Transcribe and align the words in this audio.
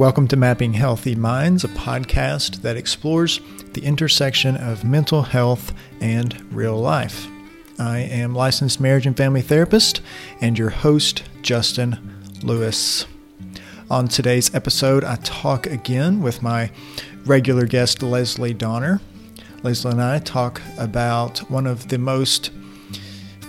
Welcome 0.00 0.28
to 0.28 0.36
Mapping 0.36 0.72
Healthy 0.72 1.14
Minds, 1.14 1.62
a 1.62 1.68
podcast 1.68 2.62
that 2.62 2.78
explores 2.78 3.38
the 3.74 3.84
intersection 3.84 4.56
of 4.56 4.82
mental 4.82 5.20
health 5.20 5.74
and 6.00 6.42
real 6.54 6.78
life. 6.80 7.28
I 7.78 7.98
am 7.98 8.34
licensed 8.34 8.80
marriage 8.80 9.06
and 9.06 9.14
family 9.14 9.42
therapist 9.42 10.00
and 10.40 10.58
your 10.58 10.70
host, 10.70 11.24
Justin 11.42 11.98
Lewis. 12.42 13.04
On 13.90 14.08
today's 14.08 14.54
episode, 14.54 15.04
I 15.04 15.16
talk 15.16 15.66
again 15.66 16.22
with 16.22 16.40
my 16.40 16.70
regular 17.26 17.66
guest, 17.66 18.02
Leslie 18.02 18.54
Donner. 18.54 19.02
Leslie 19.62 19.90
and 19.90 20.02
I 20.02 20.18
talk 20.18 20.62
about 20.78 21.40
one 21.50 21.66
of 21.66 21.88
the 21.88 21.98
most 21.98 22.52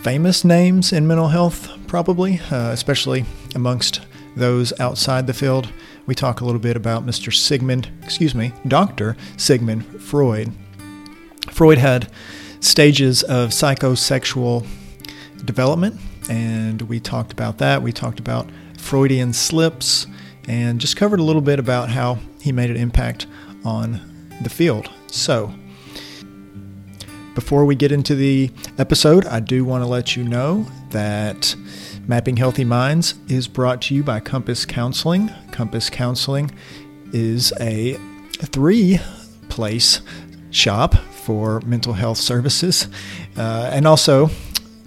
famous 0.04 0.44
names 0.44 0.92
in 0.92 1.08
mental 1.08 1.30
health, 1.30 1.70
probably, 1.88 2.42
uh, 2.52 2.72
especially 2.72 3.24
amongst 3.56 4.02
those 4.36 4.78
outside 4.82 5.28
the 5.28 5.34
field. 5.34 5.70
We 6.06 6.16
talk 6.16 6.42
a 6.42 6.46
little 6.46 6.60
bit 6.60 6.76
about 6.76 7.05
Mr. 7.05 7.34
Sigmund, 7.34 7.90
excuse 8.04 8.34
me, 8.34 8.54
Dr. 8.68 9.16
Sigmund 9.38 10.02
Freud. 10.02 10.52
Freud 11.52 11.78
had 11.78 12.12
stages 12.59 13.23
of 13.23 13.50
psychosexual 13.50 14.66
development, 15.45 16.00
and 16.30 16.82
we 16.84 17.00
talked 17.00 17.32
about 17.32 17.58
that. 17.59 17.82
We 17.82 17.92
talked 17.92 18.20
about 18.20 18.50
Freudian 18.78 19.34
slips 19.34 20.08
and 20.48 20.82
just 20.82 20.98
covered 20.98 21.20
a 21.20 21.23
little 21.23 21.42
bit 21.42 21.59
about 21.59 21.90
how 21.90 22.18
he 22.42 22.52
made 22.52 22.70
an 22.70 22.78
impact 22.78 23.28
on 23.64 24.02
the 24.42 24.50
field. 24.50 24.90
So, 25.08 25.54
before 27.36 27.64
we 27.66 27.76
get 27.76 27.92
into 27.92 28.16
the 28.16 28.52
episode, 28.78 29.26
I 29.26 29.40
do 29.40 29.64
want 29.64 29.84
to 29.84 29.88
let 29.88 30.16
you 30.16 30.23
know 30.23 30.66
that 30.90 31.56
Mapping 32.12 32.36
Healthy 32.36 32.66
Minds 32.66 33.16
is 33.30 33.48
brought 33.48 33.82
to 33.84 33.96
you 33.96 34.04
by 34.04 34.20
Compass 34.20 34.66
Counseling. 34.66 35.32
Compass 35.54 35.90
Counseling 35.90 36.52
is 37.14 37.54
a 37.62 37.94
three 38.34 39.00
place 39.48 40.02
shop 40.50 40.94
for 40.94 41.62
mental 41.62 41.94
health 41.94 42.18
services 42.18 42.90
uh, 43.38 43.70
and 43.72 43.88
also 43.88 44.26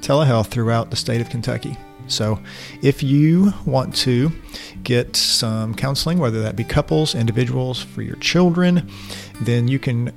telehealth 0.03 0.49
throughout 0.49 0.91
the 0.91 0.97
state 0.97 1.23
of 1.23 1.31
Kentucky. 1.31 1.79
So, 2.09 2.39
if 2.83 3.03
you 3.03 3.55
want 3.65 3.97
to 4.01 4.31
get 4.83 5.17
some 5.17 5.75
counseling, 5.75 6.19
whether 6.19 6.43
that 6.43 6.57
be 6.57 6.65
couples, 6.65 7.15
individuals, 7.15 7.83
for 7.83 8.03
your 8.03 8.17
children, 8.17 8.87
then 9.41 9.67
you 9.67 9.79
can 9.79 10.13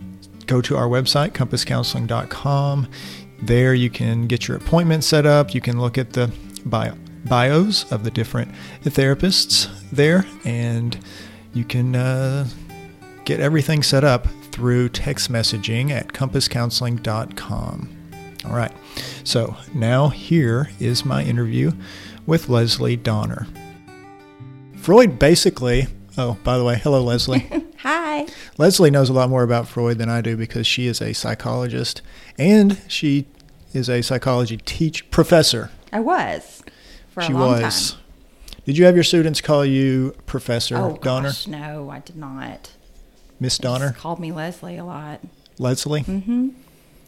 go 0.45 0.59
to 0.59 0.75
our 0.75 0.89
website, 0.89 1.31
compasscounseling.com. 1.31 2.89
There 3.43 3.73
you 3.73 3.89
can 3.89 4.27
get 4.27 4.49
your 4.49 4.57
appointment 4.57 5.05
set 5.05 5.25
up. 5.25 5.55
You 5.55 5.61
can 5.61 5.79
look 5.79 5.97
at 5.97 6.11
the 6.11 6.33
bio, 6.69 6.95
bios 7.25 7.91
of 7.91 8.03
the 8.03 8.11
different 8.11 8.51
therapists 8.83 9.69
there, 9.91 10.25
and 10.45 10.97
you 11.53 11.63
can 11.63 11.95
uh, 11.95 12.47
get 13.25 13.39
everything 13.39 13.83
set 13.83 14.03
up 14.03 14.27
through 14.51 14.89
text 14.89 15.31
messaging 15.31 15.91
at 15.91 16.09
compasscounseling.com. 16.09 17.93
All 18.45 18.55
right, 18.55 18.71
so 19.23 19.55
now 19.73 20.09
here 20.09 20.69
is 20.79 21.03
my 21.03 21.23
interview 21.23 21.71
with 22.25 22.49
Leslie 22.49 22.95
Donner. 22.95 23.47
Freud 24.75 25.19
basically, 25.19 25.87
oh, 26.17 26.37
by 26.43 26.57
the 26.57 26.63
way, 26.63 26.77
hello, 26.77 27.03
Leslie. 27.03 27.49
Hi. 27.79 28.25
Leslie 28.57 28.91
knows 28.91 29.09
a 29.09 29.13
lot 29.13 29.29
more 29.29 29.43
about 29.43 29.67
Freud 29.67 29.97
than 29.97 30.09
I 30.09 30.21
do 30.21 30.35
because 30.35 30.65
she 30.65 30.87
is 30.87 31.01
a 31.01 31.13
psychologist 31.13 32.01
and 32.37 32.81
she 32.87 33.27
is 33.73 33.89
a 33.89 34.01
psychology 34.01 34.57
teach 34.57 35.09
professor. 35.11 35.71
I 35.93 35.99
was 35.99 36.63
for 37.09 37.21
she 37.23 37.33
a 37.33 37.35
long 37.37 37.61
was. 37.61 37.91
time. 37.93 38.01
Did 38.65 38.77
you 38.77 38.85
have 38.85 38.95
your 38.95 39.03
students 39.03 39.39
call 39.41 39.65
you 39.65 40.13
Professor 40.25 40.75
Oh 40.77 40.97
Donner? 41.01 41.29
gosh, 41.29 41.47
no, 41.47 41.89
I 41.89 41.99
did 41.99 42.17
not. 42.17 42.71
Miss 43.39 43.57
Donner? 43.57 43.93
called 43.93 44.19
me 44.19 44.31
Leslie 44.31 44.77
a 44.77 44.83
lot. 44.83 45.21
Leslie? 45.57 46.01
Mm-hmm. 46.03 46.49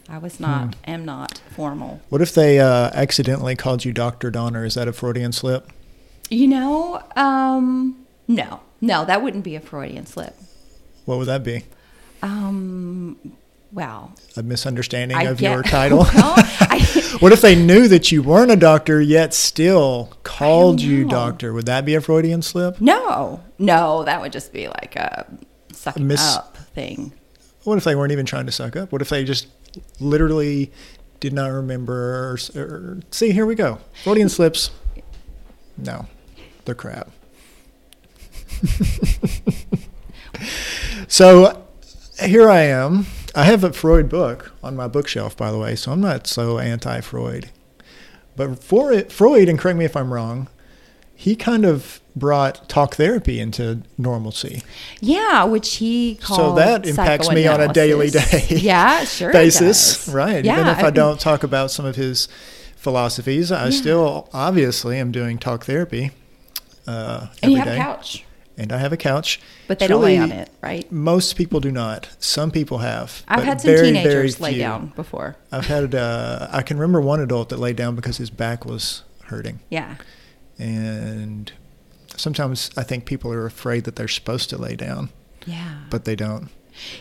I 0.08 0.18
was 0.18 0.40
not, 0.40 0.74
Hmm. 0.76 0.90
am 0.90 1.04
not 1.04 1.40
formal. 1.54 2.00
What 2.08 2.20
if 2.22 2.34
they 2.34 2.58
uh, 2.58 2.90
accidentally 2.94 3.54
called 3.56 3.84
you 3.84 3.92
Dr. 3.92 4.30
Donner? 4.30 4.64
Is 4.64 4.74
that 4.74 4.88
a 4.88 4.92
Freudian 4.92 5.32
slip? 5.32 5.68
You 6.30 6.48
know, 6.48 7.02
um, 7.16 8.06
no, 8.26 8.60
no, 8.80 9.04
that 9.04 9.22
wouldn't 9.22 9.44
be 9.44 9.54
a 9.54 9.60
Freudian 9.60 10.06
slip. 10.06 10.34
What 11.04 11.18
would 11.18 11.26
that 11.28 11.44
be? 11.44 11.64
Um, 12.22 13.16
well, 13.72 14.14
A 14.36 14.42
misunderstanding 14.42 15.16
I 15.16 15.24
of 15.24 15.38
get- 15.38 15.52
your 15.52 15.62
title? 15.64 15.98
Well, 15.98 16.34
I, 16.36 16.78
what 17.18 17.32
if 17.32 17.40
they 17.40 17.54
knew 17.54 17.88
that 17.88 18.12
you 18.12 18.22
weren't 18.22 18.50
a 18.50 18.56
doctor 18.56 19.00
yet 19.00 19.34
still 19.34 20.12
called 20.22 20.80
you 20.80 21.04
doctor? 21.06 21.52
Would 21.52 21.66
that 21.66 21.84
be 21.84 21.94
a 21.94 22.00
Freudian 22.00 22.42
slip? 22.42 22.80
no, 22.80 23.42
no, 23.58 24.04
that 24.04 24.20
would 24.20 24.32
just 24.32 24.52
be 24.52 24.68
like 24.68 24.96
a 24.96 25.26
sucking 25.72 26.06
miss- 26.06 26.36
up 26.36 26.56
thing. 26.74 27.12
What 27.64 27.76
if 27.76 27.84
they 27.84 27.94
weren't 27.94 28.12
even 28.12 28.24
trying 28.26 28.46
to 28.46 28.52
suck 28.52 28.74
up? 28.76 28.90
What 28.92 29.02
if 29.02 29.08
they 29.10 29.24
just 29.24 29.48
literally 29.98 30.72
did 31.20 31.32
not 31.32 31.48
remember? 31.48 31.94
Or, 31.94 32.38
or, 32.56 33.00
see, 33.10 33.32
here 33.32 33.44
we 33.44 33.54
go. 33.54 33.78
Freudian 34.02 34.28
slips. 34.30 34.70
No, 35.76 36.06
they're 36.64 36.74
crap. 36.74 37.10
so 41.08 41.64
here 42.22 42.48
I 42.50 42.62
am. 42.62 43.06
I 43.34 43.44
have 43.44 43.62
a 43.64 43.72
Freud 43.72 44.08
book 44.08 44.52
on 44.62 44.76
my 44.76 44.88
bookshelf, 44.88 45.36
by 45.36 45.50
the 45.52 45.58
way, 45.58 45.76
so 45.76 45.92
I'm 45.92 46.00
not 46.00 46.26
so 46.26 46.58
anti 46.58 47.00
Freud. 47.00 47.50
But 48.36 48.62
for 48.62 48.92
it, 48.92 49.12
Freud, 49.12 49.48
and 49.48 49.58
correct 49.58 49.78
me 49.78 49.84
if 49.84 49.96
I'm 49.96 50.12
wrong, 50.12 50.48
he 51.14 51.36
kind 51.36 51.64
of 51.64 52.00
brought 52.16 52.68
talk 52.68 52.94
therapy 52.96 53.38
into 53.38 53.82
normalcy. 53.98 54.62
Yeah, 55.00 55.44
which 55.44 55.76
he 55.76 56.16
called 56.20 56.38
So 56.38 56.54
that 56.54 56.86
impacts 56.86 57.30
me 57.30 57.46
on 57.46 57.60
a 57.60 57.72
daily 57.72 58.10
day 58.10 58.46
Yeah, 58.50 59.04
sure. 59.04 59.30
basis, 59.32 60.08
right? 60.08 60.44
Yeah, 60.44 60.54
Even 60.54 60.68
if 60.68 60.78
I 60.78 60.84
mean, 60.84 60.94
don't 60.94 61.20
talk 61.20 61.42
about 61.42 61.70
some 61.70 61.84
of 61.84 61.96
his 61.96 62.26
philosophies, 62.76 63.52
I 63.52 63.64
Yeah. 63.64 63.70
still 63.70 64.28
obviously 64.32 64.98
am 64.98 65.12
doing 65.12 65.38
talk 65.38 65.66
therapy 65.66 66.12
uh, 66.86 67.26
And 67.42 67.52
you 67.52 67.58
have 67.58 67.66
day. 67.68 67.74
a 67.74 67.78
couch, 67.78 68.24
and 68.60 68.72
I 68.72 68.78
have 68.78 68.92
a 68.92 68.96
couch. 68.96 69.40
but 69.66 69.78
they 69.78 69.86
It's 69.86 69.90
don't 69.90 70.02
lay 70.02 70.18
on 70.18 70.30
it, 70.32 70.50
right? 70.60 70.90
Most 70.92 71.34
people 71.36 71.60
do 71.60 71.72
not. 71.72 72.08
Some 72.18 72.50
people 72.50 72.78
have. 72.78 73.22
I've 73.26 73.42
had 73.42 73.60
some 73.60 73.70
very, 73.70 73.86
teenagers 73.88 74.36
very 74.36 74.52
lay 74.52 74.58
down 74.58 74.92
before. 74.94 75.36
I've 75.50 75.66
had. 75.66 75.94
Uh, 75.94 76.46
I 76.52 76.62
can 76.62 76.76
remember 76.78 77.00
one 77.00 77.20
adult 77.20 77.48
that 77.48 77.58
laid 77.58 77.76
down 77.76 77.96
because 77.96 78.18
his 78.18 78.28
back 78.30 78.64
was 78.66 79.02
hurting, 79.24 79.60
Yeah. 79.70 79.94
and 80.58 81.50
sometimes 82.16 82.70
I 82.76 82.82
think 82.82 83.06
people 83.06 83.32
are 83.32 83.46
afraid 83.46 83.84
that 83.84 83.96
they're 83.96 84.08
supposed 84.08 84.50
to 84.50 84.58
lay 84.58 84.76
down, 84.76 85.10
Yeah. 85.46 85.80
but 85.88 86.04
they 86.04 86.14
don't. 86.16 86.48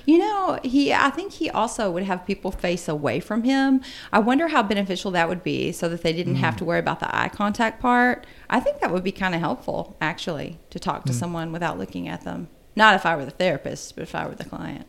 You 0.05 0.17
know, 0.19 0.59
he 0.63 0.93
I 0.93 1.09
think 1.09 1.33
he 1.33 1.49
also 1.49 1.89
would 1.91 2.03
have 2.03 2.25
people 2.25 2.51
face 2.51 2.87
away 2.87 3.19
from 3.19 3.43
him. 3.43 3.81
I 4.11 4.19
wonder 4.19 4.47
how 4.49 4.63
beneficial 4.63 5.11
that 5.11 5.29
would 5.29 5.43
be 5.43 5.71
so 5.71 5.87
that 5.89 6.03
they 6.03 6.13
didn't 6.13 6.35
have 6.35 6.55
Mm. 6.55 6.57
to 6.59 6.65
worry 6.65 6.79
about 6.79 6.99
the 6.99 7.15
eye 7.15 7.29
contact 7.29 7.81
part. 7.81 8.25
I 8.49 8.59
think 8.59 8.79
that 8.81 8.91
would 8.91 9.03
be 9.03 9.11
kind 9.11 9.33
of 9.35 9.41
helpful 9.41 9.95
actually 10.01 10.59
to 10.69 10.79
talk 10.79 11.01
Mm. 11.03 11.07
to 11.07 11.13
someone 11.13 11.51
without 11.51 11.77
looking 11.77 12.07
at 12.07 12.23
them. 12.23 12.47
Not 12.75 12.95
if 12.95 13.05
I 13.05 13.15
were 13.15 13.25
the 13.25 13.31
therapist, 13.31 13.95
but 13.95 14.03
if 14.03 14.15
I 14.15 14.25
were 14.27 14.35
the 14.35 14.45
client. 14.45 14.85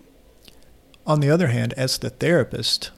On 1.07 1.21
the 1.21 1.31
other 1.31 1.49
hand, 1.49 1.73
as 1.77 1.99
the 1.99 2.11
therapist, 2.11 2.91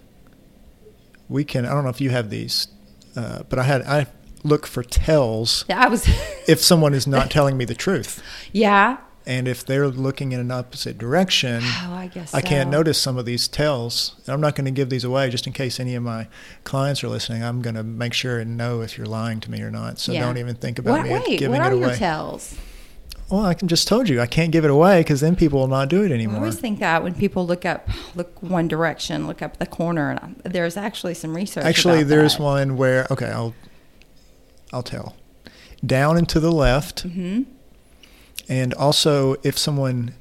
we 1.28 1.44
can. 1.44 1.64
I 1.64 1.70
don't 1.70 1.84
know 1.84 1.90
if 1.90 2.00
you 2.00 2.10
have 2.10 2.30
these, 2.30 2.68
uh, 3.16 3.42
but 3.48 3.58
I 3.58 3.62
had. 3.62 3.82
I 3.82 4.06
look 4.44 4.66
for 4.66 4.82
tells 4.82 5.64
Yeah, 5.68 5.78
I 5.84 5.88
was 5.88 6.04
if 6.48 6.60
someone 6.60 6.94
is 6.94 7.06
not 7.06 7.30
telling 7.36 7.56
me 7.56 7.64
the 7.64 7.74
truth, 7.76 8.20
Yeah. 8.52 8.96
And 9.26 9.46
if 9.46 9.64
they're 9.64 9.88
looking 9.88 10.32
in 10.32 10.40
an 10.40 10.50
opposite 10.50 10.98
direction. 10.98 11.60
Oh, 11.62 11.94
I 11.94 12.08
guess 12.12 12.34
I 12.34 12.40
can't 12.40 12.70
notice 12.70 12.98
some 13.00 13.16
of 13.18 13.24
these 13.24 13.46
tells. 13.48 14.14
And 14.26 14.34
I'm 14.34 14.40
not 14.40 14.54
going 14.56 14.64
to 14.64 14.70
give 14.70 14.90
these 14.90 15.04
away 15.04 15.30
just 15.30 15.46
in 15.46 15.52
case 15.52 15.78
any 15.78 15.94
of 15.94 16.02
my 16.02 16.26
clients 16.64 17.02
are 17.04 17.08
listening. 17.08 17.42
I'm 17.44 17.62
going 17.62 17.76
to 17.76 17.82
make 17.82 18.12
sure 18.14 18.38
and 18.40 18.56
know 18.56 18.80
if 18.80 18.96
you're 18.98 19.06
lying 19.06 19.40
to 19.40 19.50
me 19.50 19.60
or 19.62 19.70
not. 19.70 19.98
So 19.98 20.12
Yeah. 20.12 20.20
don't 20.26 20.38
even 20.38 20.54
think 20.56 20.78
about 20.78 20.92
What, 20.98 21.02
me 21.04 21.10
wait, 21.12 21.38
giving 21.38 21.50
what 21.52 21.60
are 21.60 21.72
it 21.72 21.78
your 21.78 21.88
away. 21.88 21.96
tells? 21.96 22.56
well, 23.30 23.46
I 23.46 23.54
just 23.54 23.88
told 23.88 24.08
you 24.10 24.20
I 24.20 24.26
can't 24.26 24.50
give 24.52 24.64
it 24.64 24.70
away 24.70 25.00
because 25.00 25.20
then 25.20 25.36
people 25.36 25.58
will 25.60 25.66
not 25.68 25.88
do 25.88 26.02
it 26.04 26.12
anymore. 26.12 26.36
I 26.36 26.38
always 26.40 26.58
think 26.58 26.80
that 26.80 27.02
when 27.02 27.14
people 27.14 27.46
look 27.46 27.64
up, 27.64 27.88
look 28.14 28.42
one 28.42 28.68
direction, 28.68 29.26
look 29.26 29.40
up 29.40 29.56
the 29.58 29.64
corner, 29.66 30.10
and 30.10 30.36
there's 30.44 30.76
actually 30.76 31.14
some 31.14 31.34
research. 31.34 31.64
Actually, 31.64 32.02
there's 32.02 32.36
that. 32.36 32.42
one 32.42 32.76
where 32.76 33.06
okay, 33.10 33.30
I'll 33.30 33.54
I'll 34.72 34.82
tell. 34.82 35.16
Down 35.84 36.16
and 36.18 36.28
to 36.28 36.40
the 36.40 36.52
left, 36.52 37.06
Mhm. 37.08 37.46
And 38.52 38.74
also 38.74 39.36
if 39.42 39.56
someone 39.56 40.14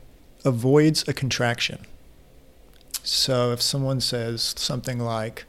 avoids 0.45 1.05
a 1.05 1.11
contraction. 1.11 1.85
So 3.03 3.51
if 3.51 3.61
someone 3.61 3.99
says 3.99 4.53
something 4.57 4.99
like, 4.99 5.43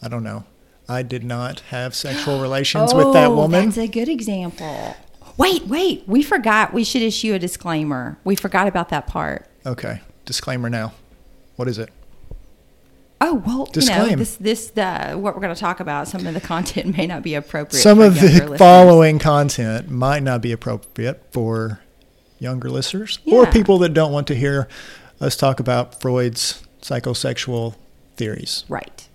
I 0.00 0.06
don't 0.08 0.22
know, 0.22 0.44
I 0.88 1.02
did 1.02 1.24
not 1.24 1.60
have 1.70 1.96
sexual 1.96 2.40
relations 2.46 2.94
with 2.94 3.12
that 3.12 3.26
Oh, 3.30 3.34
woman. 3.34 3.64
That's 3.64 3.78
a 3.78 3.88
good 3.88 4.08
example. 4.08 4.96
Wait, 5.36 5.66
wait. 5.66 6.04
We 6.06 6.22
forgot. 6.22 6.72
We 6.72 6.84
should 6.84 7.02
issue 7.02 7.34
a 7.34 7.40
disclaimer. 7.40 8.18
We 8.22 8.36
forgot 8.36 8.68
about 8.68 8.90
that 8.90 9.08
part. 9.08 9.48
Okay, 9.66 10.00
disclaimer 10.24 10.70
now. 10.70 10.92
What 11.56 11.66
is 11.66 11.76
it? 11.78 11.90
Oh 13.20 13.42
well, 13.44 13.68
you 13.74 13.84
know, 13.88 14.14
this 14.14 14.36
this 14.36 14.70
uh, 14.76 15.14
what 15.16 15.34
we're 15.34 15.40
going 15.40 15.54
to 15.54 15.60
talk 15.60 15.80
about. 15.80 16.06
Some 16.06 16.24
of 16.24 16.34
the 16.34 16.40
content 16.54 16.96
may 16.96 17.08
not 17.08 17.24
be 17.24 17.34
appropriate. 17.34 17.82
Some 17.82 18.00
of 18.00 18.14
the 18.14 18.28
listeners. 18.28 18.58
following 18.58 19.18
content 19.18 19.90
might 19.90 20.22
not 20.22 20.40
be 20.40 20.52
appropriate 20.52 21.24
for 21.32 21.80
younger 22.38 22.70
listeners 22.70 23.18
or 23.26 23.46
people 23.46 23.78
that 23.78 23.90
don't 23.94 24.12
want 24.12 24.26
to 24.28 24.34
hear 24.34 24.68
us 25.20 25.36
talk 25.36 25.60
about 25.60 26.00
Freud's 26.00 26.62
psychosexual 26.80 27.74
theories. 28.16 28.64
Right. 28.68 29.08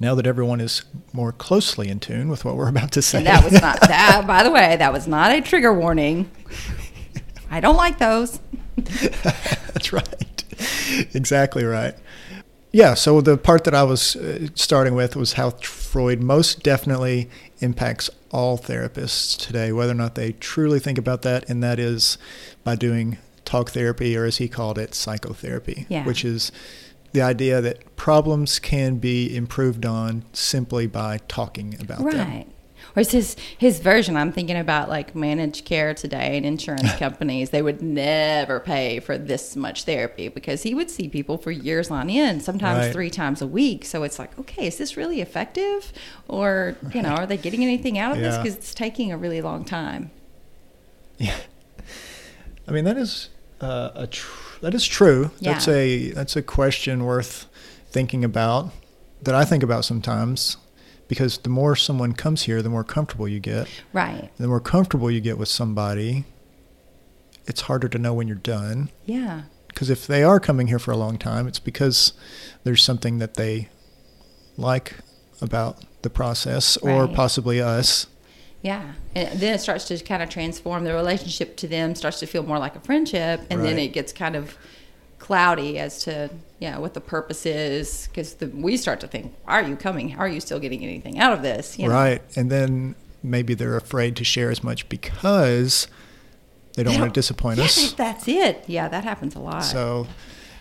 Now 0.00 0.14
that 0.14 0.26
everyone 0.26 0.60
is 0.60 0.82
more 1.12 1.32
closely 1.32 1.88
in 1.88 1.98
tune 1.98 2.28
with 2.28 2.44
what 2.44 2.56
we're 2.56 2.68
about 2.68 2.92
to 2.92 3.02
say. 3.02 3.18
And 3.18 3.26
that 3.26 3.42
was 3.44 3.60
not 3.60 3.80
that. 3.88 4.26
By 4.26 4.42
the 4.42 4.50
way, 4.50 4.76
that 4.76 4.92
was 4.92 5.08
not 5.08 5.32
a 5.32 5.40
trigger 5.40 5.74
warning. 5.74 6.30
I 7.50 7.60
don't 7.60 7.76
like 7.76 7.98
those. 7.98 8.38
That's 8.76 9.92
right. 9.92 10.44
exactly 11.14 11.64
right. 11.64 11.94
Yeah, 12.70 12.94
so 12.94 13.20
the 13.20 13.36
part 13.38 13.64
that 13.64 13.74
I 13.74 13.82
was 13.82 14.14
uh, 14.14 14.48
starting 14.54 14.94
with 14.94 15.16
was 15.16 15.32
how 15.32 15.50
Freud 15.50 16.22
most 16.22 16.62
definitely 16.62 17.30
impacts 17.60 18.10
all 18.30 18.58
therapists 18.58 19.36
today, 19.38 19.72
whether 19.72 19.92
or 19.92 19.96
not 19.96 20.14
they 20.14 20.32
truly 20.32 20.78
think 20.78 20.98
about 20.98 21.22
that, 21.22 21.48
and 21.48 21.62
that 21.62 21.78
is 21.78 22.18
by 22.64 22.74
doing 22.76 23.18
talk 23.44 23.70
therapy, 23.70 24.16
or 24.16 24.24
as 24.24 24.36
he 24.36 24.48
called 24.48 24.78
it, 24.78 24.94
psychotherapy, 24.94 25.86
Yeah. 25.88 26.04
which 26.04 26.24
is 26.24 26.52
the 27.12 27.22
idea 27.22 27.60
that 27.62 27.96
problems 27.96 28.58
can 28.58 28.96
be 28.96 29.34
improved 29.34 29.86
on 29.86 30.24
simply 30.34 30.86
by 30.86 31.18
talking 31.28 31.74
about 31.80 31.98
them. 31.98 32.06
Right. 32.28 32.46
Or 32.98 33.00
it's 33.00 33.12
his 33.12 33.36
his 33.56 33.78
version. 33.78 34.16
I'm 34.16 34.32
thinking 34.32 34.56
about 34.56 34.88
like 34.88 35.14
managed 35.14 35.64
care 35.64 35.94
today 35.94 36.36
and 36.36 36.44
insurance 36.44 36.92
companies. 36.98 37.50
They 37.50 37.62
would 37.62 37.80
never 37.80 38.58
pay 38.58 38.98
for 38.98 39.16
this 39.16 39.54
much 39.54 39.84
therapy 39.84 40.26
because 40.26 40.64
he 40.64 40.74
would 40.74 40.90
see 40.90 41.08
people 41.08 41.38
for 41.38 41.52
years 41.52 41.92
on 41.92 42.10
end, 42.10 42.42
sometimes 42.42 42.86
Right. 42.86 42.92
three 42.92 43.10
times 43.10 43.40
a 43.40 43.46
week. 43.46 43.84
So 43.84 44.02
it's 44.02 44.18
like, 44.18 44.36
okay, 44.36 44.66
is 44.66 44.78
this 44.78 44.96
really 44.96 45.20
effective, 45.20 45.92
or 46.26 46.76
you 46.92 47.00
know, 47.02 47.10
are 47.10 47.24
they 47.24 47.36
getting 47.36 47.62
anything 47.62 47.98
out 47.98 48.10
of 48.10 48.18
this 48.18 48.36
because 48.36 48.56
it's 48.56 48.74
taking 48.74 49.12
a 49.12 49.16
really 49.16 49.42
long 49.42 49.64
time? 49.64 50.10
Yeah, 51.18 51.36
I 52.66 52.72
mean 52.72 52.84
that 52.84 52.96
is 52.96 53.28
uh, 53.60 53.90
a 53.94 54.06
tr- 54.08 54.58
that 54.60 54.74
is 54.74 54.84
true. 54.84 55.30
Yeah. 55.38 55.52
That's 55.52 55.68
a 55.68 56.10
that's 56.10 56.34
a 56.34 56.42
question 56.42 57.04
worth 57.04 57.46
thinking 57.90 58.24
about 58.24 58.72
that 59.22 59.36
I 59.36 59.44
think 59.44 59.62
about 59.62 59.84
sometimes 59.84 60.56
because 61.08 61.38
the 61.38 61.48
more 61.48 61.74
someone 61.74 62.12
comes 62.12 62.42
here, 62.42 62.62
the 62.62 62.68
more 62.68 62.84
comfortable 62.84 63.26
you 63.26 63.40
get. 63.40 63.68
Right. 63.92 64.30
The 64.36 64.46
more 64.48 64.60
comfortable 64.60 65.10
you 65.10 65.20
get 65.20 65.38
with 65.38 65.48
somebody, 65.48 66.24
it's 67.46 67.62
harder 67.62 67.88
to 67.88 67.98
know 67.98 68.12
when 68.14 68.28
you're 68.28 68.36
done. 68.36 68.90
Yeah. 69.06 69.42
Because 69.68 69.90
if 69.90 70.06
they 70.06 70.22
are 70.22 70.38
coming 70.38 70.66
here 70.66 70.78
for 70.78 70.90
a 70.90 70.96
long 70.96 71.18
time, 71.18 71.46
it's 71.46 71.58
because 71.58 72.12
there's 72.64 72.82
something 72.82 73.18
that 73.18 73.34
they 73.34 73.68
like 74.56 74.96
about 75.40 75.84
the 76.02 76.10
process 76.10 76.76
or 76.78 77.06
Right. 77.06 77.14
possibly 77.14 77.60
us. 77.60 78.06
Yeah. 78.60 78.92
And 79.14 79.38
then 79.40 79.54
it 79.54 79.60
starts 79.60 79.84
to 79.86 79.98
kind 80.00 80.22
of 80.22 80.28
transform 80.28 80.84
the 80.84 80.92
relationship 80.92 81.56
to 81.58 81.68
them, 81.68 81.94
starts 81.94 82.18
to 82.20 82.26
feel 82.26 82.42
more 82.42 82.58
like 82.58 82.74
a 82.76 82.80
friendship. 82.80 83.42
And 83.50 83.64
then 83.64 83.78
it 83.78 83.92
gets 83.92 84.12
kind 84.12 84.34
of 84.34 84.56
cloudy 85.28 85.78
as 85.78 86.02
to, 86.04 86.30
yeah, 86.58 86.78
what 86.78 86.94
the 86.94 87.00
purpose 87.02 87.44
is. 87.44 88.08
Because 88.08 88.34
we 88.54 88.78
start 88.78 88.98
to 89.00 89.06
think, 89.06 89.34
are 89.46 89.62
you 89.62 89.76
coming? 89.76 90.16
Are 90.18 90.26
you 90.26 90.40
still 90.40 90.58
getting 90.58 90.82
anything 90.82 91.18
out 91.18 91.34
of 91.34 91.42
this? 91.42 91.78
You 91.78 91.86
know? 91.88 91.92
Right. 91.94 92.22
And 92.34 92.50
then 92.50 92.94
maybe 93.22 93.52
they're 93.52 93.76
afraid 93.76 94.16
to 94.16 94.24
share 94.24 94.50
as 94.50 94.64
much 94.64 94.88
because 94.88 95.86
they 96.74 96.82
don't 96.82 96.94
They 96.94 97.00
want 97.00 97.12
to 97.12 97.18
disappoint 97.18 97.58
Yeah, 97.58 97.64
us. 97.66 97.90
that- 97.90 97.96
that's 97.98 98.26
it. 98.26 98.64
Yeah, 98.66 98.88
that 98.88 99.04
happens 99.04 99.34
a 99.34 99.38
lot. 99.40 99.60
So 99.64 100.06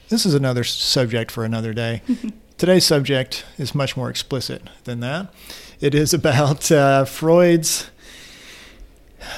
this 0.10 0.26
is 0.26 0.34
another 0.34 0.66
subject 0.66 1.32
for 1.32 1.46
another 1.46 1.74
day. 1.74 2.02
Today's 2.58 2.86
subject 2.86 3.46
is 3.58 3.74
much 3.74 3.96
more 3.96 4.10
explicit 4.10 4.64
than 4.84 5.00
that. 5.00 5.34
It 5.80 5.96
is 5.96 6.14
about 6.14 6.70
uh, 6.72 7.06
Freud's 7.06 7.90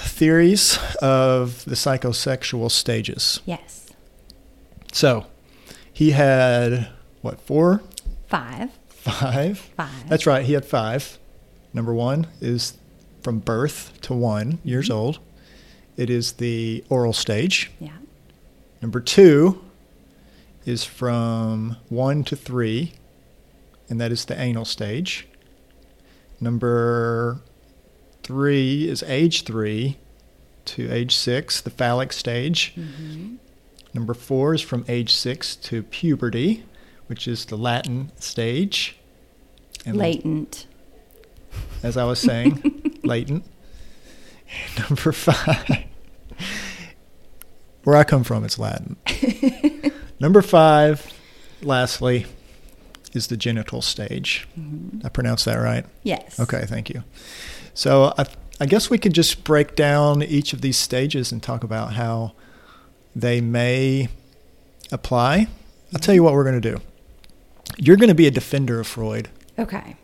theories 0.06 0.80
of 1.04 1.64
the 1.66 1.76
psychosexual 1.76 2.72
stages. 2.72 3.42
yes. 3.46 3.79
So 4.92 5.26
he 5.92 6.12
had, 6.12 6.90
what, 7.22 7.40
four? 7.42 7.82
Five. 8.28 8.72
Five? 8.90 9.60
Five. 9.60 10.10
That's 10.10 10.26
right. 10.26 10.46
He 10.46 10.54
had 10.54 10.66
five. 10.66 11.18
Number 11.74 11.94
one 11.94 12.28
is 12.42 12.78
from 13.22 13.40
birth 13.40 14.00
to 14.02 14.14
one 14.14 14.60
years 14.64 14.90
old. 14.90 15.20
It 15.98 16.10
is 16.10 16.34
the 16.34 16.84
oral 16.90 17.14
stage. 17.14 17.72
Yeah. 17.80 17.92
Number 18.82 19.00
two 19.00 19.62
is 20.66 20.84
from 20.86 21.78
one 21.90 22.24
to 22.26 22.36
three, 22.36 22.94
and 23.90 24.00
that 24.00 24.12
is 24.12 24.26
the 24.26 24.40
anal 24.40 24.66
stage. 24.66 25.28
Number 26.40 27.42
three 28.24 28.88
is 28.88 29.04
age 29.04 29.44
three 29.44 29.98
to 30.66 30.90
age 30.92 31.16
six, 31.16 31.60
the 31.62 31.70
phallic 31.70 32.14
stage. 32.14 32.74
Mm-hmm. 32.78 33.36
Number 33.94 34.14
four 34.14 34.54
is 34.54 34.62
from 34.62 34.86
age 34.88 35.14
six 35.14 35.56
to 35.58 35.84
puberty, 35.84 36.64
which 37.08 37.28
is 37.28 37.46
the 37.46 37.58
Latin 37.58 38.12
stage. 38.20 38.98
And 39.86 39.98
Latent. 39.98 40.68
as 41.84 41.98
I 41.98 42.04
was 42.04 42.20
saying, 42.20 43.00
latent. 43.04 43.46
Number 44.78 45.12
five, 45.12 45.84
where 47.84 47.96
I 47.96 48.04
come 48.04 48.24
from, 48.24 48.44
it's 48.44 48.60
Latin. 48.60 48.98
Number 50.20 50.42
five, 50.42 51.12
lastly, 51.62 52.26
is 53.14 53.28
the 53.28 53.38
genital 53.38 53.82
stage. 53.82 54.48
Mhm. 54.60 55.04
I 55.06 55.10
pronounced 55.10 55.46
that 55.46 55.56
right? 55.58 55.86
Yes. 56.04 56.40
Okay, 56.40 56.66
thank 56.68 56.90
you. 56.90 57.04
So 57.74 58.14
I, 58.18 58.26
I 58.60 58.66
guess 58.66 58.90
we 58.90 58.98
could 58.98 59.14
just 59.14 59.44
break 59.44 59.76
down 59.76 60.22
each 60.24 60.52
of 60.54 60.62
these 60.62 60.78
stages 60.78 61.32
and 61.32 61.42
talk 61.42 61.64
about 61.64 61.94
how 61.94 62.34
they 63.22 63.42
may 63.42 64.10
apply. 64.92 65.48
I'll 65.94 66.00
tell 66.00 66.16
you 66.16 66.24
what 66.24 66.34
we're 66.34 66.44
going 66.44 66.60
to 66.62 66.72
do. 66.76 66.82
You're 67.78 67.98
going 67.98 68.10
to 68.10 68.16
be 68.16 68.28
a 68.28 68.32
defender 68.32 68.80
of 68.80 68.88
Freud, 68.88 69.30
Okay. 69.58 69.96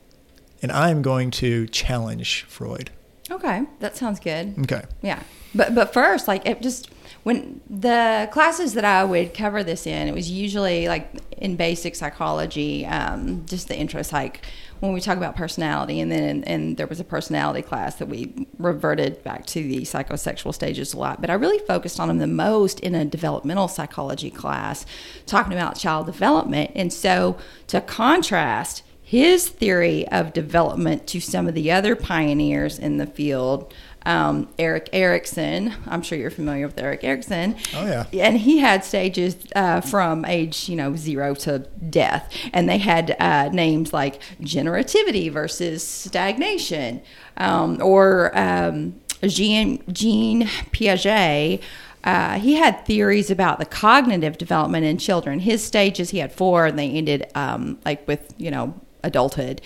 and 0.62 0.72
I'm 0.72 1.02
going 1.02 1.32
to 1.32 1.68
challenge 1.68 2.44
Freud. 2.48 2.90
Okay. 3.30 3.64
That 3.80 3.98
sounds 3.98 4.20
good. 4.20 4.56
Okay. 4.60 4.84
Yeah. 5.02 5.22
But 5.54 5.74
but 5.74 5.92
first, 5.94 6.28
like 6.28 6.46
it 6.46 6.62
just 6.62 6.90
when 7.24 7.60
the 7.70 8.30
classes 8.32 8.74
that 8.76 8.86
I 8.86 9.04
would 9.04 9.34
cover 9.34 9.64
this 9.64 9.88
in, 9.88 10.08
it 10.08 10.14
was 10.14 10.30
usually 10.30 10.88
like 10.88 11.10
in 11.38 11.56
basic 11.56 11.96
psychology, 11.96 12.86
um, 12.86 13.46
just 13.48 13.68
the 13.68 13.76
interest, 13.76 14.14
like 14.14 14.46
when 14.80 14.94
we 14.94 15.02
talk 15.02 15.18
about 15.18 15.36
personality, 15.36 16.00
and 16.00 16.12
then 16.12 16.44
and 16.46 16.78
there 16.78 16.88
was 16.88 17.00
a 17.00 17.04
personality 17.04 17.62
class 17.62 17.96
that 17.96 18.08
we 18.08 18.48
reverted 18.58 19.24
back 19.24 19.46
to 19.48 19.62
the 19.62 19.82
psychosexual 19.82 20.54
stages 20.54 20.94
a 20.94 20.98
lot. 20.98 21.22
But 21.22 21.30
I 21.30 21.34
really 21.34 21.60
focused 21.60 22.00
on 22.00 22.08
them 22.08 22.18
the 22.20 22.28
most 22.28 22.80
in 22.82 22.96
a 22.96 23.06
developmental 23.06 23.68
psychology 23.68 24.30
class, 24.30 24.86
talking 25.26 25.54
about 25.54 25.78
child 25.78 26.06
development. 26.06 26.72
And 26.76 26.92
so 26.92 27.38
to 27.68 27.82
contrast 27.82 28.84
his 29.02 29.50
theory 29.50 30.08
of 30.08 30.34
development 30.34 31.06
to 31.06 31.20
some 31.20 31.48
of 31.48 31.54
the 31.54 31.72
other 31.72 31.96
pioneers 31.96 32.80
in 32.80 32.98
the 32.98 33.06
field. 33.06 33.72
Um, 34.06 34.50
Erik 34.60 34.90
Erikson, 34.94 35.74
I'm 35.88 36.04
sure 36.04 36.18
you're 36.18 36.30
familiar 36.30 36.68
with 36.68 36.78
Erik 36.80 37.04
Erikson. 37.04 37.56
Oh, 37.74 37.86
yeah. 38.12 38.28
And 38.28 38.38
he 38.38 38.60
had 38.60 38.86
stages 38.86 39.36
uh, 39.56 39.82
from 39.82 40.26
age, 40.26 40.70
you 40.70 40.76
know, 40.76 40.96
zero 40.96 41.34
to 41.36 41.60
death. 41.90 42.32
And 42.54 42.70
they 42.70 42.78
had 42.78 43.16
uh, 43.20 43.50
names 43.50 43.94
like 43.94 44.22
generativity 44.42 45.32
versus 45.32 45.86
stagnation, 45.86 47.02
um, 47.38 47.82
or 47.82 48.38
um, 48.38 49.02
Jean, 49.24 49.84
Jean 49.92 50.44
Piaget. 50.72 51.62
Uh, 52.04 52.38
he 52.38 52.54
had 52.54 52.86
theories 52.86 53.32
about 53.32 53.58
the 53.58 53.66
cognitive 53.66 54.38
development 54.38 54.86
in 54.86 55.00
children. 55.00 55.40
His 55.40 55.64
stages, 55.64 56.12
he 56.12 56.20
had 56.20 56.32
four, 56.32 56.68
and 56.68 56.78
they 56.78 56.92
ended 56.92 57.26
um, 57.34 57.80
like 57.84 58.08
with, 58.08 58.36
you 58.38 58.52
know, 58.52 58.80
adulthood. 59.06 59.62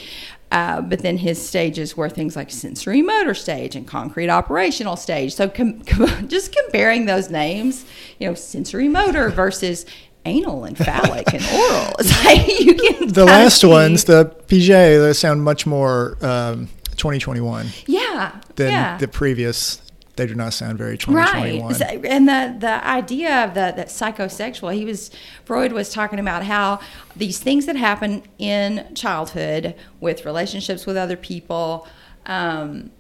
Uh, 0.52 0.82
but 0.82 1.00
then 1.00 1.18
his 1.18 1.40
stages 1.46 1.96
were 1.96 2.10
things 2.10 2.36
like 2.36 2.50
sensorimotor 2.50 3.38
stage 3.38 3.76
and 3.76 3.88
concrete 3.88 4.30
operational 4.30 4.96
stage. 4.96 5.36
So 5.36 5.48
com- 5.48 5.82
com- 5.82 6.28
just 6.28 6.56
comparing 6.56 7.06
those 7.06 7.30
names, 7.30 7.86
you 8.20 8.28
know, 8.28 8.34
sensorimotor 8.34 9.32
versus 9.32 9.86
anal 10.26 10.64
and 10.64 10.78
phallic 10.78 11.34
and 11.34 11.44
oral. 11.54 11.96
It's 12.00 12.26
like 12.26 12.60
you 12.60 12.74
can 12.74 13.10
The 13.10 13.26
last 13.26 13.64
ones, 13.64 14.06
the 14.06 14.36
PJ, 14.48 14.68
they 14.68 15.14
sound 15.14 15.44
much 15.44 15.68
more 15.68 16.18
um, 16.22 16.68
2021 16.98 17.68
yeah, 17.86 18.40
than 18.56 18.72
yeah. 18.72 18.98
the 18.98 19.08
previous. 19.08 19.82
They 20.20 20.28
do 20.28 20.36
not 20.36 20.54
sound 20.54 20.78
very 20.78 20.98
Right, 21.08 21.62
2021. 21.62 21.74
So- 21.76 21.86
and 21.86 22.28
the 22.28 22.56
the 22.60 22.86
idea 22.86 23.46
of 23.46 23.54
the 23.54 23.74
that 23.76 23.88
psychosexual, 23.88 24.74
he 24.74 24.84
was 24.84 25.12
Freud 25.46 25.72
was 25.72 25.94
talking 25.94 26.20
about 26.20 26.44
how 26.44 26.82
these 27.16 27.40
things 27.40 27.66
that 27.68 27.78
happen 27.78 28.24
in 28.38 28.94
childhood 28.96 29.76
with 30.02 30.26
relationships 30.26 30.86
with 30.86 30.98
other 30.98 31.16
people, 31.16 31.88
um, 32.26 32.92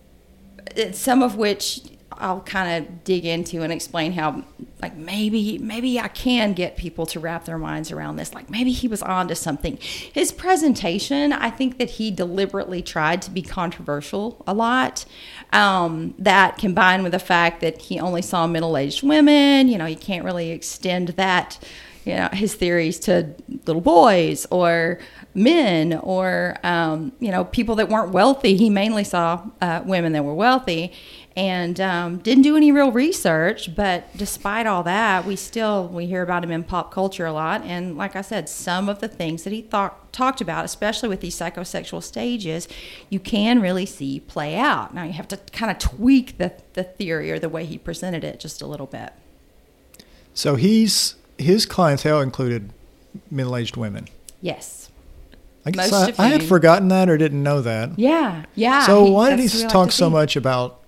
some 0.93 1.21
of 1.21 1.35
which 1.35 1.81
I'll 2.19 2.41
kind 2.41 2.85
of 2.85 3.03
dig 3.03 3.25
into 3.25 3.61
and 3.61 3.71
explain 3.71 4.11
how, 4.11 4.43
like 4.81 4.95
maybe 4.95 5.57
maybe 5.57 5.99
I 5.99 6.09
can 6.09 6.53
get 6.53 6.77
people 6.77 7.05
to 7.07 7.19
wrap 7.19 7.45
their 7.45 7.57
minds 7.57 7.91
around 7.91 8.17
this. 8.17 8.33
Like 8.33 8.49
maybe 8.49 8.71
he 8.71 8.87
was 8.87 9.01
onto 9.01 9.35
something. 9.35 9.77
His 9.77 10.31
presentation, 10.31 11.31
I 11.31 11.49
think 11.49 11.77
that 11.77 11.91
he 11.91 12.11
deliberately 12.11 12.81
tried 12.81 13.21
to 13.23 13.31
be 13.31 13.41
controversial 13.41 14.43
a 14.45 14.53
lot. 14.53 15.05
Um, 15.53 16.13
that 16.19 16.57
combined 16.57 17.03
with 17.03 17.13
the 17.13 17.19
fact 17.19 17.61
that 17.61 17.81
he 17.81 17.99
only 17.99 18.21
saw 18.21 18.45
middle-aged 18.45 19.01
women, 19.01 19.67
you 19.67 19.77
know, 19.77 19.85
you 19.85 19.95
can't 19.95 20.23
really 20.23 20.51
extend 20.51 21.09
that 21.09 21.57
you 22.05 22.15
know 22.15 22.29
his 22.31 22.55
theories 22.55 22.99
to 22.99 23.35
little 23.65 23.81
boys 23.81 24.47
or 24.49 24.99
men 25.35 25.93
or 26.01 26.57
um, 26.63 27.11
you 27.19 27.31
know 27.31 27.43
people 27.45 27.75
that 27.75 27.89
weren't 27.89 28.11
wealthy. 28.11 28.55
He 28.55 28.69
mainly 28.69 29.03
saw 29.03 29.45
uh, 29.61 29.83
women 29.85 30.13
that 30.13 30.23
were 30.23 30.33
wealthy, 30.33 30.91
and 31.39 31.79
um, 31.79 32.17
didn't 32.17 32.43
do 32.43 32.57
any 32.57 32.69
real 32.69 32.91
research. 32.91 33.73
But 33.73 34.15
despite 34.17 34.67
all 34.67 34.83
that, 34.83 35.25
we 35.25 35.37
still 35.37 35.87
we 35.87 36.05
hear 36.05 36.21
about 36.21 36.43
him 36.43 36.51
in 36.51 36.65
pop 36.65 36.91
culture 36.91 37.25
a 37.25 37.31
lot. 37.31 37.63
And 37.63 37.97
like 37.97 38.17
I 38.17 38.21
said, 38.21 38.49
some 38.49 38.89
of 38.89 38.99
the 38.99 39.07
things 39.07 39.43
that 39.43 39.53
he 39.53 39.61
thought 39.61 40.11
talked 40.11 40.41
about, 40.41 40.65
especially 40.65 41.07
with 41.07 41.21
these 41.21 41.37
psychosexual 41.39 42.03
stages, 42.03 42.67
you 43.09 43.21
can 43.21 43.61
really 43.61 43.85
see 43.85 44.19
play 44.19 44.57
out. 44.57 44.93
Now 44.93 45.03
you 45.03 45.13
have 45.13 45.29
to 45.29 45.37
kind 45.53 45.71
of 45.71 45.79
tweak 45.79 46.37
the 46.37 46.53
the 46.73 46.83
theory 46.83 47.31
or 47.31 47.39
the 47.39 47.49
way 47.49 47.63
he 47.63 47.77
presented 47.77 48.25
it 48.25 48.41
just 48.41 48.61
a 48.61 48.67
little 48.67 48.87
bit. 48.87 49.13
So 50.33 50.55
he's 50.55 51.15
his 51.37 51.65
clientele 51.65 52.19
included 52.19 52.71
middle-aged 53.31 53.77
women. 53.77 54.09
Yes. 54.41 54.89
I 55.65 55.71
guess 55.71 55.93
I, 55.93 56.13
I 56.17 56.27
had 56.27 56.43
forgotten 56.43 56.89
that 56.89 57.09
or 57.09 57.17
didn't 57.17 57.43
know 57.43 57.61
that. 57.61 57.97
Yeah. 57.97 58.43
Yeah. 58.55 58.85
So 58.85 59.05
he- 59.05 59.11
why 59.11 59.29
did 59.29 59.39
he 59.39 59.45
that's 59.45 59.53
what 59.53 59.59
we 59.59 59.63
like 59.63 59.71
talk 59.71 59.91
so 59.93 60.09
much 60.09 60.35
about 60.35 60.78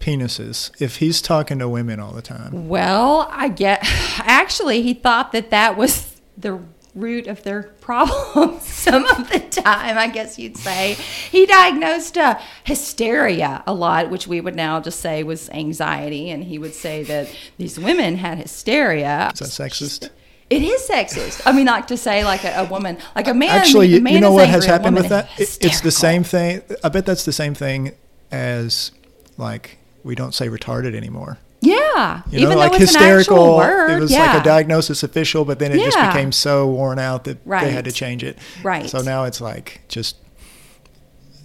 penises 0.00 0.70
if 0.80 0.96
he's 0.96 1.20
talking 1.22 1.58
to 1.58 1.68
women 1.68 2.00
all 2.00 2.12
the 2.12 2.22
time? 2.22 2.68
Well, 2.68 3.28
I 3.30 3.48
get. 3.48 3.80
Actually, 4.20 4.82
he 4.82 4.94
thought 4.94 5.32
that 5.32 5.50
that 5.50 5.76
was 5.76 6.20
the 6.36 6.60
root 6.94 7.26
of 7.26 7.42
their 7.42 7.62
problem. 7.80 8.58
Some 8.60 9.04
of 9.04 9.30
the 9.30 9.38
time, 9.40 9.98
I 9.98 10.08
guess 10.08 10.38
you'd 10.38 10.56
say, 10.56 10.94
he 10.94 11.46
diagnosed 11.46 12.16
uh, 12.18 12.38
hysteria 12.64 13.62
a 13.66 13.74
lot, 13.74 14.10
which 14.10 14.26
we 14.26 14.40
would 14.40 14.54
now 14.56 14.80
just 14.80 15.00
say 15.00 15.22
was 15.22 15.48
anxiety, 15.50 16.30
and 16.30 16.44
he 16.44 16.58
would 16.58 16.74
say 16.74 17.02
that 17.04 17.34
these 17.58 17.78
women 17.78 18.16
had 18.16 18.38
hysteria. 18.38 19.30
Is 19.34 19.40
that 19.40 19.48
sexist? 19.70 20.10
It 20.48 20.62
is 20.62 20.88
sexist. 20.88 21.42
I 21.44 21.50
mean, 21.52 21.66
like 21.66 21.88
to 21.88 21.96
say 21.96 22.24
like 22.24 22.44
a, 22.44 22.60
a 22.60 22.64
woman, 22.64 22.98
like 23.16 23.26
a 23.26 23.34
man. 23.34 23.50
Actually, 23.50 23.86
a 23.86 23.96
you, 23.96 24.00
man 24.00 24.12
you 24.14 24.20
know 24.20 24.32
what 24.32 24.48
has 24.48 24.64
happened 24.64 24.94
with 24.96 25.08
that? 25.08 25.28
It- 25.38 25.58
it's 25.60 25.80
the 25.80 25.90
same 25.90 26.22
thing. 26.22 26.62
I 26.84 26.88
bet 26.88 27.04
that's 27.04 27.24
the 27.24 27.32
same 27.32 27.54
thing 27.54 27.92
as 28.30 28.92
like 29.36 29.78
we 30.06 30.14
don't 30.14 30.32
say 30.34 30.48
retarded 30.48 30.94
anymore. 30.94 31.38
Yeah, 31.60 32.22
You 32.30 32.38
even 32.38 32.42
know, 32.42 32.48
though 32.50 32.56
like 32.70 32.80
it's 32.80 32.94
an 32.94 33.02
actual 33.02 33.16
hysterical. 33.16 33.56
word, 33.56 33.90
it 33.90 34.00
was 34.00 34.12
yeah. 34.12 34.32
like 34.34 34.40
a 34.42 34.44
diagnosis 34.44 35.02
official, 35.02 35.44
but 35.44 35.58
then 35.58 35.72
it 35.72 35.78
just 35.82 35.98
became 35.98 36.30
so 36.30 36.68
worn 36.68 36.98
out 36.98 37.24
that 37.24 37.44
they 37.46 37.70
had 37.72 37.86
to 37.86 37.92
change 37.92 38.22
it. 38.22 38.38
Right. 38.62 38.88
So 38.88 39.00
now 39.02 39.24
it's 39.24 39.40
like 39.40 39.80
just 39.88 40.16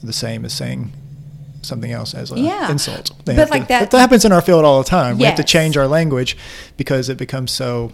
the 0.03 0.13
same 0.13 0.45
as 0.45 0.53
saying 0.53 0.91
something 1.63 1.91
else 1.91 2.13
as 2.13 2.29
an 2.31 2.39
Yeah. 2.39 2.69
insult. 2.69 3.11
They 3.25 3.35
But 3.35 3.49
like 3.49 3.63
to- 3.63 3.67
that- 3.69 3.91
that 3.91 3.99
happens 3.99 4.25
in 4.25 4.31
our 4.31 4.41
field 4.41 4.65
all 4.65 4.83
the 4.83 4.89
time. 4.89 5.17
We 5.17 5.23
have 5.25 5.35
to 5.35 5.43
change 5.43 5.77
our 5.77 5.87
language 5.87 6.37
because 6.77 7.07
it 7.09 7.17
becomes 7.17 7.51
so 7.51 7.93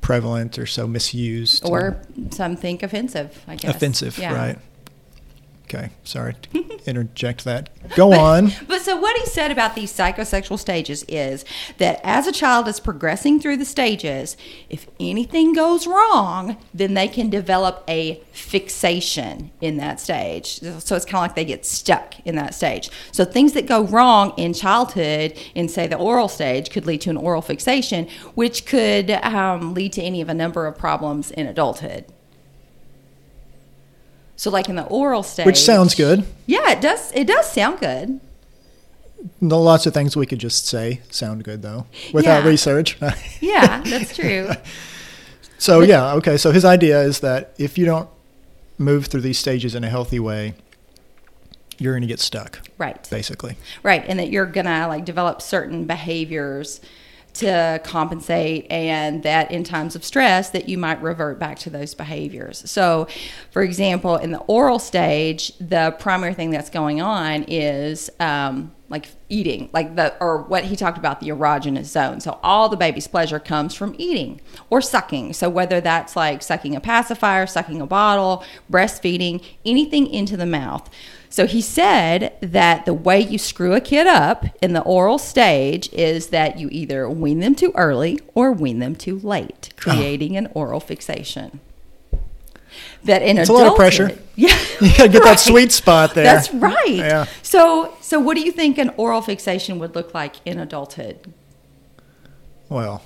prevalent 0.00 0.58
or 0.58 0.66
so 0.66 0.86
misused. 0.86 1.64
or 1.64 1.96
some 2.30 2.56
think 2.56 2.82
offensive. 2.82 3.42
I 3.48 3.56
guess 3.56 3.74
offensive, 3.74 4.18
Yeah. 4.18 4.34
right? 4.34 4.58
Okay, 5.68 5.90
sorry 6.04 6.34
to 6.34 6.78
interject 6.86 7.44
that. 7.44 7.70
Go 7.96 8.12
on. 8.12 8.52
But 8.68 8.82
so 8.82 8.96
what 8.96 9.16
he 9.18 9.26
said 9.26 9.50
about 9.50 9.74
these 9.74 9.92
psychosexual 9.92 10.60
stages 10.60 11.04
is 11.08 11.44
that 11.78 12.00
as 12.04 12.28
a 12.28 12.32
child 12.32 12.68
is 12.68 12.78
progressing 12.78 13.40
through 13.40 13.56
the 13.56 13.64
stages, 13.64 14.36
if 14.70 14.86
anything 15.00 15.54
goes 15.54 15.88
wrong, 15.88 16.56
then 16.72 16.94
they 16.94 17.08
can 17.08 17.30
develop 17.30 17.82
a 17.88 18.22
fixation 18.30 19.50
in 19.60 19.76
that 19.78 19.98
stage. 19.98 20.60
So 20.60 20.94
it's 20.94 21.04
kind 21.04 21.16
of 21.16 21.22
like 21.22 21.34
they 21.34 21.44
get 21.44 21.66
stuck 21.66 22.14
in 22.24 22.36
that 22.36 22.54
stage. 22.54 22.88
So 23.10 23.24
things 23.24 23.52
that 23.54 23.66
go 23.66 23.82
wrong 23.82 24.34
in 24.36 24.54
childhood, 24.54 25.36
in 25.56 25.68
say 25.68 25.88
the 25.88 25.98
oral 25.98 26.28
stage, 26.28 26.70
could 26.70 26.86
lead 26.86 27.00
to 27.00 27.10
an 27.10 27.16
oral 27.16 27.42
fixation, 27.42 28.06
which 28.36 28.66
could 28.66 29.10
um, 29.10 29.74
lead 29.74 29.94
to 29.94 30.02
any 30.02 30.20
of 30.20 30.28
a 30.28 30.34
number 30.34 30.68
of 30.68 30.78
problems 30.78 31.32
in 31.32 31.48
adulthood. 31.48 32.04
So, 34.36 34.50
like 34.50 34.68
in 34.68 34.76
the 34.76 34.84
oral 34.84 35.22
stage, 35.22 35.46
Which 35.46 35.58
sounds 35.60 35.94
good. 35.94 36.24
Yeah, 36.46 36.70
it 36.70 36.80
does. 36.80 37.10
It 37.12 37.26
does 37.26 37.50
sound 37.50 37.80
good. 37.80 38.20
No, 39.40 39.60
lots 39.60 39.86
of 39.86 39.94
things 39.94 40.14
we 40.16 40.26
could 40.26 40.38
just 40.38 40.66
say 40.66 41.00
sound 41.10 41.42
good 41.42 41.62
though, 41.62 41.86
without 42.12 42.44
Yeah. 42.44 42.48
research. 42.48 42.98
Yeah, 43.40 43.82
that's 43.82 44.14
true. 44.14 44.50
so 45.58 45.80
yeah, 45.80 46.12
okay. 46.14 46.36
So 46.36 46.52
his 46.52 46.64
idea 46.64 47.00
is 47.02 47.20
that 47.20 47.54
if 47.58 47.78
you 47.78 47.86
don't 47.86 48.08
move 48.78 49.06
through 49.06 49.22
these 49.22 49.38
stages 49.38 49.74
in 49.74 49.84
a 49.84 49.88
healthy 49.88 50.20
way, 50.20 50.54
you're 51.78 51.92
going 51.94 52.02
to 52.02 52.06
get 52.06 52.20
stuck, 52.20 52.60
right. 52.78 53.08
basically. 53.10 53.56
Right, 53.82 54.04
and 54.06 54.18
that 54.18 54.28
you're 54.30 54.46
gonna 54.46 54.86
like 54.88 55.04
develop 55.04 55.42
certain 55.42 55.84
behaviors 55.86 56.80
to 57.38 57.80
compensate 57.84 58.66
and 58.70 59.22
that 59.22 59.50
in 59.50 59.64
times 59.64 59.96
of 59.96 60.04
stress 60.04 60.50
that 60.50 60.68
you 60.68 60.78
might 60.78 61.02
revert 61.02 61.38
back 61.38 61.58
to 61.60 61.70
those 61.70 61.94
behaviors. 61.94 62.68
So, 62.70 63.08
for 63.50 63.62
example, 63.62 64.16
in 64.16 64.32
the 64.32 64.40
oral 64.40 64.78
stage, 64.78 65.52
the 65.58 65.96
primary 65.98 66.34
thing 66.34 66.50
that's 66.50 66.70
going 66.70 67.00
on 67.00 67.44
is 67.48 68.10
um, 68.20 68.72
like 68.88 69.08
eating, 69.28 69.68
like 69.72 69.96
the 69.96 70.16
or 70.20 70.42
what 70.42 70.64
he 70.64 70.76
talked 70.76 70.98
about 70.98 71.20
the 71.20 71.28
erogenous 71.28 71.86
zone. 71.86 72.20
So 72.20 72.38
all 72.42 72.68
the 72.68 72.76
baby's 72.76 73.08
pleasure 73.08 73.40
comes 73.40 73.74
from 73.74 73.94
eating 73.98 74.40
or 74.70 74.80
sucking. 74.80 75.32
So 75.32 75.48
whether 75.48 75.80
that's 75.80 76.14
like 76.14 76.42
sucking 76.42 76.76
a 76.76 76.80
pacifier, 76.80 77.46
sucking 77.46 77.80
a 77.80 77.86
bottle, 77.86 78.44
breastfeeding, 78.70 79.44
anything 79.64 80.06
into 80.06 80.36
the 80.36 80.46
mouth. 80.46 80.88
So 81.28 81.46
he 81.46 81.60
said 81.60 82.36
that 82.40 82.84
the 82.86 82.94
way 82.94 83.20
you 83.20 83.38
screw 83.38 83.74
a 83.74 83.80
kid 83.80 84.06
up 84.06 84.46
in 84.62 84.72
the 84.72 84.82
oral 84.82 85.18
stage 85.18 85.92
is 85.92 86.28
that 86.28 86.58
you 86.58 86.68
either 86.70 87.10
wean 87.10 87.40
them 87.40 87.54
too 87.54 87.72
early 87.74 88.20
or 88.34 88.52
wean 88.52 88.78
them 88.78 88.94
too 88.94 89.18
late, 89.18 89.70
oh. 89.72 89.82
creating 89.82 90.36
an 90.36 90.48
oral 90.54 90.80
fixation. 90.80 91.60
That 93.04 93.22
in 93.22 93.38
It's 93.38 93.48
a 93.48 93.52
lot 93.52 93.66
of 93.66 93.76
pressure. 93.76 94.16
Yeah, 94.38 94.48
You 94.82 94.88
got 94.98 95.04
to 95.04 95.08
get 95.08 95.22
that 95.24 95.40
sweet 95.40 95.72
spot 95.72 96.12
there. 96.14 96.24
That's 96.24 96.52
right. 96.52 96.86
Yeah. 96.88 97.24
So, 97.40 97.94
so 98.02 98.20
what 98.20 98.34
do 98.36 98.42
you 98.42 98.52
think 98.52 98.76
an 98.76 98.90
oral 98.98 99.22
fixation 99.22 99.78
would 99.78 99.94
look 99.94 100.12
like 100.12 100.36
in 100.44 100.58
adulthood? 100.58 101.32
Well, 102.68 103.02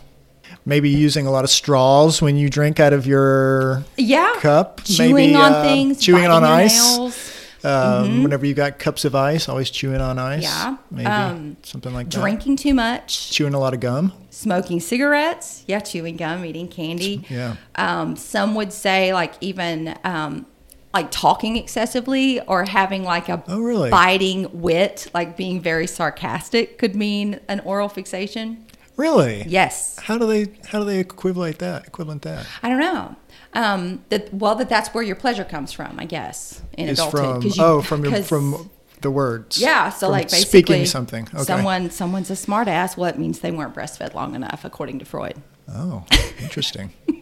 maybe 0.67 0.89
using 0.91 1.27
a 1.27 1.31
lot 1.31 1.45
of 1.45 1.51
straws 1.51 2.21
when 2.21 2.37
you 2.37 2.49
drink 2.51 2.81
out 2.81 2.93
of 2.93 3.07
your 3.07 3.85
Yeah, 3.97 4.35
cup. 4.41 4.81
chewing 4.85 5.15
maybe, 5.15 5.35
on 5.37 5.53
uh, 5.53 5.63
things, 5.63 6.01
chewing 6.01 6.27
on 6.27 6.43
ice. 6.43 6.97
nails, 6.97 7.30
Um, 7.65 8.23
Whenever 8.23 8.47
you 8.47 8.55
got 8.55 8.79
cups 8.79 9.05
of 9.05 9.15
ice, 9.15 9.49
always 9.49 9.71
chewing 9.71 10.01
on 10.01 10.19
ice. 10.19 10.43
Yeah. 10.43 10.77
Maybe 10.91 11.07
Um, 11.07 11.57
something 11.63 11.93
like 11.93 12.09
that. 12.11 12.19
drinking 12.21 12.57
too 12.57 12.75
much, 12.75 13.31
Chewing 13.31 13.55
a 13.55 13.59
lot 13.61 13.75
of 13.75 13.81
gum. 13.81 14.13
smoking 14.31 14.81
cigarettes, 14.81 15.63
yeah, 15.67 15.81
chewing 15.81 16.17
gum, 16.17 16.45
eating 16.45 16.69
candy. 16.69 17.25
Yeah. 17.29 17.57
Um, 17.75 18.17
some 18.17 18.55
would 18.55 18.73
say 18.73 19.13
like 19.13 19.35
even 19.41 19.95
um, 20.05 20.47
like 20.95 21.11
talking 21.11 21.57
excessively 21.57 22.41
or 22.47 22.65
having 22.65 23.05
like 23.05 23.29
a 23.29 23.43
Oh, 23.47 23.61
really? 23.61 23.91
biting 23.91 24.49
wit, 24.61 25.09
like 25.15 25.37
being 25.37 25.61
very 25.61 25.87
sarcastic, 25.87 26.79
could 26.79 26.97
mean 26.97 27.41
an 27.49 27.61
oral 27.61 27.89
fixation. 27.89 28.65
Really? 28.97 29.45
Yes. 29.47 29.99
How 30.03 30.19
do 30.19 30.27
they 30.27 30.53
how 30.69 30.81
do 30.81 30.85
they 30.85 30.99
equivalent 30.99 31.59
that? 31.61 31.87
Equivalent 31.87 32.23
that 32.23 32.47
I 32.63 32.69
don't 32.69 32.81
know. 32.81 33.17
Um, 33.53 34.05
that 34.11 34.33
well, 34.33 34.55
that 34.55 34.69
that's 34.69 34.91
where 34.91 35.03
your 35.03 35.17
pleasure 35.17 35.45
comes 35.45 35.73
from, 35.73 35.99
I 35.99 36.05
guess, 36.05 36.63
in 36.79 36.89
is 36.89 36.99
adulthood. 36.99 37.43
from 37.43 37.51
you- 37.51 37.53
oh 37.59 37.83
from 37.83 38.05
your, 38.05 38.23
from 38.23 38.71
the 39.01 39.11
words. 39.11 39.59
yeah. 39.59 39.91
So 39.91 40.09
like 40.09 40.31
basically 40.31 40.47
speaking 40.49 40.87
something. 40.87 41.29
Okay. 41.35 41.43
Someone 41.45 41.91
someone's 41.91 42.31
a 42.31 42.37
smart 42.37 42.69
ass. 42.69 42.97
Well, 42.97 43.11
it 43.11 43.19
means 43.19 43.41
they 43.41 43.51
weren't 43.51 43.75
breastfed 43.75 44.15
long 44.15 44.35
enough, 44.35 44.65
according 44.65 45.01
to 45.01 45.05
Freud. 45.05 45.37
Oh, 45.69 46.05
interesting. 46.41 46.93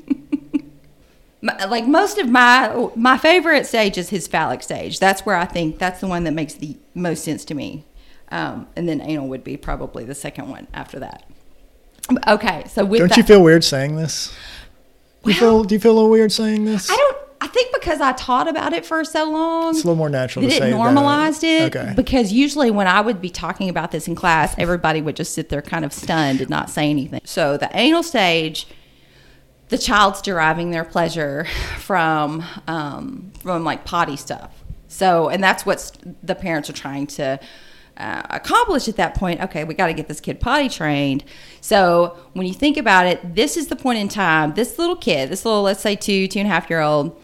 Like 1.40 1.86
most 1.86 2.18
of 2.18 2.28
my 2.28 2.88
my 2.96 3.16
favorite 3.16 3.64
stage 3.64 3.96
is 3.96 4.08
his 4.08 4.26
phallic 4.26 4.60
stage. 4.62 4.98
That's 4.98 5.24
where 5.24 5.36
I 5.36 5.44
think 5.44 5.78
that's 5.78 6.00
the 6.00 6.08
one 6.08 6.24
that 6.24 6.32
makes 6.32 6.54
the 6.54 6.76
most 6.94 7.22
sense 7.22 7.44
to 7.46 7.54
me. 7.54 7.84
Um, 8.30 8.66
and 8.74 8.88
then 8.88 9.00
anal 9.00 9.28
would 9.28 9.44
be 9.44 9.56
probably 9.56 10.04
the 10.04 10.16
second 10.16 10.48
one 10.48 10.66
after 10.74 10.98
that. 10.98 11.24
Okay, 12.26 12.64
so 12.68 12.84
with 12.84 12.98
Don't 12.98 13.08
that, 13.10 13.16
you 13.18 13.22
feel 13.22 13.42
weird 13.42 13.62
saying 13.62 13.94
this? 13.94 14.34
You 15.24 15.30
Well- 15.32 15.34
feel? 15.34 15.64
Do 15.64 15.74
you 15.74 15.80
feel 15.80 15.92
a 15.92 15.94
little 15.94 16.10
weird 16.10 16.32
saying 16.32 16.64
this? 16.64 16.90
I 16.90 16.96
don't. 16.96 17.16
I 17.40 17.46
think 17.46 17.72
because 17.72 18.00
I 18.00 18.12
taught 18.12 18.48
about 18.48 18.72
it 18.72 18.84
for 18.84 19.04
so 19.04 19.30
long, 19.30 19.70
It's 19.70 19.84
a 19.84 19.86
little 19.86 19.94
more 19.96 20.08
natural 20.08 20.42
that 20.44 20.50
to 20.50 20.56
it 20.56 20.58
say 20.58 20.70
normalized 20.70 21.42
that. 21.42 21.46
it. 21.46 21.76
Okay. 21.76 21.92
Because 21.94 22.32
usually 22.32 22.70
when 22.72 22.88
I 22.88 23.00
would 23.00 23.20
be 23.20 23.30
talking 23.30 23.68
about 23.68 23.92
this 23.92 24.08
in 24.08 24.16
class, 24.16 24.54
everybody 24.58 25.00
would 25.00 25.14
just 25.14 25.34
sit 25.34 25.48
there 25.48 25.62
kind 25.62 25.84
of 25.84 25.92
stunned 25.92 26.40
and 26.40 26.50
not 26.50 26.68
say 26.68 26.90
anything. 26.90 27.20
So 27.24 27.56
the 27.56 27.70
anal 27.74 28.02
stage, 28.02 28.66
the 29.68 29.78
child's 29.78 30.20
deriving 30.20 30.72
their 30.72 30.84
pleasure 30.84 31.46
from 31.78 32.44
um, 32.66 33.30
from 33.40 33.62
like 33.64 33.84
potty 33.84 34.16
stuff. 34.16 34.50
So 34.88 35.28
and 35.28 35.42
that's 35.42 35.64
what 35.64 35.92
the 36.22 36.34
parents 36.34 36.68
are 36.68 36.74
trying 36.74 37.06
to 37.08 37.38
uh, 37.98 38.22
accomplish 38.30 38.88
at 38.88 38.96
that 38.96 39.14
point, 39.14 39.40
okay, 39.40 39.64
we 39.64 39.74
got 39.74 39.88
to 39.88 39.92
get 39.92 40.08
this 40.08 40.20
kid 40.20 40.40
potty 40.40 40.68
trained. 40.68 41.24
So 41.60 42.16
when 42.32 42.46
you 42.46 42.54
think 42.54 42.76
about 42.76 43.06
it, 43.06 43.34
this 43.34 43.56
is 43.56 43.66
the 43.66 43.76
point 43.76 43.98
in 43.98 44.08
time. 44.08 44.54
This 44.54 44.78
little 44.78 44.96
kid, 44.96 45.30
this 45.30 45.44
little, 45.44 45.62
let's 45.62 45.80
say 45.80 45.96
two, 45.96 46.28
two 46.28 46.38
and 46.38 46.48
a 46.48 46.50
half 46.50 46.70
year 46.70 46.80
old, 46.80 47.20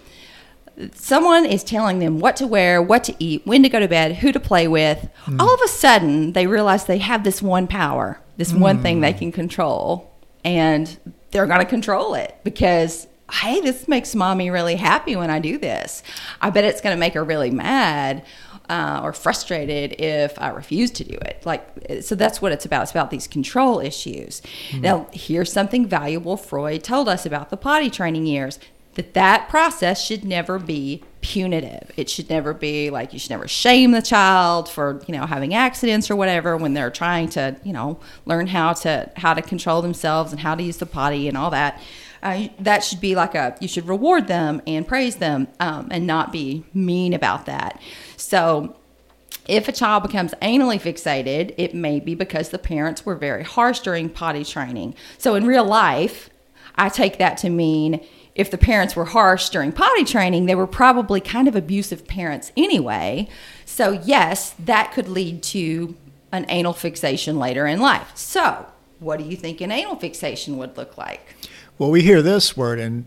someone 0.93 1.47
is 1.47 1.63
telling 1.63 2.01
them 2.01 2.19
what 2.19 2.37
to 2.37 2.47
wear, 2.47 2.83
what 2.83 3.05
to 3.05 3.15
eat, 3.21 3.47
when 3.47 3.63
to 3.63 3.69
go 3.69 3.79
to 3.79 3.87
bed, 3.87 4.17
who 4.17 4.33
to 4.33 4.41
play 4.41 4.67
with. 4.67 5.09
Mm. 5.27 5.41
All 5.41 5.55
of 5.55 5.61
a 5.65 5.69
sudden, 5.69 6.33
they 6.33 6.47
realize 6.47 6.87
they 6.87 6.99
have 6.99 7.23
this 7.23 7.41
one 7.41 7.69
power, 7.69 8.21
this 8.37 8.53
mm. 8.53 8.59
one 8.59 8.83
thing 8.83 9.01
they 9.01 9.13
hmm. 9.13 9.19
can 9.19 9.33
control, 9.33 10.13
and 10.45 10.99
they're 11.31 11.47
going 11.47 11.61
to 11.61 11.67
control 11.67 12.15
it 12.15 12.37
because 12.43 13.07
hey, 13.33 13.61
this 13.61 13.89
makes 13.89 14.15
mommy 14.15 14.51
really 14.51 14.77
happy 14.77 15.17
when 15.17 15.31
I 15.31 15.39
do 15.39 15.59
this. 15.59 16.03
I 16.41 16.51
bet 16.51 16.65
it's 16.65 16.81
going 16.81 16.95
to 16.95 17.01
make 17.01 17.15
her 17.15 17.25
really 17.25 17.51
mad 17.51 18.23
uh, 18.69 19.01
or 19.03 19.13
frustrated 19.13 20.01
if 20.01 20.39
I 20.41 20.49
refuse 20.49 20.91
to 20.93 21.05
do 21.05 21.15
it. 21.15 21.43
Like, 21.45 21.67
so 22.03 22.15
that's 22.15 22.41
what 22.41 22.53
it's 22.53 22.65
about. 22.65 22.83
It's 22.83 22.91
about 22.91 23.11
these 23.11 23.27
control 23.27 23.81
issues. 23.81 24.43
Mm. 24.71 24.81
Now, 24.81 25.07
here's 25.13 25.53
something 25.53 25.87
valuable 25.87 26.37
Freud 26.37 26.83
told 26.83 27.09
us 27.09 27.27
about 27.27 27.51
the 27.51 27.57
potty 27.57 27.91
training 27.91 28.27
years 28.27 28.59
that 28.95 29.15
that 29.15 29.49
process 29.49 30.05
should 30.05 30.25
never 30.25 30.59
be 30.59 31.03
punitive. 31.21 31.91
It 31.97 32.09
should 32.09 32.31
never 32.31 32.53
be 32.53 32.91
like 32.91 33.13
you 33.13 33.19
should 33.19 33.31
never 33.31 33.49
shame 33.49 33.91
the 33.93 34.03
child 34.03 34.69
for, 34.69 35.03
you 35.07 35.17
know, 35.17 35.27
having 35.27 35.55
accidents 35.55 36.11
or 36.11 36.17
whatever 36.17 36.57
when 36.57 36.75
they're 36.75 36.91
trying 36.91 37.29
to, 37.31 37.57
you 37.65 37.73
know, 37.73 37.99
learn 38.25 38.47
how 38.47 38.73
to 38.75 39.11
how 39.17 39.35
to 39.35 39.43
control 39.43 39.83
themselves 39.83 40.33
and 40.33 40.41
how 40.41 40.55
to 40.55 40.63
use 40.63 40.77
the 40.77 40.87
potty 40.87 41.27
and 41.29 41.37
all 41.37 41.51
that. 41.51 41.81
Uh, 42.25 42.49
that 42.59 42.83
should 42.83 43.01
be 43.01 43.15
like 43.15 43.35
a 43.35 43.55
you 43.61 43.69
should 43.69 43.87
reward 43.87 44.27
them 44.29 44.63
and 44.67 44.89
praise 44.89 45.17
them 45.17 45.47
um, 45.61 45.89
and 45.91 46.07
not 46.07 46.33
be 46.33 46.65
mean 46.73 47.13
about 47.13 47.45
that. 47.45 47.79
So 48.17 48.77
if 49.47 49.69
a 49.69 49.73
child 49.73 50.03
becomes 50.03 50.33
anally 50.41 50.81
fixated, 50.81 51.55
it 51.59 51.75
may 51.75 52.01
be 52.01 52.15
because 52.15 52.49
the 52.49 52.59
parents 52.59 53.05
were 53.05 53.15
very 53.15 53.45
harsh 53.45 53.81
during 53.81 54.09
potty 54.09 54.43
training. 54.43 54.95
So 55.19 55.35
in 55.35 55.47
real 55.47 55.67
life, 55.67 56.31
I 56.77 56.89
take 56.89 57.19
that 57.19 57.37
to 57.39 57.51
mean 57.51 58.01
if 58.35 58.51
the 58.51 58.59
parents 58.59 58.97
were 58.97 59.05
harsh 59.05 59.49
during 59.51 59.71
potty 59.71 60.05
training, 60.05 60.47
they 60.47 60.55
were 60.55 60.67
probably 60.67 61.21
kind 61.21 61.47
of 61.47 61.55
abusive 61.55 62.07
parents 62.07 62.51
anyway. 62.57 63.29
So, 63.65 63.93
yes, 63.93 64.55
that 64.59 64.93
could 64.93 65.09
lead 65.09 65.43
to 65.45 65.95
an 66.33 66.47
anal 66.49 66.73
fixation 66.73 67.39
later 67.39 67.67
in 67.67 67.81
life. 67.81 68.11
So, 68.17 68.67
what 68.99 69.21
do 69.21 69.25
you 69.25 69.37
think 69.37 69.61
an 69.61 69.71
anal 69.71 69.97
fixation 69.97 70.57
would 70.57 70.77
look 70.77 70.99
like? 70.99 71.37
Well, 71.79 71.91
we 71.91 72.03
hear 72.03 72.23
this 72.23 72.57
word 72.57 72.79
in 72.79 73.07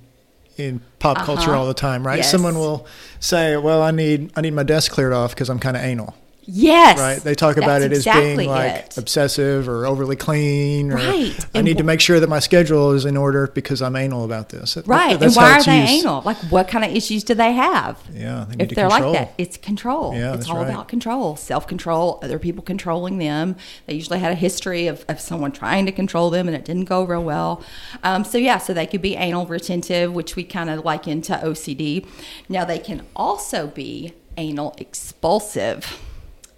in 0.57 0.81
pop 0.99 1.17
uh-huh. 1.17 1.25
culture 1.25 1.55
all 1.55 1.67
the 1.67 1.73
time, 1.73 2.05
right? 2.05 2.17
Yes. 2.17 2.31
Someone 2.31 2.55
will 2.55 2.87
say, 3.19 3.57
"Well, 3.57 3.81
I 3.81 3.91
need 3.91 4.31
I 4.35 4.41
need 4.41 4.53
my 4.53 4.63
desk 4.63 4.91
cleared 4.91 5.13
off 5.13 5.31
because 5.33 5.49
I'm 5.49 5.59
kind 5.59 5.77
of 5.77 5.83
anal." 5.83 6.15
Yes. 6.49 6.97
Right. 6.97 7.19
They 7.19 7.35
talk 7.35 7.57
about 7.57 7.81
it 7.81 7.91
exactly 7.91 8.31
as 8.31 8.37
being 8.37 8.49
like 8.49 8.73
it. 8.73 8.97
obsessive 8.97 9.67
or 9.67 9.85
overly 9.85 10.15
clean. 10.15 10.93
Or 10.93 10.95
right. 10.95 11.45
I 11.53 11.59
and 11.59 11.65
need 11.65 11.77
to 11.77 11.83
make 11.83 11.99
sure 11.99 12.21
that 12.21 12.29
my 12.29 12.39
schedule 12.39 12.93
is 12.93 13.03
in 13.03 13.17
order 13.17 13.47
because 13.47 13.81
I'm 13.81 13.97
anal 13.97 14.23
about 14.23 14.47
this. 14.49 14.77
Right. 14.85 15.19
That's 15.19 15.35
and 15.35 15.43
why 15.43 15.59
are 15.59 15.63
they 15.63 15.81
used. 15.81 16.05
anal? 16.05 16.21
Like, 16.21 16.37
what 16.49 16.69
kind 16.69 16.85
of 16.85 16.95
issues 16.95 17.25
do 17.25 17.33
they 17.33 17.51
have? 17.51 18.01
Yeah. 18.13 18.45
They 18.49 18.63
if 18.63 18.69
they're 18.69 18.87
control. 18.87 19.11
like 19.11 19.27
that, 19.27 19.33
it's 19.37 19.57
control. 19.57 20.13
Yeah, 20.13 20.35
it's 20.35 20.49
all 20.49 20.57
right. 20.57 20.69
about 20.69 20.87
control, 20.87 21.35
self 21.35 21.67
control, 21.67 22.19
other 22.23 22.39
people 22.39 22.63
controlling 22.63 23.17
them. 23.17 23.57
They 23.85 23.95
usually 23.95 24.19
had 24.19 24.31
a 24.31 24.35
history 24.35 24.87
of, 24.87 25.03
of 25.09 25.19
someone 25.19 25.51
trying 25.51 25.85
to 25.85 25.91
control 25.91 26.29
them 26.29 26.47
and 26.47 26.55
it 26.55 26.63
didn't 26.63 26.85
go 26.85 27.03
real 27.03 27.23
well. 27.23 27.61
Um, 28.03 28.23
so, 28.23 28.37
yeah, 28.37 28.57
so 28.57 28.73
they 28.73 28.87
could 28.87 29.01
be 29.01 29.17
anal 29.17 29.45
retentive, 29.45 30.13
which 30.13 30.37
we 30.37 30.45
kind 30.45 30.69
of 30.69 30.85
like 30.85 31.09
into 31.09 31.33
OCD. 31.33 32.07
Now, 32.47 32.63
they 32.63 32.79
can 32.79 33.05
also 33.17 33.67
be 33.67 34.13
anal 34.37 34.75
expulsive 34.77 35.99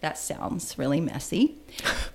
that 0.02 0.18
sounds 0.18 0.78
really 0.78 1.02
messy. 1.02 1.58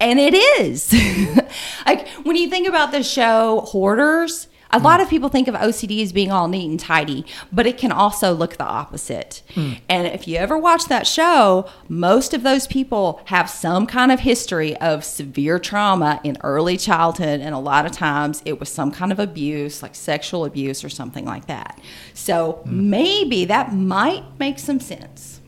and 0.01 0.19
it 0.19 0.35
is. 0.35 0.93
like 1.87 2.09
when 2.25 2.37
you 2.37 2.49
think 2.49 2.69
about 2.69 2.93
the 2.93 3.03
show 3.03 3.63
Hoarders, 3.67 4.49
a 4.75 4.79
lot 4.79 5.01
of 5.01 5.09
people 5.09 5.29
think 5.29 5.47
of 5.47 5.55
OCD 5.55 6.03
as 6.03 6.13
being 6.13 6.33
all 6.33 6.49
neat 6.49 6.69
and 6.69 6.81
tidy, 6.81 7.25
but 7.53 7.65
it 7.67 7.79
can 7.79 7.93
also 7.93 8.33
look 8.33 8.57
the 8.57 8.65
opposite. 8.65 9.43
Mm. 9.55 9.81
And 9.89 10.09
if 10.09 10.27
you 10.27 10.37
ever 10.37 10.59
watch 10.59 10.87
that 10.87 11.07
show, 11.07 11.71
most 11.89 12.35
of 12.35 12.43
those 12.43 12.67
people 12.67 13.21
have 13.27 13.49
some 13.49 13.87
kind 13.87 14.11
of 14.11 14.21
history 14.21 14.77
of 14.79 15.05
severe 15.05 15.61
trauma 15.61 16.21
in 16.25 16.37
early 16.43 16.77
childhood. 16.77 17.41
And 17.41 17.55
a 17.55 17.59
lot 17.59 17.87
of 17.87 17.93
times 17.93 18.43
it 18.45 18.59
was 18.59 18.69
some 18.69 18.91
kind 18.91 19.13
of 19.13 19.21
abuse, 19.21 19.81
like 19.81 19.95
sexual 19.95 20.45
abuse 20.45 20.83
or 20.83 20.89
something 20.89 21.25
like 21.25 21.47
that. 21.47 21.81
So 22.13 22.65
mm. 22.67 22.73
maybe 22.73 23.45
that 23.45 23.73
might 23.73 24.25
make 24.41 24.59
some 24.59 24.81
sense. 24.81 25.41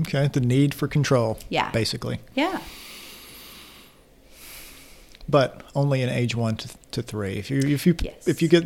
Okay, 0.00 0.28
the 0.28 0.40
need 0.40 0.74
for 0.74 0.88
control. 0.88 1.38
Yeah. 1.48 1.70
Basically. 1.70 2.20
Yeah. 2.34 2.60
But 5.28 5.62
only 5.74 6.02
in 6.02 6.08
age 6.08 6.34
one 6.34 6.56
to, 6.56 6.68
to 6.92 7.02
three. 7.02 7.34
If 7.34 7.50
you 7.50 7.60
if 7.60 7.86
you 7.86 7.96
yes. 8.02 8.28
if 8.28 8.42
you 8.42 8.48
get 8.48 8.64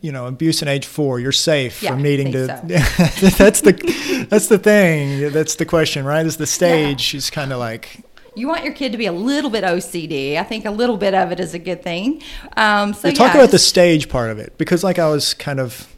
you 0.00 0.12
know 0.12 0.26
abuse 0.26 0.62
in 0.62 0.68
age 0.68 0.86
four, 0.86 1.18
you're 1.18 1.32
safe 1.32 1.82
yeah, 1.82 1.90
from 1.90 2.02
needing 2.02 2.32
to. 2.32 2.46
So. 2.46 2.54
that's 3.36 3.62
the 3.62 4.26
that's 4.30 4.46
the 4.46 4.58
thing. 4.58 5.32
That's 5.32 5.56
the 5.56 5.66
question, 5.66 6.04
right? 6.04 6.24
Is 6.24 6.36
the 6.36 6.46
stage 6.46 7.12
yeah. 7.12 7.18
is 7.18 7.30
kind 7.30 7.52
of 7.52 7.58
like 7.58 8.04
you 8.34 8.48
want 8.48 8.64
your 8.64 8.72
kid 8.72 8.92
to 8.92 8.98
be 8.98 9.06
a 9.06 9.12
little 9.12 9.50
bit 9.50 9.64
OCD. 9.64 10.36
I 10.36 10.44
think 10.44 10.64
a 10.64 10.70
little 10.70 10.96
bit 10.96 11.14
of 11.14 11.32
it 11.32 11.40
is 11.40 11.54
a 11.54 11.58
good 11.58 11.82
thing. 11.82 12.22
Um, 12.56 12.94
so 12.94 13.08
yeah, 13.08 13.14
talk 13.14 13.34
about 13.34 13.42
just, 13.42 13.52
the 13.52 13.58
stage 13.58 14.08
part 14.08 14.30
of 14.30 14.38
it 14.38 14.56
because, 14.58 14.84
like, 14.84 14.98
I 14.98 15.08
was 15.08 15.34
kind 15.34 15.60
of 15.60 15.88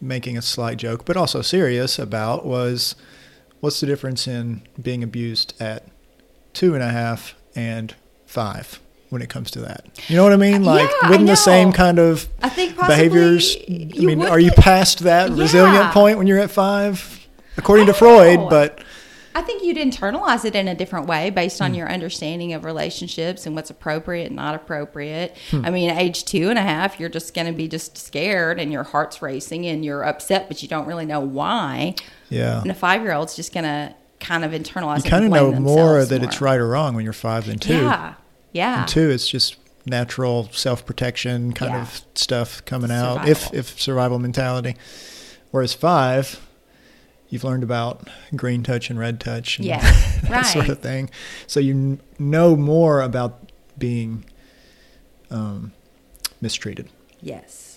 making 0.00 0.36
a 0.36 0.42
slight 0.42 0.78
joke, 0.78 1.04
but 1.04 1.16
also 1.16 1.42
serious 1.42 1.98
about 1.98 2.46
was 2.46 2.94
what's 3.64 3.80
the 3.80 3.86
difference 3.86 4.28
in 4.28 4.60
being 4.80 5.02
abused 5.02 5.54
at 5.58 5.88
two 6.52 6.74
and 6.74 6.82
a 6.82 6.90
half 6.90 7.34
and 7.56 7.94
five 8.26 8.78
when 9.08 9.22
it 9.22 9.30
comes 9.30 9.50
to 9.52 9.60
that? 9.60 9.86
You 10.08 10.16
know 10.16 10.22
what 10.22 10.34
I 10.34 10.36
mean? 10.36 10.62
Like, 10.62 10.90
yeah, 11.02 11.08
wouldn't 11.08 11.28
the 11.28 11.34
same 11.34 11.72
kind 11.72 11.98
of 11.98 12.28
I 12.42 12.50
think 12.50 12.76
behaviors? 12.76 13.56
I 13.66 14.00
mean, 14.00 14.22
are 14.22 14.38
you 14.38 14.50
past 14.50 14.98
that 15.00 15.30
yeah. 15.30 15.42
resilient 15.42 15.92
point 15.92 16.18
when 16.18 16.26
you're 16.26 16.40
at 16.40 16.50
five, 16.50 17.26
according 17.56 17.86
to 17.86 17.94
Freud? 17.94 18.50
But 18.50 18.84
I 19.34 19.40
think 19.40 19.64
you'd 19.64 19.78
internalize 19.78 20.44
it 20.44 20.54
in 20.54 20.68
a 20.68 20.74
different 20.74 21.06
way 21.06 21.30
based 21.30 21.62
on 21.62 21.70
hmm. 21.70 21.76
your 21.76 21.90
understanding 21.90 22.52
of 22.52 22.66
relationships 22.66 23.46
and 23.46 23.56
what's 23.56 23.70
appropriate 23.70 24.26
and 24.26 24.36
not 24.36 24.54
appropriate. 24.54 25.38
Hmm. 25.50 25.64
I 25.64 25.70
mean, 25.70 25.90
age 25.90 26.26
two 26.26 26.50
and 26.50 26.58
a 26.58 26.62
half, 26.62 27.00
you're 27.00 27.08
just 27.08 27.32
going 27.32 27.46
to 27.46 27.54
be 27.54 27.66
just 27.66 27.96
scared 27.96 28.60
and 28.60 28.70
your 28.70 28.82
heart's 28.82 29.22
racing 29.22 29.66
and 29.66 29.82
you're 29.82 30.04
upset, 30.04 30.48
but 30.48 30.62
you 30.62 30.68
don't 30.68 30.86
really 30.86 31.06
know 31.06 31.20
why. 31.20 31.94
Yeah. 32.34 32.60
And 32.60 32.70
a 32.70 32.74
five 32.74 33.02
year 33.02 33.12
old's 33.12 33.36
just 33.36 33.52
going 33.52 33.64
to 33.64 33.94
kind 34.20 34.44
of 34.44 34.52
internalize. 34.52 35.04
You 35.04 35.10
kind 35.10 35.24
of 35.24 35.30
know 35.30 35.52
more 35.52 36.04
that 36.04 36.20
more. 36.20 36.28
it's 36.28 36.40
right 36.40 36.58
or 36.58 36.68
wrong 36.68 36.94
when 36.94 37.04
you're 37.04 37.12
five 37.12 37.46
than 37.46 37.58
two. 37.58 37.74
Yeah. 37.74 38.14
Yeah. 38.52 38.80
And 38.80 38.88
two, 38.88 39.10
it's 39.10 39.28
just 39.28 39.56
natural 39.86 40.48
self 40.52 40.86
protection 40.86 41.52
kind 41.52 41.72
yeah. 41.72 41.82
of 41.82 42.02
stuff 42.14 42.64
coming 42.64 42.88
survival. 42.88 43.18
out, 43.18 43.28
if 43.28 43.52
if 43.52 43.80
survival 43.80 44.18
mentality. 44.18 44.76
Whereas 45.50 45.74
five, 45.74 46.40
you've 47.28 47.44
learned 47.44 47.62
about 47.62 48.08
green 48.34 48.62
touch 48.62 48.90
and 48.90 48.98
red 48.98 49.20
touch 49.20 49.58
and 49.58 49.66
yeah, 49.66 49.80
that 50.22 50.30
right. 50.30 50.46
sort 50.46 50.68
of 50.68 50.80
thing. 50.80 51.10
So 51.46 51.60
you 51.60 51.98
know 52.18 52.56
more 52.56 53.02
about 53.02 53.50
being 53.78 54.24
um, 55.30 55.72
mistreated. 56.40 56.88
Yes. 57.20 57.73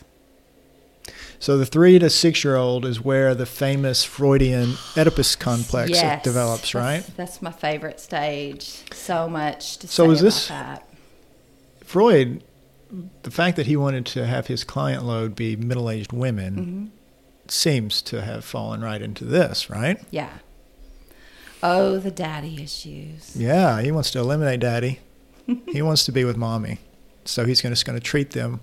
So 1.39 1.57
the 1.57 1.65
three 1.65 1.99
to 1.99 2.09
six 2.09 2.43
year 2.43 2.55
old 2.55 2.85
is 2.85 2.99
where 2.99 3.35
the 3.35 3.45
famous 3.45 4.03
Freudian 4.03 4.73
Oedipus 4.97 5.35
complex 5.35 5.91
yes, 5.91 6.23
develops, 6.23 6.73
right? 6.73 7.01
That's, 7.01 7.13
that's, 7.13 7.41
my 7.41 7.51
favorite 7.51 7.99
stage. 7.99 8.83
So 8.91 9.29
much 9.29 9.77
to 9.77 9.87
so 9.87 10.07
say 10.07 10.13
is 10.13 10.21
this 10.21 10.47
that. 10.47 10.87
Freud? 11.83 12.43
The 13.23 13.31
fact 13.31 13.57
that 13.57 13.67
he 13.67 13.75
wanted 13.75 14.05
to 14.07 14.25
have 14.25 14.47
his 14.47 14.63
client 14.63 15.03
load 15.03 15.35
be 15.35 15.55
middle 15.55 15.89
aged 15.89 16.13
women 16.13 16.55
mm-hmm 16.55 16.85
seems 17.51 18.01
to 18.03 18.21
have 18.21 18.43
fallen 18.43 18.81
right 18.81 19.01
into 19.01 19.25
this, 19.25 19.69
right? 19.69 19.99
Yeah. 20.11 20.29
Oh, 21.63 21.97
the 21.97 22.11
daddy 22.11 22.61
issues. 22.61 23.35
Yeah, 23.35 23.81
he 23.81 23.91
wants 23.91 24.11
to 24.11 24.19
eliminate 24.19 24.59
daddy. 24.59 24.99
he 25.67 25.81
wants 25.81 26.05
to 26.05 26.11
be 26.11 26.23
with 26.23 26.37
mommy. 26.37 26.79
So 27.25 27.45
he's 27.45 27.61
to, 27.61 27.67
going 27.67 27.97
to 27.97 27.99
treat 27.99 28.31
them 28.31 28.59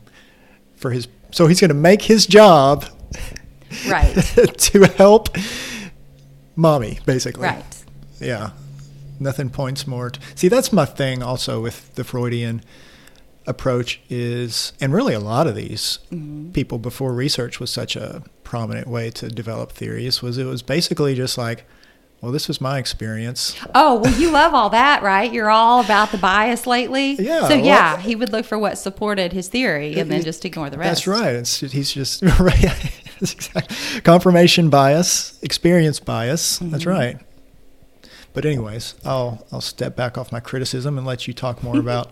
for 0.77 0.91
his 0.91 1.07
so 1.31 1.47
he's 1.47 1.61
going 1.61 1.69
to 1.69 1.75
make 1.75 2.03
his 2.03 2.27
job 2.27 2.85
right 3.89 4.15
to 4.57 4.85
help 4.97 5.37
mommy 6.57 6.99
basically. 7.07 7.45
Right. 7.45 7.85
Yeah. 8.21 8.51
Nothing 9.21 9.51
points 9.51 9.87
more 9.87 10.11
to, 10.11 10.21
See, 10.35 10.49
that's 10.49 10.73
my 10.73 10.85
thing 10.85 11.23
also 11.23 11.61
with 11.61 11.95
the 11.95 12.05
Freudian 12.05 12.63
approach 13.47 14.01
is 14.09 14.73
and 14.81 14.93
really 14.93 15.15
a 15.15 15.21
lot 15.21 15.47
of 15.47 15.55
these 15.55 15.99
mm-hmm. 16.11 16.51
people 16.53 16.79
before 16.79 17.13
research 17.13 17.61
was 17.61 17.71
such 17.71 17.95
a 17.95 18.23
prominent 18.43 18.87
way 18.87 19.11
to 19.11 19.29
develop 19.29 19.73
theories 19.73 20.23
was 20.23 20.39
it 20.39 20.45
was 20.45 20.63
basically 20.63 21.15
just 21.15 21.37
like, 21.37 21.67
well, 22.25 22.33
this 22.33 22.49
was 22.49 22.59
my 22.59 22.79
experience. 22.79 23.55
Oh, 23.75 23.97
well, 23.97 24.19
you 24.19 24.31
love 24.31 24.55
all 24.55 24.71
that, 24.71 25.03
right? 25.03 25.31
You're 25.31 25.51
all 25.51 25.85
about 25.85 26.11
the 26.11 26.17
bias 26.17 26.67
lately. 26.67 27.13
Yeah. 27.13 27.49
So 27.49 27.57
well, 27.57 27.67
yeah, 27.67 28.01
he 28.01 28.17
would 28.17 28.33
look 28.33 28.47
for 28.47 28.59
what 28.59 28.79
supported 28.79 29.35
his 29.35 29.49
theory 29.49 30.01
and 30.01 30.11
then 30.11 30.23
just 30.23 30.43
ignore 30.47 30.71
the 30.71 30.79
rest. 30.79 31.05
That's 31.05 31.07
right. 31.07 31.35
It's, 31.35 31.61
he's 31.61 31.93
just 31.93 32.23
right. 32.41 32.91
Confirmation 34.05 34.71
bias, 34.71 35.39
experience 35.43 36.01
bias. 36.01 36.61
Mm-hmm. 36.61 36.71
That's 36.71 36.87
right. 36.87 37.19
But 38.33 38.47
anyways, 38.47 38.95
I'll 39.05 39.47
I'll 39.53 39.61
step 39.61 39.95
back 39.95 40.17
off 40.17 40.33
my 40.33 40.41
criticism 40.41 40.97
and 40.97 41.07
let 41.07 41.29
you 41.29 41.35
talk 41.35 41.63
more 41.63 41.79
about 41.79 42.11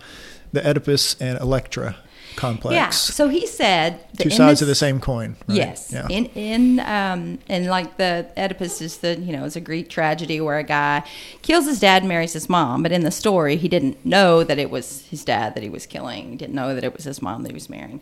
the 0.52 0.60
Oedipus 0.60 1.18
and 1.22 1.40
Electra 1.40 1.96
complex. 2.36 2.74
Yeah. 2.74 2.90
So 2.90 3.28
he 3.28 3.46
said 3.46 4.00
Two 4.18 4.30
sides 4.30 4.60
this- 4.60 4.62
of 4.62 4.68
the 4.68 4.74
same 4.74 5.00
coin. 5.00 5.36
right? 5.48 5.56
Yes. 5.56 5.90
Yeah. 5.92 6.06
In 6.08 6.26
in 6.26 6.80
um 6.80 7.38
and 7.48 7.66
like 7.66 7.96
the 7.96 8.26
Oedipus 8.36 8.80
is 8.80 8.98
the 8.98 9.18
you 9.18 9.32
know 9.32 9.44
it's 9.44 9.56
a 9.56 9.60
Greek 9.60 9.88
tragedy 9.88 10.40
where 10.40 10.58
a 10.58 10.62
guy 10.64 11.04
kills 11.42 11.66
his 11.66 11.80
dad, 11.80 12.02
and 12.02 12.08
marries 12.08 12.32
his 12.32 12.48
mom, 12.48 12.82
but 12.82 12.92
in 12.92 13.02
the 13.02 13.10
story 13.10 13.56
he 13.56 13.68
didn't 13.68 14.04
know 14.04 14.44
that 14.44 14.58
it 14.58 14.70
was 14.70 15.06
his 15.10 15.24
dad 15.24 15.54
that 15.54 15.62
he 15.62 15.68
was 15.68 15.86
killing. 15.86 16.30
He 16.30 16.36
didn't 16.36 16.54
know 16.54 16.74
that 16.74 16.84
it 16.84 16.94
was 16.94 17.04
his 17.04 17.20
mom 17.22 17.42
that 17.42 17.50
he 17.50 17.54
was 17.54 17.68
marrying. 17.70 18.00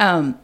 Um, 0.00 0.38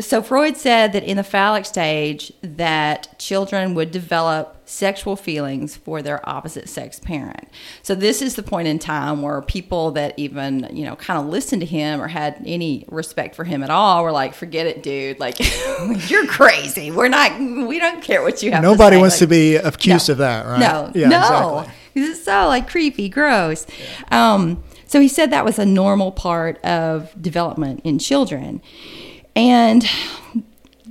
so 0.00 0.22
Freud 0.22 0.56
said 0.56 0.92
that 0.92 1.04
in 1.04 1.16
the 1.16 1.22
phallic 1.24 1.64
stage 1.64 2.32
that 2.42 3.18
children 3.18 3.74
would 3.74 3.90
develop 3.90 4.50
sexual 4.66 5.14
feelings 5.14 5.76
for 5.76 6.00
their 6.02 6.26
opposite 6.28 6.68
sex 6.68 6.98
parent. 6.98 7.48
So 7.82 7.94
this 7.94 8.22
is 8.22 8.34
the 8.34 8.42
point 8.42 8.66
in 8.66 8.78
time 8.78 9.20
where 9.22 9.40
people 9.42 9.90
that 9.92 10.14
even, 10.16 10.68
you 10.72 10.84
know, 10.84 10.96
kind 10.96 11.20
of 11.20 11.26
listened 11.26 11.60
to 11.60 11.66
him 11.66 12.00
or 12.00 12.08
had 12.08 12.42
any 12.46 12.84
respect 12.88 13.36
for 13.36 13.44
him 13.44 13.62
at 13.62 13.70
all 13.70 14.02
were 14.02 14.10
like, 14.10 14.34
forget 14.34 14.66
it, 14.66 14.82
dude. 14.82 15.20
Like 15.20 15.36
you're 16.10 16.26
crazy. 16.26 16.90
We're 16.90 17.08
not 17.08 17.38
we 17.38 17.78
don't 17.78 18.02
care 18.02 18.22
what 18.22 18.42
you 18.42 18.50
have 18.52 18.62
to 18.62 18.68
Nobody 18.68 18.96
say. 18.96 19.00
wants 19.00 19.14
Like, 19.16 19.18
to 19.20 19.26
be 19.28 19.56
accused 19.56 20.08
no. 20.08 20.12
of 20.12 20.18
that, 20.18 20.46
right? 20.46 20.58
No, 20.60 20.90
Yeah, 20.94 21.08
no, 21.08 21.58
exactly. 21.60 22.02
it's 22.02 22.24
so 22.24 22.46
like 22.46 22.68
creepy, 22.68 23.08
gross. 23.10 23.66
Um, 24.10 24.64
so 24.86 24.98
he 25.00 25.08
said 25.08 25.30
that 25.30 25.44
was 25.44 25.58
a 25.58 25.66
normal 25.66 26.10
part 26.12 26.62
of 26.64 27.10
development 27.20 27.80
in 27.84 27.98
children, 27.98 28.62
and 29.36 29.84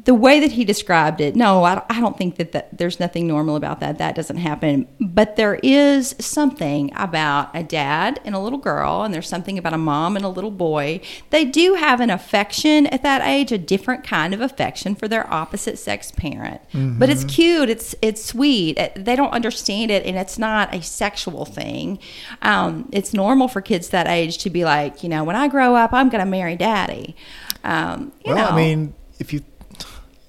the 0.06 0.13
way 0.13 0.41
that 0.41 0.51
he 0.51 0.65
described 0.65 1.21
it, 1.21 1.34
no, 1.34 1.63
I, 1.63 1.82
I 1.89 2.01
don't 2.01 2.17
think 2.17 2.36
that, 2.36 2.51
that 2.51 2.77
there's 2.77 2.99
nothing 2.99 3.25
normal 3.25 3.56
about 3.56 3.79
that. 3.79 3.99
That 3.99 4.15
doesn't 4.15 4.36
happen. 4.36 4.86
But 4.99 5.38
there 5.38 5.62
is 5.63 6.13
something 6.19 6.91
about 6.93 7.56
a 7.56 7.63
dad 7.63 8.19
and 8.25 8.36
a 8.36 8.39
little 8.39 8.60
girl, 8.60 9.03
and 9.03 9.13
there's 9.13 9.29
something 9.29 9.58
about 9.58 9.71
a 9.73 9.77
mom 9.77 10.17
and 10.17 10.25
a 10.25 10.27
little 10.27 10.51
boy. 10.51 10.99
They 11.29 11.45
do 11.45 11.75
have 11.75 12.01
an 12.01 12.10
affection 12.10 12.86
at 12.88 13.01
that 13.03 13.21
age, 13.25 13.53
a 13.53 13.58
different 13.58 14.03
kind 14.03 14.34
of 14.34 14.41
affection 14.41 14.93
for 14.93 15.08
their 15.08 15.32
opposite 15.34 15.79
sex 15.79 16.12
parent. 16.12 16.60
But 16.73 17.10
it's 17.10 17.23
cute. 17.23 17.69
It's 17.69 17.95
it's 18.01 18.25
sweet. 18.25 18.77
It- 18.77 19.06
They 19.06 19.15
don't 19.15 19.32
understand 19.32 19.89
it, 19.89 20.06
and 20.06 20.17
it's 20.17 20.38
not 20.38 20.75
a 20.75 20.82
sexual 20.82 21.45
thing. 21.45 21.97
Um, 22.41 22.89
it's 22.91 23.13
normal 23.13 23.47
for 23.47 23.62
kids 23.62 23.88
that 23.89 24.08
age 24.08 24.38
to 24.39 24.49
be 24.49 24.65
like, 24.65 25.01
you 25.01 25.08
know, 25.08 25.23
when 25.23 25.38
I 25.38 25.47
grow 25.47 25.75
up, 25.75 25.93
I'm 25.93 26.10
going 26.10 26.23
to 26.25 26.29
marry 26.29 26.58
daddy. 26.58 27.15
Um, 27.63 28.12
you 28.26 28.34
Well, 28.34 28.38
know. 28.38 28.47
I 28.47 28.56
mean, 28.56 28.93
if 29.19 29.34
you 29.34 29.41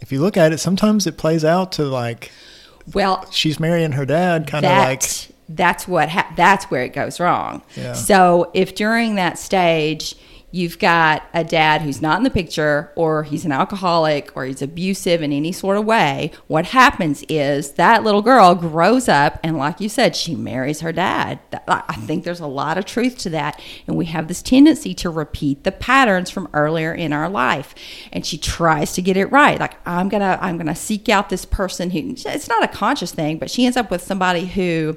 if 0.00 0.12
you 0.12 0.20
look 0.20 0.36
at 0.36 0.52
it, 0.52 0.58
sometimes 0.58 1.06
it 1.06 1.16
plays 1.16 1.44
out 1.44 1.72
to 1.72 1.84
like 1.84 2.30
well, 2.92 3.28
she's 3.30 3.58
marrying 3.58 3.92
her 3.92 4.04
dad, 4.04 4.46
kind 4.46 4.64
of 4.66 4.70
like 4.70 5.02
that's 5.48 5.88
what 5.88 6.08
ha- 6.10 6.32
that's 6.36 6.66
where 6.66 6.82
it 6.82 6.92
goes 6.92 7.18
wrong. 7.20 7.62
Yeah. 7.76 7.94
So 7.94 8.50
if 8.54 8.74
during 8.74 9.14
that 9.16 9.38
stage 9.38 10.14
you've 10.54 10.78
got 10.78 11.24
a 11.34 11.42
dad 11.42 11.82
who's 11.82 12.00
not 12.00 12.16
in 12.16 12.22
the 12.22 12.30
picture 12.30 12.92
or 12.94 13.24
he's 13.24 13.44
an 13.44 13.50
alcoholic 13.50 14.30
or 14.36 14.44
he's 14.44 14.62
abusive 14.62 15.20
in 15.20 15.32
any 15.32 15.50
sort 15.50 15.76
of 15.76 15.84
way, 15.84 16.30
what 16.46 16.66
happens 16.66 17.24
is 17.28 17.72
that 17.72 18.04
little 18.04 18.22
girl 18.22 18.54
grows 18.54 19.08
up 19.08 19.40
and 19.42 19.58
like 19.58 19.80
you 19.80 19.88
said, 19.88 20.14
she 20.14 20.36
marries 20.36 20.80
her 20.80 20.92
dad. 20.92 21.40
I 21.66 21.96
think 21.96 22.22
there's 22.22 22.38
a 22.38 22.46
lot 22.46 22.78
of 22.78 22.84
truth 22.84 23.18
to 23.18 23.30
that 23.30 23.60
and 23.88 23.96
we 23.96 24.04
have 24.06 24.28
this 24.28 24.42
tendency 24.42 24.94
to 24.94 25.10
repeat 25.10 25.64
the 25.64 25.72
patterns 25.72 26.30
from 26.30 26.48
earlier 26.54 26.94
in 26.94 27.12
our 27.12 27.28
life. 27.28 27.74
And 28.12 28.24
she 28.24 28.38
tries 28.38 28.92
to 28.92 29.02
get 29.02 29.16
it 29.16 29.32
right. 29.32 29.58
Like 29.58 29.74
I'm 29.84 30.08
going 30.08 30.20
to 30.20 30.38
I'm 30.40 30.56
going 30.56 30.68
to 30.68 30.76
seek 30.76 31.08
out 31.08 31.30
this 31.30 31.44
person 31.44 31.90
who 31.90 32.14
it's 32.14 32.48
not 32.48 32.62
a 32.62 32.68
conscious 32.68 33.10
thing, 33.10 33.38
but 33.38 33.50
she 33.50 33.64
ends 33.66 33.76
up 33.76 33.90
with 33.90 34.02
somebody 34.02 34.46
who 34.46 34.96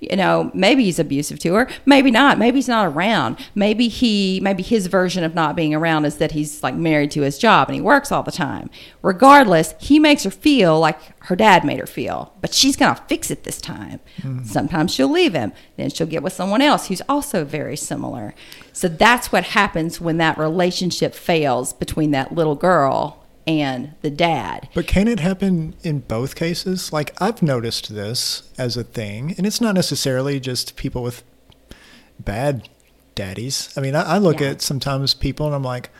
you 0.00 0.16
know 0.16 0.50
maybe 0.54 0.84
he's 0.84 0.98
abusive 0.98 1.38
to 1.38 1.54
her 1.54 1.68
maybe 1.86 2.10
not 2.10 2.38
maybe 2.38 2.58
he's 2.58 2.68
not 2.68 2.86
around. 2.86 3.38
Maybe 3.54 3.88
he 3.88 4.40
maybe 4.42 4.62
his 4.62 4.86
version 4.86 5.24
of 5.24 5.34
not 5.34 5.56
being 5.56 5.74
around 5.74 6.04
is 6.04 6.16
that 6.16 6.32
he's 6.32 6.62
like 6.62 6.74
married 6.74 7.10
to 7.12 7.22
his 7.22 7.38
job 7.38 7.68
and 7.68 7.74
he 7.74 7.80
works 7.80 8.12
all 8.12 8.22
the 8.22 8.32
time. 8.32 8.70
Regardless 9.02 9.74
he 9.78 9.98
makes 9.98 10.24
her 10.24 10.30
feel 10.30 10.78
like 10.78 10.98
her 11.24 11.36
dad 11.36 11.64
made 11.64 11.80
her 11.80 11.86
feel 11.86 12.34
but 12.40 12.54
she's 12.54 12.76
gonna 12.76 13.00
fix 13.08 13.30
it 13.30 13.44
this 13.44 13.60
time. 13.60 14.00
Hmm. 14.22 14.42
Sometimes 14.44 14.92
she'll 14.92 15.10
leave 15.10 15.34
him 15.34 15.52
then 15.76 15.90
she'll 15.90 16.06
get 16.06 16.22
with 16.22 16.32
someone 16.32 16.62
else 16.62 16.88
who's 16.88 17.02
also 17.08 17.44
very 17.44 17.76
similar. 17.76 18.34
So 18.72 18.88
that's 18.88 19.32
what 19.32 19.44
happens 19.44 20.00
when 20.00 20.18
that 20.18 20.38
relationship 20.38 21.14
fails 21.14 21.72
between 21.72 22.10
that 22.12 22.32
little 22.32 22.54
girl 22.54 23.24
and 23.48 23.94
the 24.02 24.10
dad 24.10 24.68
But 24.74 24.86
can 24.86 25.08
it 25.08 25.20
happen 25.20 25.74
in 25.82 26.00
both 26.00 26.36
cases? 26.36 26.92
Like 26.92 27.14
I've 27.20 27.42
noticed 27.42 27.94
this 27.94 28.42
as 28.58 28.76
a 28.76 28.84
thing, 28.84 29.34
and 29.38 29.46
it's 29.46 29.60
not 29.60 29.74
necessarily 29.74 30.38
just 30.40 30.76
people 30.76 31.02
with 31.02 31.22
bad 32.20 32.68
daddies. 33.14 33.72
I 33.76 33.80
mean, 33.80 33.94
I, 33.94 34.02
I 34.14 34.18
look 34.18 34.40
Yeah. 34.40 34.48
at 34.50 34.62
sometimes 34.62 35.14
people 35.14 35.46
and 35.46 35.54
I'm 35.54 35.62
like, 35.62 35.90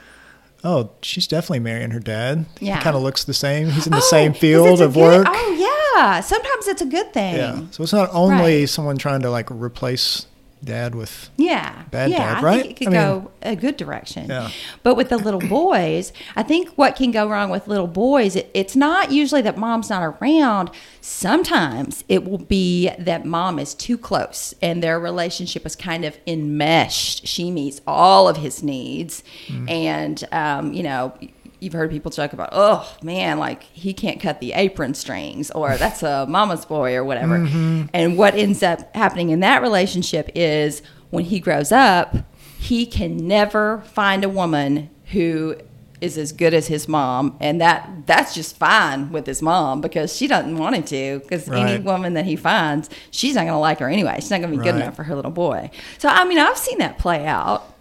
oh, 0.65 0.91
she's 1.03 1.27
definitely 1.27 1.61
marrying 1.61 1.91
her 1.93 2.01
dad. 2.01 2.47
Yeah. 2.61 2.77
He 2.77 2.83
kind 2.83 2.97
of 2.97 3.03
looks 3.03 3.25
the 3.25 3.35
same. 3.35 3.71
He's 3.71 3.87
in 3.87 3.93
the 3.93 3.99
Oh, 3.99 4.11
same 4.11 4.33
field 4.35 4.81
of 4.81 4.95
good- 4.95 5.01
work. 5.01 5.27
Oh 5.29 5.95
yeah, 5.97 6.21
sometimes 6.21 6.69
it's 6.69 6.83
a 6.83 6.87
good 6.87 7.13
thing. 7.13 7.37
Yeah. 7.37 7.63
So 7.71 7.83
it's 7.83 7.93
not 7.93 8.11
only 8.13 8.61
Right. 8.61 8.69
someone 8.69 8.99
trying 8.99 9.23
to 9.23 9.31
like 9.31 9.51
replace 9.51 10.27
dad 10.64 10.94
with. 10.94 11.31
Yeah, 11.37 11.85
Bad 11.90 12.11
yeah, 12.11 12.18
dad, 12.35 12.38
I 12.38 12.42
right? 12.42 12.61
think 12.62 12.73
it 12.73 12.85
could 12.85 12.88
I 12.88 12.90
mean- 12.90 13.23
go 13.23 13.31
a 13.42 13.57
good 13.57 13.77
direction. 13.77 14.27
Yeah. 14.29 14.51
But 14.83 14.97
with 14.97 15.09
the 15.09 15.16
little 15.18 15.40
boys, 15.40 16.12
I 16.37 16.42
think 16.42 16.71
what 16.77 16.97
can 16.97 17.11
go 17.11 17.29
wrong 17.29 17.51
with 17.51 17.68
little 17.68 17.87
boys, 17.87 18.37
it, 18.37 18.51
it's 18.55 18.75
not 18.77 19.11
usually 19.12 19.42
that 19.42 19.57
mom's 19.57 19.88
not 19.90 20.03
around. 20.03 20.71
Sometimes 21.01 22.05
it 22.09 22.25
will 22.25 22.38
be 22.38 22.90
that 22.99 23.25
mom 23.25 23.59
is 23.59 23.75
too 23.75 23.99
close 23.99 24.55
and 24.62 24.83
their 24.83 25.01
relationship 25.01 25.66
is 25.66 25.75
kind 25.75 26.05
of 26.05 26.16
enmeshed. 26.27 27.27
She 27.27 27.51
meets 27.51 27.81
all 27.87 28.29
of 28.29 28.37
his 28.37 28.62
needs, 28.62 29.23
Mm. 29.49 29.71
and 29.71 30.25
um, 30.33 30.73
you 30.73 30.83
know. 30.83 31.12
You've 31.61 31.73
heard 31.73 31.90
people 31.90 32.11
joke 32.11 32.33
about, 32.33 32.51
oh 32.53 32.97
man, 33.03 33.38
like 33.38 33.62
he 33.64 33.92
can't 33.92 34.21
cut 34.21 34.40
the 34.40 34.53
apron 34.53 34.94
strings, 34.94 35.51
or 35.51 35.77
that's 35.77 36.03
a 36.03 36.27
mama's 36.29 36.64
boy, 36.64 36.94
or 36.94 37.05
whatever. 37.05 37.38
Mm-hmm. 37.38 37.87
And 37.92 38.16
what 38.16 38.35
ends 38.35 38.62
up 38.62 38.94
happening 38.94 39.31
in 39.31 39.40
that 39.40 39.62
relationship 39.62 40.31
is 40.35 40.83
when 41.11 41.25
he 41.25 41.40
grows 41.40 41.73
up, 41.73 42.16
he 42.59 42.87
can 42.87 43.16
never 43.16 43.81
find 43.81 44.25
a 44.25 44.29
woman 44.29 44.90
who 45.12 45.57
is 46.01 46.16
as 46.16 46.31
good 46.33 46.55
as 46.55 46.68
his 46.68 46.87
mom, 46.87 47.37
and 47.40 47.61
that 47.61 48.07
that's 48.07 48.35
just 48.35 48.57
fine 48.57 49.11
with 49.11 49.27
his 49.27 49.42
mom 49.42 49.81
because 49.81 50.14
she 50.14 50.29
doesn't 50.29 50.57
want 50.57 50.77
him 50.77 50.85
to. 50.85 51.18
Because 51.21 51.49
any 51.49 51.83
woman 51.83 52.14
that 52.14 52.25
he 52.25 52.37
finds, 52.37 52.88
she's 53.11 53.35
not 53.35 53.42
going 53.42 53.53
to 53.53 53.59
like 53.59 53.81
her 53.81 53.88
anyway. 53.88 54.14
She's 54.21 54.31
not 54.31 54.40
going 54.40 54.53
to 54.53 54.59
be 54.59 54.62
good 54.62 54.77
enough 54.77 54.94
for 54.94 55.03
her 55.03 55.16
little 55.16 55.33
boy. 55.33 55.71
So 55.99 56.09
I 56.09 56.25
mean, 56.25 56.38
I've 56.38 56.57
seen 56.57 56.79
that 56.79 56.99
play 56.99 57.27
out. 57.27 57.75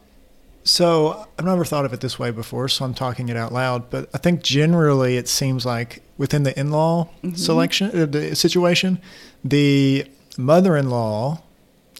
So 0.68 1.26
I've 1.40 1.46
never 1.46 1.64
thought 1.66 1.86
of 1.86 1.94
it 1.94 2.02
this 2.02 2.20
way 2.20 2.32
before, 2.32 2.68
so 2.68 2.84
I'm 2.86 2.94
talking 2.94 3.30
it 3.30 3.38
out 3.38 3.54
loud. 3.54 3.90
But 3.90 4.10
I 4.14 4.18
think 4.18 4.44
generally 4.44 5.18
it 5.18 5.28
seems 5.28 5.66
like 5.66 6.04
within 6.18 6.44
the 6.44 6.58
in-law 6.60 7.08
Mm-hmm. 7.24 7.36
selection, 7.36 7.92
uh, 8.00 8.06
the 8.06 8.36
situation, 8.36 9.00
the 9.44 10.06
mother-in-law 10.38 11.42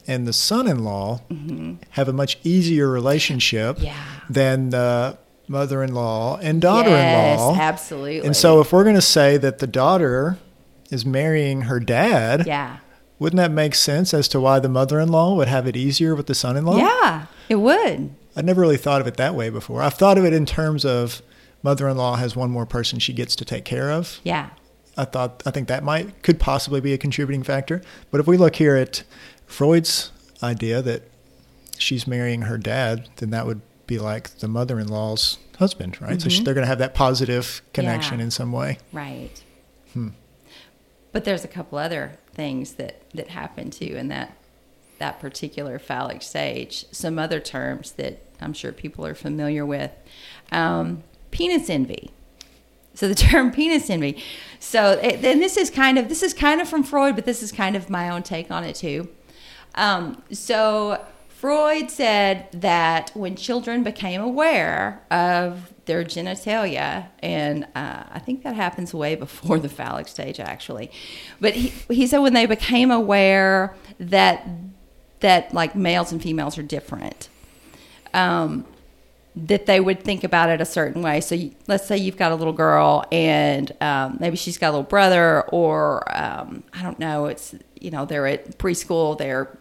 and 0.08 0.28
the 0.28 0.34
son-in-law 0.34 1.22
have 1.92 2.08
a 2.08 2.14
much 2.14 2.38
easier 2.44 2.90
relationship 2.90 3.78
Mm-hmm. 3.78 3.86
Yeah. 3.86 4.04
than 4.30 4.70
the 4.72 5.18
mother-in-law 5.48 6.40
and 6.42 6.62
daughter-in-law. 6.62 7.52
Yes, 7.54 7.60
absolutely. 7.60 8.28
And 8.28 8.36
so 8.36 8.60
if 8.60 8.74
we're 8.74 8.84
going 8.84 8.96
to 8.96 9.02
say 9.02 9.38
that 9.38 9.60
the 9.60 9.68
daughter 9.68 10.38
is 10.92 11.06
marrying 11.06 11.62
her 11.62 11.80
dad, 11.80 12.46
yeah, 12.46 12.78
wouldn't 13.20 13.38
that 13.38 13.52
make 13.52 13.74
sense 13.76 14.14
as 14.14 14.28
to 14.30 14.40
why 14.42 14.60
the 14.60 14.70
mother-in-law 14.70 15.36
would 15.36 15.48
have 15.48 15.68
it 15.68 15.76
easier 15.78 16.16
with 16.16 16.28
the 16.28 16.36
son-in-law? 16.36 16.78
yeah, 16.78 17.26
it 17.50 17.56
would. 17.56 18.14
I'd 18.38 18.46
never 18.46 18.62
really 18.62 18.78
thought 18.78 19.02
of 19.02 19.08
it 19.08 19.18
that 19.18 19.36
way 19.36 19.50
before. 19.50 19.82
I've 19.82 19.96
thought 19.96 20.18
of 20.18 20.24
it 20.24 20.32
in 20.32 20.46
terms 20.46 20.86
of 20.86 21.22
mother-in-law 21.64 22.16
has 22.18 22.36
one 22.36 22.52
more 22.52 22.66
person 22.68 23.00
she 23.00 23.12
gets 23.12 23.36
to 23.38 23.44
take 23.44 23.66
care 23.66 23.92
of. 23.92 24.20
Yeah, 24.24 24.52
I 24.96 25.06
thought 25.06 25.44
I 25.46 25.52
think 25.52 25.68
that 25.68 25.84
might 25.84 26.22
could 26.22 26.40
possibly 26.40 26.80
be 26.80 26.94
a 26.94 26.98
contributing 26.98 27.44
factor. 27.44 27.82
But 28.12 28.20
if 28.22 28.28
we 28.28 28.38
look 28.38 28.56
here 28.56 28.76
at 28.76 29.04
Freud's 29.48 30.12
idea 30.44 30.82
that 30.84 31.04
she's 31.80 32.06
marrying 32.08 32.44
her 32.44 32.58
dad, 32.60 33.10
then 33.18 33.32
that 33.32 33.46
would 33.48 33.62
be 33.88 33.98
like 34.00 34.30
the 34.40 34.48
mother-in-law's 34.48 35.38
husband, 35.58 36.00
right? 36.02 36.22
So 36.22 36.30
she, 36.30 36.44
they're 36.44 36.54
going 36.54 36.64
to 36.66 36.68
have 36.70 36.78
that 36.80 36.94
positive 36.94 37.62
connection 37.74 38.14
Mm-hmm. 38.14 38.20
Yeah. 38.20 38.26
in 38.26 38.32
some 38.32 38.52
way. 38.52 38.78
right. 38.94 39.32
But 41.12 41.24
there's 41.26 41.44
a 41.44 41.48
couple 41.48 41.78
other 41.80 42.18
things 42.34 42.74
that 42.74 43.02
that 43.16 43.30
happen 43.30 43.72
too 43.72 43.96
in 43.98 44.10
that 44.10 44.38
that 45.00 45.20
particular 45.20 45.80
phallic 45.80 46.22
stage. 46.22 46.86
Some 46.92 47.18
other 47.18 47.40
terms 47.40 47.94
that 47.94 48.22
I'm 48.42 48.54
sure 48.54 48.72
people 48.72 49.06
are 49.06 49.16
familiar 49.16 49.66
with. 49.66 49.92
Um, 50.52 51.04
penis 51.32 51.70
envy. 51.70 52.12
So 52.94 53.08
the 53.08 53.16
term 53.30 53.52
penis 53.52 53.90
envy. 53.90 54.24
So 54.60 54.96
then 54.96 55.40
this 55.40 55.58
is 55.58 55.70
kind 55.70 55.98
of 55.98 56.10
this 56.10 56.24
is 56.24 56.34
kind 56.34 56.62
of 56.62 56.68
from 56.68 56.84
Freud, 56.84 57.16
but 57.16 57.26
this 57.26 57.44
is 57.44 57.52
kind 57.52 57.76
of 57.76 57.90
my 57.90 58.10
own 58.10 58.24
take 58.24 58.52
on 58.52 58.64
it 58.64 58.76
too. 58.76 59.10
Um, 59.76 60.24
so 60.32 61.06
Freud 61.30 61.92
said 61.92 62.48
that 62.52 63.12
when 63.14 63.36
children 63.36 63.84
became 63.84 64.22
aware 64.22 65.04
of 65.12 65.72
their 65.86 66.04
genitalia, 66.04 67.10
and 67.20 67.66
uh, 67.76 68.04
I 68.10 68.18
think 68.18 68.42
that 68.42 68.56
happens 68.56 68.92
way 68.92 69.14
before 69.16 69.60
the 69.60 69.70
phallic 69.70 70.08
stage, 70.08 70.40
actually. 70.40 70.92
But 71.40 71.54
he, 71.54 71.70
he 71.94 72.08
said 72.08 72.20
when 72.20 72.34
they 72.34 72.48
became 72.48 72.90
aware 72.90 73.76
that 74.00 74.48
that 75.20 75.54
like 75.54 75.76
males 75.76 76.12
and 76.12 76.22
females 76.22 76.58
are 76.58 76.64
different, 76.64 77.30
um, 78.14 78.66
that 79.36 79.66
they 79.68 79.80
would 79.80 80.04
think 80.04 80.24
about 80.24 80.50
it 80.50 80.60
a 80.62 80.66
certain 80.66 81.02
way. 81.02 81.22
So 81.22 81.36
you, 81.36 81.54
let's 81.68 81.86
say 81.86 81.98
you've 81.98 82.18
got 82.18 82.32
a 82.32 82.36
little 82.36 82.54
girl, 82.54 83.06
and 83.12 83.72
um, 83.82 84.18
maybe 84.20 84.36
she's 84.36 84.58
got 84.58 84.70
a 84.70 84.72
little 84.72 84.84
brother, 84.84 85.44
or 85.50 86.04
um, 86.16 86.64
I 86.74 86.82
don't 86.84 87.00
know. 87.00 87.26
It's 87.26 87.56
you 87.80 87.92
know 87.92 88.06
they're 88.06 88.28
at 88.28 88.58
preschool, 88.58 89.18
they're 89.18 89.58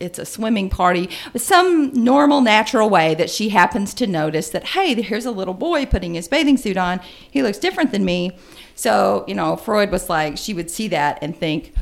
it's 0.00 0.18
a 0.18 0.24
swimming 0.24 0.68
party, 0.68 1.08
some 1.36 1.92
normal, 1.92 2.40
natural 2.40 2.90
way 2.90 3.14
that 3.14 3.30
she 3.30 3.50
happens 3.50 3.94
to 3.94 4.06
notice 4.06 4.50
that, 4.50 4.64
hey, 4.64 5.00
here's 5.00 5.24
a 5.24 5.30
little 5.30 5.54
boy 5.54 5.86
putting 5.86 6.14
his 6.14 6.28
bathing 6.28 6.56
suit 6.56 6.76
on. 6.76 7.00
He 7.30 7.42
looks 7.42 7.58
different 7.58 7.90
than 7.92 8.04
me. 8.04 8.36
So, 8.74 9.24
you 9.26 9.34
know, 9.34 9.56
Freud 9.56 9.90
was 9.90 10.08
like, 10.08 10.36
she 10.36 10.54
would 10.54 10.70
see 10.70 10.88
that 10.88 11.18
and 11.22 11.36
think, 11.36 11.74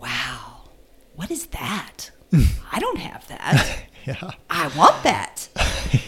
wow, 0.00 0.68
what 1.14 1.30
is 1.30 1.46
that? 1.46 2.10
I 2.72 2.78
don't 2.78 2.98
have 2.98 3.26
that. 3.28 3.82
Yeah. 4.22 4.30
I 4.48 4.68
want 4.76 5.02
that. 5.02 5.48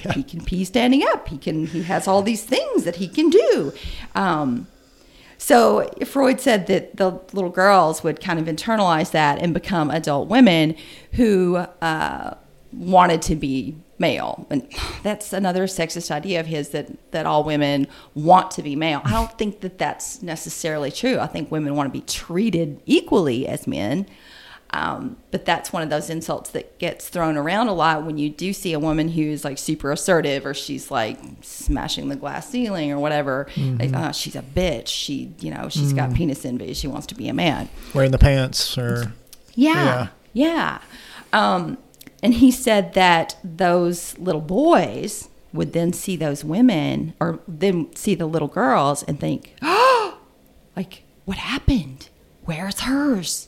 yeah. 0.04 0.12
He 0.12 0.22
can 0.22 0.44
pee 0.44 0.64
standing 0.64 1.02
up. 1.08 1.26
He 1.26 1.36
can. 1.36 1.66
He 1.66 1.82
has 1.82 2.06
all 2.06 2.22
these 2.22 2.44
things 2.44 2.84
that 2.84 2.96
he 2.96 3.08
can 3.08 3.28
do. 3.28 3.72
Um, 4.14 4.68
so 5.36 5.88
Freud 6.06 6.40
said 6.40 6.68
that 6.68 6.96
the 6.96 7.20
little 7.32 7.50
girls 7.50 8.04
would 8.04 8.20
kind 8.20 8.38
of 8.38 8.46
internalize 8.46 9.10
that 9.12 9.42
and 9.42 9.52
become 9.52 9.90
adult 9.90 10.28
women 10.28 10.76
who 11.14 11.56
uh, 11.56 12.34
wanted 12.72 13.22
to 13.22 13.36
be 13.36 13.76
male. 13.98 14.46
And 14.50 14.68
that's 15.02 15.32
another 15.32 15.64
sexist 15.64 16.10
idea 16.10 16.40
of 16.40 16.46
his 16.46 16.70
that, 16.70 16.88
that 17.12 17.26
all 17.26 17.44
women 17.44 17.86
want 18.14 18.50
to 18.52 18.62
be 18.62 18.76
male. 18.76 19.00
I 19.04 19.12
don't 19.12 19.32
think 19.38 19.60
that 19.60 19.78
that's 19.78 20.22
necessarily 20.22 20.90
true. 20.90 21.18
I 21.18 21.26
think 21.26 21.50
women 21.50 21.74
want 21.74 21.92
to 21.92 21.98
be 21.98 22.04
treated 22.04 22.80
equally 22.86 23.46
as 23.46 23.66
men. 23.66 24.06
Um, 24.70 25.16
but 25.30 25.46
that's 25.46 25.72
one 25.72 25.82
of 25.82 25.88
those 25.88 26.10
insults 26.10 26.50
that 26.50 26.78
gets 26.78 27.08
thrown 27.08 27.38
around 27.38 27.68
a 27.68 27.72
lot 27.72 28.04
when 28.04 28.18
you 28.18 28.28
do 28.28 28.52
see 28.52 28.74
a 28.74 28.78
woman 28.78 29.08
who's 29.08 29.42
like 29.44 29.56
super 29.56 29.90
assertive 29.92 30.44
or 30.44 30.52
she's 30.52 30.90
like 30.90 31.18
smashing 31.40 32.08
the 32.08 32.16
glass 32.16 32.50
ceiling 32.50 32.92
or 32.92 32.98
whatever. 32.98 33.46
Mm-hmm. 33.54 33.78
Like, 33.78 34.08
oh, 34.08 34.12
she's 34.12 34.36
a 34.36 34.42
bitch. 34.42 34.88
She, 34.88 35.32
you 35.40 35.52
know, 35.52 35.68
she's 35.70 35.92
mm. 35.92 35.96
got 35.96 36.14
penis 36.14 36.44
envy. 36.44 36.74
She 36.74 36.86
wants 36.86 37.06
to 37.06 37.14
be 37.14 37.28
a 37.28 37.34
man. 37.34 37.70
Wearing 37.94 38.10
the 38.10 38.18
pants 38.18 38.76
or. 38.76 39.14
Yeah. 39.54 39.72
Yeah. 39.74 40.08
yeah. 40.32 40.78
Um, 41.32 41.78
and 42.22 42.34
he 42.34 42.50
said 42.50 42.94
that 42.94 43.36
those 43.42 44.18
little 44.18 44.40
boys 44.40 45.28
would 45.52 45.72
then 45.72 45.92
see 45.92 46.16
those 46.16 46.44
women 46.44 47.14
or 47.20 47.40
then 47.48 47.94
see 47.94 48.14
the 48.14 48.26
little 48.26 48.48
girls 48.48 49.02
and 49.04 49.18
think, 49.18 49.54
oh, 49.62 50.18
like, 50.76 51.04
what 51.24 51.38
happened? 51.38 52.08
Where's 52.44 52.80
hers? 52.80 53.47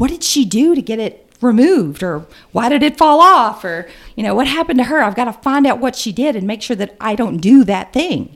What 0.00 0.08
did 0.08 0.24
she 0.24 0.46
do 0.46 0.74
to 0.74 0.80
get 0.80 0.98
it 0.98 1.30
removed? 1.42 2.02
Or 2.02 2.24
why 2.52 2.70
did 2.70 2.82
it 2.82 2.96
fall 2.96 3.20
off? 3.20 3.62
Or 3.62 3.86
you 4.16 4.22
know 4.22 4.34
what 4.34 4.46
happened 4.46 4.78
to 4.78 4.84
her? 4.84 5.02
I've 5.02 5.14
got 5.14 5.26
to 5.26 5.34
find 5.34 5.66
out 5.66 5.78
what 5.78 5.94
she 5.94 6.10
did 6.10 6.36
and 6.36 6.46
make 6.46 6.62
sure 6.62 6.76
that 6.76 6.96
i 7.02 7.14
don't 7.14 7.36
do 7.36 7.64
that 7.64 7.92
thing. 7.92 8.34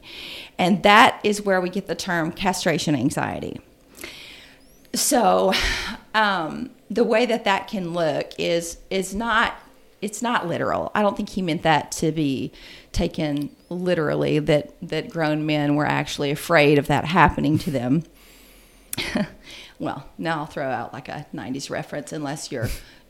And 0.58 0.82
that 0.82 1.20
is 1.24 1.40
where 1.40 1.62
we 1.62 1.70
get 1.70 1.86
the 1.86 1.94
term 1.94 2.32
castration 2.32 2.94
anxiety. 2.94 3.62
So 4.92 5.54
um, 6.14 6.70
the 6.90 7.02
way 7.02 7.24
that 7.24 7.44
that 7.44 7.66
can 7.66 7.94
look 7.94 8.32
is 8.36 8.76
is 8.90 9.14
not 9.14 9.54
it's 10.02 10.20
not 10.20 10.46
literal. 10.46 10.92
I 10.94 11.00
don't 11.00 11.16
think 11.16 11.30
he 11.30 11.40
meant 11.40 11.62
that 11.62 11.92
to 11.92 12.12
be 12.12 12.52
taken 12.92 13.56
literally 13.70 14.38
that 14.38 14.74
that 14.82 15.08
grown 15.08 15.46
men 15.46 15.76
were 15.76 15.86
actually 15.86 16.30
afraid 16.30 16.78
of 16.78 16.88
that 16.88 17.06
happening 17.06 17.56
to 17.60 17.70
them 17.70 18.02
well, 19.78 20.08
now 20.18 20.40
I'll 20.40 20.46
throw 20.46 20.68
out 20.68 20.92
like 20.92 21.08
a 21.08 21.26
90s 21.34 21.70
reference 21.70 22.12
unless 22.12 22.52
you're 22.52 22.68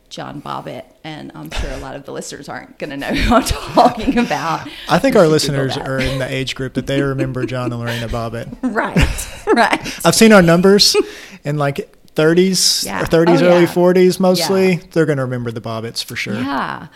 John 0.09 0.41
Bobbitt, 0.41 0.85
and 1.03 1.31
I'm 1.35 1.49
sure 1.51 1.71
a 1.71 1.77
lot 1.77 1.95
of 1.95 2.05
the 2.05 2.11
listeners 2.11 2.47
aren't 2.47 2.77
going 2.77 2.91
to 2.91 2.97
know 2.97 3.07
who 3.07 3.35
I'm 3.35 3.43
talking 3.43 4.17
about. 4.25 4.67
I 4.87 4.99
think 4.99 5.15
our 5.15 5.27
listeners 5.27 5.77
are 5.77 5.99
in 5.99 6.19
the 6.19 6.31
age 6.31 6.55
group 6.55 6.75
that 6.75 6.87
they 6.87 7.01
remember 7.01 7.45
John 7.45 7.71
and 7.71 7.79
Lorena 7.79 8.07
Bobbitt. 8.07 8.55
Right, 8.75 9.45
right. 9.47 10.05
I've 10.05 10.15
seen 10.15 10.33
our 10.33 10.41
numbers 10.41 10.95
in 11.43 11.57
like 11.57 11.95
30s 12.15 12.85
yeah. 12.85 13.01
or 13.01 13.05
30s, 13.05 13.41
oh, 13.41 13.47
early 13.47 13.61
yeah. 13.61 13.73
40s 13.73 14.19
mostly. 14.19 14.73
Yeah. 14.73 14.79
They're 14.91 15.05
going 15.05 15.17
to 15.17 15.23
remember 15.23 15.51
the 15.51 15.61
Bobbitts 15.61 16.03
for 16.03 16.15
sure. 16.15 16.35
Yeah. 16.35 16.87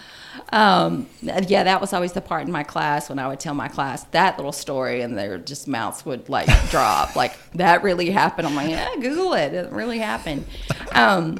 Um, 0.52 1.08
yeah, 1.22 1.64
that 1.64 1.80
was 1.80 1.94
always 1.94 2.14
the 2.14 2.22
part 2.22 2.46
in 2.46 2.52
my 2.52 2.64
class 2.64 3.10
when 3.10 3.20
I 3.20 3.28
would 3.28 3.40
tell 3.40 3.54
my 3.54 3.68
class 3.68 4.04
that 4.06 4.38
little 4.38 4.52
story, 4.52 5.02
and 5.02 5.18
their 5.18 5.38
just 5.38 5.68
mouths 5.68 6.06
would 6.06 6.28
like 6.30 6.48
drop. 6.72 7.16
Like 7.16 7.38
that 7.54 7.84
really 7.84 8.10
happened. 8.10 8.48
I'm 8.48 8.56
like, 8.56 8.70
yeah, 8.70 8.90
Google 8.96 9.34
it. 9.34 9.54
It 9.54 9.72
really 9.72 10.00
happened. 10.00 10.46
Um, 10.94 11.40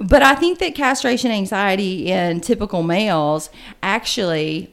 but 0.00 0.22
I 0.22 0.34
think 0.34 0.58
that 0.58 0.74
castration 0.74 1.30
anxiety 1.30 2.10
in 2.10 2.40
typical 2.40 2.82
males 2.82 3.50
actually 3.82 4.72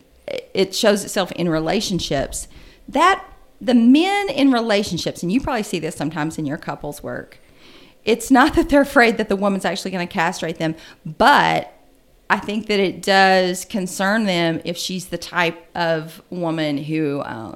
it 0.53 0.73
shows 0.73 1.03
itself 1.03 1.31
in 1.33 1.49
relationships. 1.49 2.47
That 2.87 3.25
the 3.59 3.73
men 3.73 4.29
in 4.29 4.51
relationships, 4.51 5.23
and 5.23 5.31
you 5.31 5.41
probably 5.41 5.63
see 5.63 5.79
this 5.79 5.95
sometimes 5.95 6.37
in 6.37 6.45
your 6.45 6.57
couples 6.57 7.01
work. 7.01 7.39
It's 8.03 8.29
not 8.29 8.55
that 8.55 8.67
they're 8.67 8.81
afraid 8.81 9.17
that 9.17 9.29
the 9.29 9.35
woman's 9.37 9.63
actually 9.63 9.91
going 9.91 10.05
to 10.05 10.13
castrate 10.13 10.57
them, 10.57 10.75
but 11.05 11.72
I 12.33 12.39
think 12.39 12.65
that 12.65 12.79
it 12.79 13.03
does 13.03 13.63
concern 13.63 14.25
them 14.25 14.59
if 14.65 14.75
she's 14.75 15.05
the 15.05 15.19
type 15.19 15.67
of 15.75 16.19
woman 16.31 16.79
who, 16.79 17.19
uh, 17.19 17.55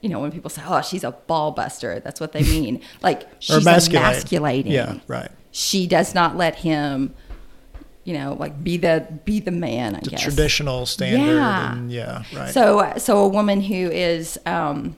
you 0.00 0.08
know, 0.08 0.18
when 0.18 0.32
people 0.32 0.50
say, 0.50 0.62
"Oh, 0.66 0.82
she's 0.82 1.04
a 1.04 1.12
ball 1.12 1.52
buster," 1.52 2.00
that's 2.00 2.20
what 2.20 2.32
they 2.32 2.42
mean. 2.56 2.80
Like 3.02 3.28
she's 3.38 3.64
emasculating. 3.64 4.72
Yeah, 4.72 4.98
right. 5.06 5.30
She 5.52 5.86
does 5.86 6.12
not 6.12 6.36
let 6.36 6.56
him, 6.56 7.14
you 8.02 8.14
know, 8.18 8.32
like 8.32 8.64
be 8.64 8.76
the 8.76 9.06
be 9.24 9.38
the 9.38 9.52
man. 9.52 9.94
I 9.94 10.00
the 10.00 10.10
guess 10.10 10.22
traditional 10.22 10.86
standard. 10.86 11.24
Yeah, 11.24 11.72
and, 11.74 11.92
yeah, 11.92 12.24
right. 12.34 12.52
So, 12.52 12.94
so 12.98 13.18
a 13.18 13.28
woman 13.28 13.60
who 13.60 13.76
is. 13.92 14.40
Um, 14.44 14.96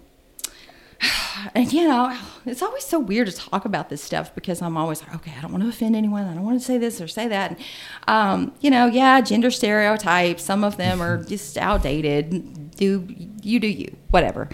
and 1.55 1.73
you 1.73 1.87
know, 1.87 2.17
it's 2.47 2.63
always 2.63 2.85
so 2.85 2.99
weird 2.99 3.29
to 3.29 3.35
talk 3.35 3.65
about 3.65 3.89
this 3.89 4.03
stuff 4.03 4.35
because 4.35 4.63
I'm 4.63 4.77
always 4.77 5.03
like, 5.03 5.15
okay, 5.17 5.33
I 5.37 5.41
don't 5.41 5.53
want 5.53 5.63
to 5.65 5.69
offend 5.69 5.97
anyone. 5.97 6.27
I 6.27 6.35
don't 6.35 6.45
want 6.45 6.59
to 6.59 6.65
say 6.65 6.79
this 6.79 7.01
or 7.01 7.09
say 7.09 7.29
that. 7.29 7.53
And, 7.53 7.61
um, 8.07 8.53
you 8.61 8.71
know, 8.71 8.87
yeah, 8.87 9.21
gender 9.21 9.51
stereotypes. 9.51 10.43
Some 10.43 10.65
of 10.65 10.77
them 10.77 11.01
are 11.01 11.23
just 11.25 11.57
outdated. 11.59 12.77
Do 12.77 13.07
you 13.43 13.61
do 13.61 13.67
you? 13.67 13.97
Whatever. 14.11 14.49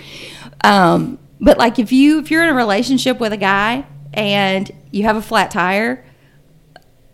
Um, 0.63 1.19
but 1.41 1.59
like 1.59 1.79
if 1.79 1.93
you 1.93 2.21
if 2.21 2.31
you're 2.31 2.43
in 2.43 2.51
a 2.51 2.55
relationship 2.55 3.21
with 3.21 3.33
a 3.33 3.37
guy 3.37 3.87
and 4.13 4.71
you 4.91 5.05
have 5.05 5.17
a 5.17 5.23
flat 5.23 5.51
tire 5.51 6.05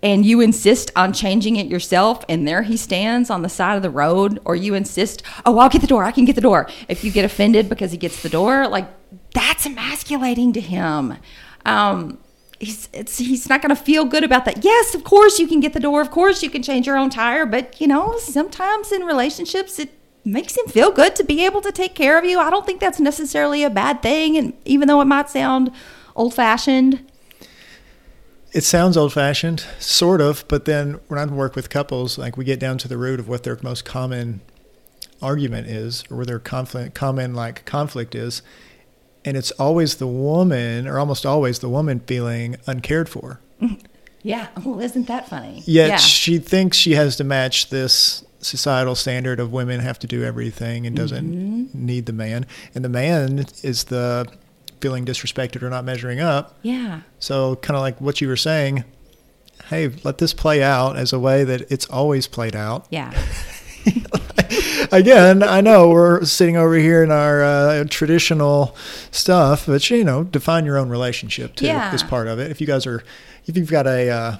and 0.03 0.25
you 0.25 0.41
insist 0.41 0.91
on 0.97 1.13
changing 1.13 1.57
it 1.57 1.67
yourself 1.67 2.25
and 2.29 2.47
there 2.47 2.63
he 2.63 2.77
stands 2.77 3.31
on 3.31 3.43
the 3.43 3.49
side 3.49 3.77
of 3.77 3.83
the 3.83 3.91
road 3.91 4.39
or 4.45 4.55
you 4.55 4.75
insist 4.75 5.23
oh 5.45 5.59
i'll 5.59 5.69
get 5.69 5.81
the 5.81 5.87
door 5.87 6.05
i 6.05 6.11
can 6.11 6.25
get 6.25 6.35
the 6.35 6.41
door 6.41 6.69
if 6.89 7.05
you 7.05 7.11
get 7.11 7.25
offended 7.25 7.69
because 7.69 7.93
he 7.93 7.99
gets 7.99 8.23
the 8.23 8.29
door 8.29 8.69
like 8.69 8.87
that's 9.35 9.67
emasculating 9.67 10.53
to 10.55 10.61
him. 10.61 11.17
Um, 11.65 12.19
he's 12.59 12.89
he's 12.93 13.49
not 13.49 13.63
going 13.63 13.75
to 13.75 13.83
feel 13.83 14.05
good 14.05 14.25
about 14.25 14.45
that. 14.45 14.65
Yes, 14.65 14.95
of 14.95 15.05
course 15.05 15.39
you 15.39 15.47
can 15.47 15.61
get 15.61 15.73
the 15.73 15.81
door. 15.81 16.01
Of 16.01 16.11
course 16.11 16.43
you 16.43 16.51
can 16.51 16.63
change 16.63 16.87
your 16.87 16.97
own 16.97 17.11
tire. 17.11 17.47
But 17.47 17.81
you 17.81 17.87
know, 17.87 18.19
sometimes 18.19 18.93
in 18.93 19.03
relationships 19.03 19.79
it 19.79 19.93
makes 20.25 20.57
him 20.57 20.67
feel 20.67 20.91
good 20.91 21.17
to 21.17 21.25
be 21.25 21.45
able 21.45 21.61
to 21.63 21.73
take 21.73 21.95
care 21.95 22.19
of 22.19 22.25
you. 22.25 22.39
I 22.39 22.51
don't 22.51 22.67
think 22.67 22.81
that's 22.81 23.01
necessarily 23.01 23.65
a 23.65 23.71
bad 23.71 24.03
thing. 24.03 24.37
And 24.37 24.53
even 24.65 24.87
though 24.87 25.01
it 25.01 25.07
might 25.07 25.31
sound 25.31 25.73
old 26.15 26.35
fashioned. 26.35 27.07
It 28.53 28.65
sounds 28.65 28.97
old 28.97 29.13
fashioned, 29.13 29.65
sort 29.79 30.21
of, 30.21 30.45
but 30.49 30.65
then 30.65 30.99
when 31.07 31.21
I 31.21 31.25
work 31.25 31.55
with 31.55 31.71
couples, 31.71 32.19
like 32.19 32.37
we 32.37 32.45
get 32.45 32.59
down 32.59 32.79
to 32.79 32.89
the 32.89 32.99
root 32.99 33.21
of 33.21 33.29
what 33.29 33.45
their 33.45 33.57
most 33.63 33.85
common 33.85 34.41
argument 35.23 35.69
is, 35.69 36.03
or 36.11 36.17
where 36.17 36.27
their 36.27 36.41
conflict, 36.41 36.95
common 36.95 37.33
like 37.33 37.65
conflict 37.65 38.17
is, 38.17 38.43
and 39.25 39.37
it's 39.37 39.51
always 39.53 39.97
the 39.97 40.07
woman, 40.07 40.87
or 40.87 40.99
almost 40.99 41.27
always 41.27 41.59
the 41.59 41.69
woman, 41.69 42.01
feeling 42.01 42.57
uncared 42.67 43.09
for. 43.09 43.41
Yeah. 44.23 44.49
Well, 44.65 44.81
isn't 44.81 45.07
that 45.07 45.29
funny? 45.29 45.63
Yet 45.65 45.89
yeah. 45.89 45.97
she 45.97 46.39
thinks 46.39 46.77
she 46.77 46.93
has 46.93 47.17
to 47.17 47.25
match 47.25 47.71
this 47.71 48.25
societal 48.41 48.95
standard 48.95 49.39
of 49.41 49.53
women 49.53 49.81
have 49.81 49.99
to 50.01 50.07
do 50.07 50.25
everything 50.25 50.87
and 50.87 50.97
doesn't 50.97 51.33
mm-hmm. 51.33 51.87
need 51.87 52.07
the 52.07 52.13
man. 52.13 52.47
And 52.75 52.85
the 52.85 52.89
man 52.89 53.47
is 53.63 53.85
the 53.85 54.27
feeling 54.81 55.05
disrespected 55.05 55.63
or 55.63 55.71
not 55.71 55.85
measuring 55.85 56.21
up. 56.21 56.59
Yeah. 56.63 57.03
So, 57.19 57.57
kind 57.57 57.77
of 57.77 57.83
like 57.83 58.01
what 58.01 58.21
you 58.21 58.29
were 58.29 58.37
saying, 58.37 58.85
hey, 59.67 59.89
let 60.05 60.19
this 60.19 60.33
play 60.33 60.63
out 60.63 60.97
as 60.97 61.13
a 61.13 61.19
way 61.19 61.45
that 61.45 61.71
it's 61.71 61.87
always 61.87 62.27
played 62.27 62.57
out. 62.57 62.87
Yeah. 62.91 63.13
again, 64.93 65.43
I 65.43 65.61
know 65.61 65.89
we're 65.89 66.25
sitting 66.25 66.57
over 66.57 66.75
here 66.75 67.03
in 67.03 67.11
our 67.11 67.43
uh, 67.43 67.85
traditional 67.89 68.77
stuff, 69.11 69.67
but 69.67 69.89
you 69.91 70.05
know, 70.05 70.25
define 70.25 70.65
your 70.65 70.79
own 70.79 70.89
relationship 70.89 71.55
too 71.55 71.67
yeah. 71.67 71.95
is 71.95 72.03
part 72.03 72.29
of 72.29 72.39
it. 72.39 72.51
If 72.51 72.61
you 72.61 72.67
guys 72.67 72.87
are, 72.87 73.03
if 73.47 73.57
you've 73.57 73.71
got 73.71 73.87
a 73.87 74.11
uh, 74.11 74.37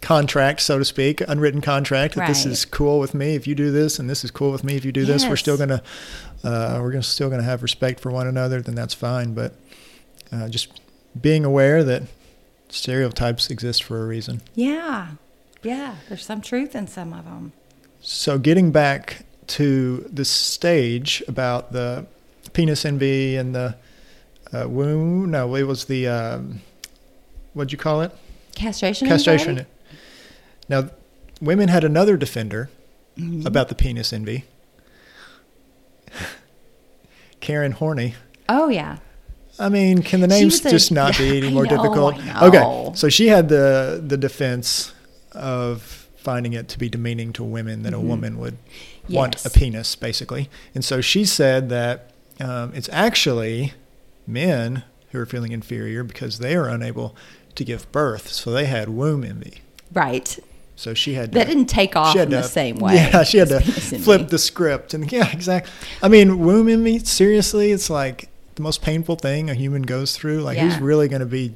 contract, 0.00 0.60
so 0.60 0.78
to 0.78 0.84
speak, 0.84 1.22
unwritten 1.26 1.60
contract 1.60 2.14
that 2.16 2.28
this 2.28 2.44
is 2.44 2.64
cool 2.64 2.98
with 2.98 3.14
me 3.14 3.34
if 3.34 3.46
you 3.46 3.54
do 3.54 3.70
this, 3.70 3.98
and 3.98 4.10
this 4.10 4.24
is 4.24 4.30
cool 4.30 4.50
with 4.50 4.64
me 4.64 4.76
if 4.76 4.84
you 4.84 4.92
do 4.92 5.04
this. 5.04 5.26
We're 5.26 5.36
still 5.36 5.56
gonna 5.56 5.82
uh, 6.44 6.78
we're 6.82 6.90
gonna 6.90 7.02
still 7.02 7.30
gonna 7.30 7.42
have 7.42 7.62
respect 7.62 8.00
for 8.00 8.10
one 8.10 8.26
another. 8.26 8.60
Then 8.60 8.74
that's 8.74 8.94
fine. 8.94 9.34
But 9.34 9.54
uh, 10.30 10.48
just 10.48 10.80
being 11.18 11.44
aware 11.44 11.84
that 11.84 12.02
stereotypes 12.68 13.50
exist 13.50 13.84
for 13.84 14.02
a 14.02 14.06
reason. 14.06 14.42
Yeah. 14.54 15.12
Yeah. 15.62 15.96
There's 16.08 16.24
some 16.24 16.40
truth 16.40 16.74
in 16.74 16.86
some 16.86 17.12
of 17.12 17.24
them. 17.24 17.52
So 18.02 18.38
getting 18.38 18.70
back 18.72 19.24
to 19.48 20.08
the 20.12 20.24
stage 20.24 21.22
about 21.28 21.72
the 21.72 22.06
penis 22.52 22.84
envy 22.84 23.36
and 23.36 23.54
the 23.54 23.76
uh, 24.52 24.68
womb. 24.68 25.30
No, 25.30 25.54
it 25.54 25.62
was 25.64 25.86
the 25.86 26.08
um, 26.08 26.60
what'd 27.54 27.72
you 27.72 27.78
call 27.78 28.02
it? 28.02 28.12
Castration. 28.54 29.08
Castration. 29.08 29.50
anxiety? 29.50 29.70
Now, 30.68 30.90
women 31.40 31.68
had 31.68 31.84
another 31.84 32.16
defender 32.16 32.70
Mhm. 33.18 33.44
about 33.46 33.68
the 33.68 33.74
penis 33.74 34.12
envy. 34.12 34.44
Karen 37.40 37.72
Horney. 37.72 38.14
Oh, 38.48 38.68
yeah. 38.68 38.98
I 39.58 39.68
mean, 39.68 40.02
can 40.02 40.20
the 40.20 40.26
names 40.28 40.64
a- 40.64 40.70
just 40.70 40.90
not 40.90 41.18
be 41.18 41.36
any 41.38 41.50
more 41.50 41.64
know, 41.64 41.76
difficult? 41.76 42.14
Okay, 42.42 42.90
so 42.94 43.08
she 43.08 43.26
had 43.28 43.48
the 43.48 44.02
the 44.06 44.16
defense 44.16 44.92
of 45.32 46.01
finding 46.22 46.52
it 46.52 46.68
to 46.68 46.78
be 46.78 46.88
demeaning 46.88 47.32
to 47.34 47.44
women 47.44 47.82
that 47.82 47.92
a 47.92 48.00
woman 48.00 48.38
would 48.38 48.56
want 49.08 49.36
Mm-hmm. 49.36 49.48
A 49.48 49.50
penis, 49.50 49.96
basically. 49.96 50.48
And 50.74 50.84
so 50.84 51.00
she 51.00 51.24
said 51.24 51.68
that 51.68 52.10
um, 52.40 52.72
it's 52.74 52.88
actually 52.92 53.74
men 54.26 54.84
who 55.10 55.18
are 55.18 55.26
feeling 55.26 55.52
inferior 55.52 56.04
because 56.04 56.38
they 56.38 56.54
are 56.54 56.68
unable 56.68 57.14
to 57.54 57.64
give 57.64 57.90
birth, 57.92 58.28
so 58.28 58.50
they 58.50 58.66
had 58.66 58.88
womb 58.88 59.24
envy. 59.24 59.60
Right. 59.92 60.38
So 60.74 60.94
she 60.94 61.14
had 61.14 61.32
to, 61.32 61.38
That 61.38 61.46
didn't 61.46 61.66
take 61.66 61.96
off 61.96 62.16
in 62.16 62.30
the 62.30 62.42
same 62.42 62.76
way. 62.76 62.94
Yeah, 62.94 63.22
she 63.24 63.38
had 63.38 63.48
to 63.48 63.60
flip 63.60 64.28
the 64.28 64.38
script, 64.38 64.94
and 64.94 65.10
yeah, 65.12 65.30
exactly. 65.30 65.70
I 66.02 66.08
mean, 66.08 66.40
womb 66.40 66.68
envy. 66.68 66.98
Seriously, 67.00 67.72
it's 67.72 67.90
like 67.90 68.28
the 68.54 68.62
most 68.62 68.82
painful 68.82 69.16
thing 69.16 69.50
a 69.50 69.54
human 69.54 69.82
goes 69.82 70.16
through. 70.16 70.40
Like, 70.40 70.58
who's 70.58 70.78
really 70.78 71.08
going 71.08 71.20
to 71.20 71.26
be 71.26 71.54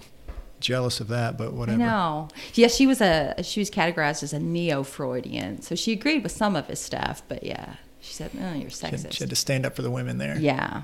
jealous 0.60 1.00
of 1.00 1.08
that? 1.08 1.36
But 1.38 1.52
whatever. 1.52 1.78
No, 1.78 2.28
Yeah, 2.54 2.68
she 2.68 2.86
was 2.86 3.00
a 3.00 3.34
she 3.42 3.60
was 3.60 3.70
categorized 3.70 4.22
as 4.22 4.32
a 4.32 4.38
neo 4.38 4.82
Freudian, 4.82 5.62
so 5.62 5.74
she 5.74 5.92
agreed 5.92 6.22
with 6.22 6.32
some 6.32 6.56
of 6.56 6.66
his 6.68 6.80
stuff, 6.80 7.22
but 7.28 7.42
yeah, 7.42 7.74
she 8.00 8.12
said, 8.14 8.30
"Oh, 8.40 8.54
you're 8.54 8.70
She 8.70 8.86
had, 8.86 8.94
sexist." 8.94 9.12
she 9.12 9.20
had 9.20 9.30
to 9.30 9.36
stand 9.36 9.66
up 9.66 9.76
for 9.76 9.82
the 9.82 9.90
women 9.90 10.18
there. 10.18 10.38
yeah. 10.38 10.82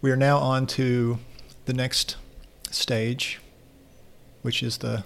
We 0.00 0.10
are 0.10 0.16
now 0.16 0.38
on 0.38 0.66
to 0.68 1.18
the 1.64 1.72
next 1.72 2.16
stage, 2.70 3.40
which 4.42 4.62
is 4.62 4.78
the 4.78 5.04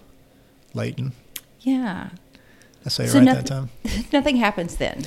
latent. 0.75 1.15
Yeah. 1.61 2.11
I 2.85 2.89
say 2.89 3.05
it 3.05 3.09
So 3.11 3.19
right 3.19 3.25
nothing- 3.25 3.45
that 3.45 3.49
time. 3.49 3.71
Nothing 4.13 4.37
happens 4.37 4.77
then. 4.77 5.05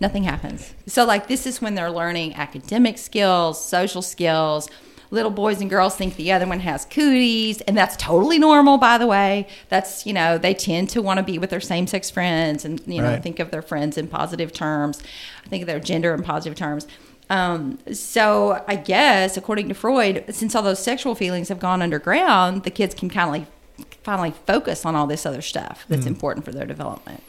Nothing 0.00 0.24
happens. 0.24 0.74
So 0.86 1.04
like 1.04 1.26
this 1.28 1.46
is 1.46 1.60
when 1.62 1.74
they're 1.74 1.90
learning 1.90 2.34
academic 2.34 2.98
skills, 2.98 3.64
social 3.64 4.02
skills. 4.02 4.68
Little 5.10 5.30
boys 5.30 5.60
and 5.60 5.70
girls 5.70 5.94
think 5.96 6.16
the 6.16 6.32
other 6.32 6.46
one 6.46 6.60
has 6.60 6.84
cooties, 6.86 7.60
and 7.62 7.76
that's 7.76 7.96
totally 7.96 8.38
normal, 8.38 8.78
by 8.78 8.98
the 8.98 9.06
way. 9.06 9.46
That's, 9.68 10.06
you 10.06 10.12
know, 10.12 10.38
they 10.38 10.54
tend 10.54 10.90
to 10.90 11.02
want 11.02 11.18
to 11.18 11.22
be 11.22 11.38
with 11.38 11.50
their 11.50 11.60
same 11.60 11.86
sex 11.86 12.10
friends 12.10 12.64
and, 12.64 12.80
you 12.86 13.00
know, 13.00 13.10
Right. 13.10 13.22
think 13.22 13.38
of 13.38 13.50
their 13.50 13.62
friends 13.62 13.96
in 13.96 14.08
positive 14.08 14.52
terms, 14.52 15.00
think 15.48 15.62
of 15.62 15.66
their 15.66 15.80
gender 15.80 16.14
in 16.14 16.22
positive 16.22 16.56
terms. 16.56 16.86
Um, 17.30 17.78
so 17.92 18.62
I 18.68 18.76
guess, 18.76 19.36
according 19.36 19.68
to 19.68 19.74
Freud, 19.74 20.24
since 20.30 20.54
all 20.54 20.62
those 20.62 20.78
sexual 20.78 21.14
feelings 21.14 21.48
have 21.48 21.58
gone 21.58 21.80
underground, 21.80 22.64
the 22.64 22.70
kids 22.70 22.94
can 22.94 23.08
kind 23.08 23.28
of 23.28 23.32
like 23.32 24.02
finally 24.02 24.34
focus 24.46 24.84
on 24.84 24.94
all 24.94 25.06
this 25.06 25.24
other 25.24 25.40
stuff 25.40 25.86
that's 25.88 26.06
important 26.06 26.44
for 26.44 26.52
their 26.52 26.66
development. 26.66 27.22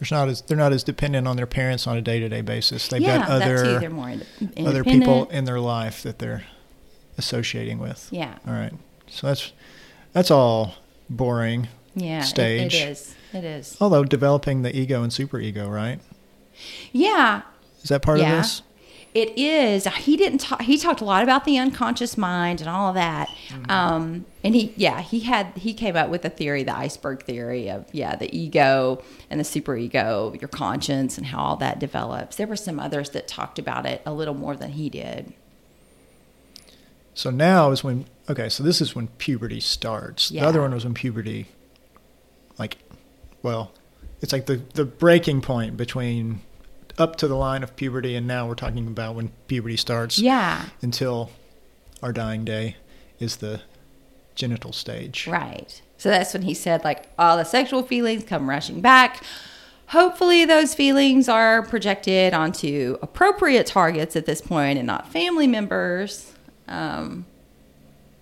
There's 0.00 0.10
not 0.10 0.28
as 0.28 0.40
they're 0.42 0.56
not 0.56 0.72
as 0.72 0.82
dependent 0.82 1.28
on 1.28 1.36
their 1.36 1.46
parents 1.46 1.86
on 1.86 1.96
a 1.96 2.00
day 2.00 2.18
to 2.20 2.28
day 2.28 2.40
basis. 2.40 2.88
They've 2.88 3.02
yeah, 3.02 3.18
got 3.18 3.28
other 3.42 3.90
more 3.90 4.08
ind- 4.10 4.26
other 4.56 4.82
people 4.82 5.26
in 5.26 5.44
their 5.44 5.60
life 5.60 6.02
that 6.02 6.18
they're 6.18 6.44
associating 7.18 7.78
with. 7.78 8.08
Yeah, 8.10 8.34
All 8.46 8.52
right. 8.54 8.72
So 9.08 9.26
that's 9.26 9.52
that's 10.12 10.30
all 10.30 10.74
boring. 11.10 11.68
yeah. 11.94 12.20
it- 12.20 12.24
Stage. 12.24 12.74
it 12.74 12.88
is. 12.90 13.14
It 13.32 13.44
is. 13.44 13.76
Although 13.80 14.04
developing 14.04 14.62
the 14.62 14.74
ego 14.76 15.02
and 15.02 15.10
superego, 15.12 15.68
right? 15.68 15.98
Yeah, 16.92 17.42
Is 17.82 17.88
that 17.88 18.02
part 18.02 18.20
Yeah. 18.20 18.32
of 18.36 18.42
this? 18.42 18.62
it 19.12 19.36
is. 19.38 19.86
He 19.86 20.16
didn't 20.16 20.38
talk. 20.38 20.62
He 20.62 20.76
talked 20.78 21.00
a 21.00 21.04
lot 21.04 21.22
about 21.22 21.44
the 21.44 21.56
unconscious 21.58 22.16
mind 22.18 22.60
and 22.60 22.68
all 22.68 22.88
of 22.88 22.94
that. 22.96 23.28
Um, 23.68 24.24
and 24.42 24.54
he, 24.56 24.72
yeah, 24.76 25.00
he 25.02 25.20
had 25.20 25.48
he 25.56 25.72
came 25.74 25.94
up 25.96 26.08
with 26.10 26.24
a 26.24 26.30
theory, 26.30 26.62
the 26.64 26.76
iceberg 26.76 27.22
theory 27.24 27.68
of 27.70 27.86
yeah, 27.92 28.16
the 28.16 28.34
ego 28.36 29.02
and 29.30 29.38
the 29.38 29.44
superego, 29.44 30.40
your 30.40 30.48
conscience, 30.48 31.16
and 31.18 31.26
how 31.28 31.38
all 31.38 31.56
that 31.56 31.78
develops. 31.78 32.36
There 32.36 32.46
were 32.48 32.56
some 32.56 32.80
others 32.80 33.10
that 33.10 33.28
talked 33.28 33.58
about 33.58 33.86
it 33.86 34.02
a 34.06 34.12
little 34.12 34.34
more 34.34 34.56
than 34.56 34.72
he 34.72 34.88
did. 34.90 35.32
So 37.14 37.30
now 37.30 37.70
is 37.70 37.84
when 37.84 38.06
okay, 38.28 38.48
so 38.48 38.62
this 38.62 38.80
is 38.80 38.94
when 38.94 39.08
puberty 39.18 39.60
starts. 39.60 40.28
The 40.28 40.40
other 40.40 40.60
one 40.60 40.74
was 40.74 40.84
when 40.84 40.94
puberty 40.94 41.46
like 42.58 42.78
well, 43.42 43.72
it's 44.20 44.32
like 44.32 44.46
the 44.46 44.56
the 44.74 44.84
breaking 44.84 45.40
point 45.40 45.76
between 45.76 46.40
up 46.98 47.16
to 47.16 47.28
the 47.28 47.34
line 47.34 47.62
of 47.62 47.74
puberty 47.76 48.14
and 48.14 48.26
now 48.26 48.46
we're 48.46 48.54
talking 48.54 48.86
about 48.86 49.14
when 49.14 49.32
puberty 49.48 49.76
starts 49.76 50.18
Yeah, 50.18 50.66
until 50.82 51.30
our 52.02 52.12
dying 52.12 52.44
day 52.44 52.76
is 53.18 53.36
the 53.36 53.62
genital 54.34 54.72
stage. 54.72 55.26
Right. 55.26 55.80
So 55.96 56.10
that's 56.10 56.34
when 56.34 56.42
he 56.42 56.54
said, 56.54 56.84
like, 56.84 57.06
all 57.18 57.36
the 57.36 57.44
sexual 57.44 57.82
feelings 57.82 58.24
come 58.24 58.48
rushing 58.50 58.80
back. 58.80 59.22
Hopefully, 59.88 60.44
those 60.44 60.74
feelings 60.74 61.28
are 61.28 61.62
projected 61.62 62.34
onto 62.34 62.98
appropriate 63.00 63.66
targets 63.66 64.16
at 64.16 64.26
this 64.26 64.40
point 64.40 64.78
and 64.78 64.86
not 64.86 65.10
family 65.10 65.46
members. 65.46 66.33
Um, 66.68 67.26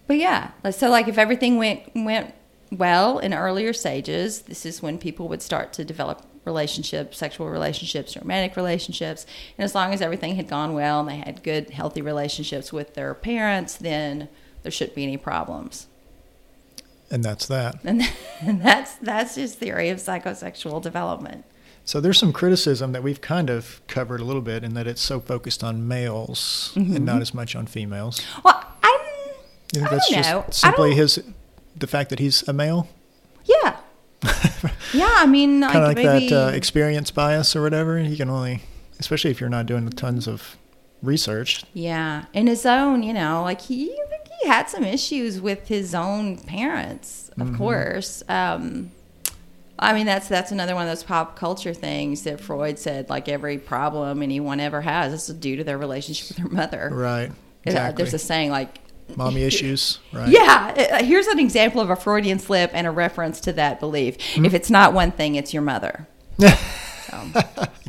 but 0.06 0.18
yeah, 0.18 0.50
so 0.70 0.88
like 0.88 1.08
if 1.08 1.18
everything 1.18 1.58
went 1.58 1.94
went 1.94 2.34
well 2.70 3.18
in 3.18 3.34
earlier 3.34 3.72
stages, 3.72 4.42
this 4.42 4.66
is 4.66 4.82
when 4.82 4.98
people 4.98 5.28
would 5.28 5.42
start 5.42 5.72
to 5.74 5.84
develop 5.84 6.26
relationships, 6.44 7.18
sexual 7.18 7.48
relationships, 7.48 8.16
romantic 8.16 8.56
relationships, 8.56 9.26
and 9.56 9.64
as 9.64 9.74
long 9.74 9.92
as 9.94 10.02
everything 10.02 10.34
had 10.36 10.48
gone 10.48 10.74
well 10.74 11.00
and 11.00 11.08
they 11.08 11.16
had 11.16 11.42
good, 11.42 11.70
healthy 11.70 12.02
relationships 12.02 12.72
with 12.72 12.94
their 12.94 13.14
parents, 13.14 13.76
then 13.76 14.28
there 14.62 14.72
shouldn't 14.72 14.96
be 14.96 15.04
any 15.04 15.16
problems. 15.16 15.86
And 17.10 17.22
that's 17.22 17.46
that. 17.46 17.76
And, 17.84 18.02
and 18.40 18.62
that's 18.64 18.94
that's 18.96 19.34
his 19.34 19.54
theory 19.54 19.90
of 19.90 19.98
psychosexual 19.98 20.82
development. 20.82 21.44
So 21.84 22.00
there's 22.00 22.18
some 22.18 22.32
criticism 22.32 22.92
that 22.92 23.02
we've 23.02 23.20
kind 23.20 23.50
of 23.50 23.80
covered 23.88 24.20
a 24.20 24.24
little 24.24 24.42
bit 24.42 24.62
in 24.62 24.74
that 24.74 24.86
it's 24.86 25.00
so 25.02 25.18
focused 25.20 25.64
on 25.64 25.88
males 25.88 26.72
and 26.76 27.04
not 27.04 27.20
as 27.20 27.34
much 27.34 27.56
on 27.56 27.66
females. 27.66 28.24
Well, 28.44 28.64
I'm. 28.82 29.00
You 29.74 29.80
think 29.80 29.86
I 29.88 29.90
that's 29.90 30.08
don't 30.10 30.18
just 30.22 30.30
know. 30.30 30.44
Simply 30.50 30.94
his 30.94 31.22
the 31.76 31.86
fact 31.86 32.10
that 32.10 32.18
he's 32.20 32.46
a 32.48 32.52
male? 32.52 32.88
Yeah. 33.44 33.76
yeah, 34.94 35.10
I 35.16 35.26
mean, 35.26 35.60
like, 35.60 35.72
kind 35.72 35.84
of 35.84 35.88
like 35.88 35.96
maybe, 35.96 36.28
that 36.28 36.48
uh, 36.48 36.50
experience 36.54 37.10
bias 37.10 37.56
or 37.56 37.62
whatever. 37.62 37.98
You 38.00 38.16
can 38.16 38.30
only, 38.30 38.60
especially 39.00 39.32
if 39.32 39.40
you're 39.40 39.50
not 39.50 39.66
doing 39.66 39.88
tons 39.90 40.28
of 40.28 40.56
research. 41.02 41.64
yeah, 41.74 42.26
in 42.32 42.46
his 42.46 42.64
own, 42.64 43.02
you 43.02 43.12
know, 43.12 43.42
like 43.42 43.62
he, 43.62 43.86
he 44.40 44.46
had 44.48 44.68
some 44.70 44.84
issues 44.84 45.40
with 45.40 45.66
his 45.66 45.94
own 45.96 46.36
parents, 46.38 47.30
of 47.40 47.48
Mm-hmm. 47.48 47.56
course. 47.56 48.22
Um, 48.28 48.92
I 49.82 49.92
mean, 49.94 50.06
that's 50.06 50.28
that's 50.28 50.52
another 50.52 50.74
one 50.74 50.84
of 50.84 50.90
those 50.90 51.02
pop 51.02 51.36
culture 51.36 51.74
things 51.74 52.22
that 52.22 52.40
Freud 52.40 52.78
said, 52.78 53.10
like 53.10 53.28
every 53.28 53.58
problem 53.58 54.22
anyone 54.22 54.60
ever 54.60 54.80
has 54.80 55.28
is 55.28 55.36
due 55.36 55.56
to 55.56 55.64
their 55.64 55.76
relationship 55.78 56.28
with 56.28 56.36
their 56.38 56.48
mother. 56.48 56.90
Right. 56.92 57.30
Uh, 57.30 57.34
Exactly. 57.64 58.02
There's 58.02 58.14
a 58.14 58.18
saying 58.18 58.50
like 58.50 58.78
Mommy 59.16 59.42
issues. 59.50 59.98
Right. 60.12 60.28
Yeah, 60.28 60.74
uh, 60.92 61.04
here's 61.04 61.26
an 61.28 61.38
example 61.38 61.80
of 61.80 61.90
a 61.90 61.96
Freudian 61.96 62.38
slip 62.38 62.70
and 62.74 62.86
a 62.86 62.90
reference 62.90 63.40
to 63.40 63.52
that 63.54 63.78
belief. 63.80 64.16
Hmm? 64.34 64.44
If 64.44 64.54
it's 64.54 64.70
not 64.70 64.92
one 64.94 65.12
thing, 65.12 65.34
it's 65.36 65.52
your 65.52 65.62
mother. 65.62 66.06
So, 67.10 67.30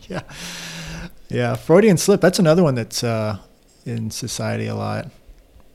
Yeah. 0.09 0.21
Yeah. 1.29 1.55
Freudian 1.55 1.97
slip. 1.97 2.19
That's 2.19 2.39
another 2.39 2.61
one 2.61 2.75
that's 2.75 3.03
uh, 3.03 3.37
in 3.85 4.11
society 4.11 4.67
a 4.67 4.75
lot. 4.75 5.09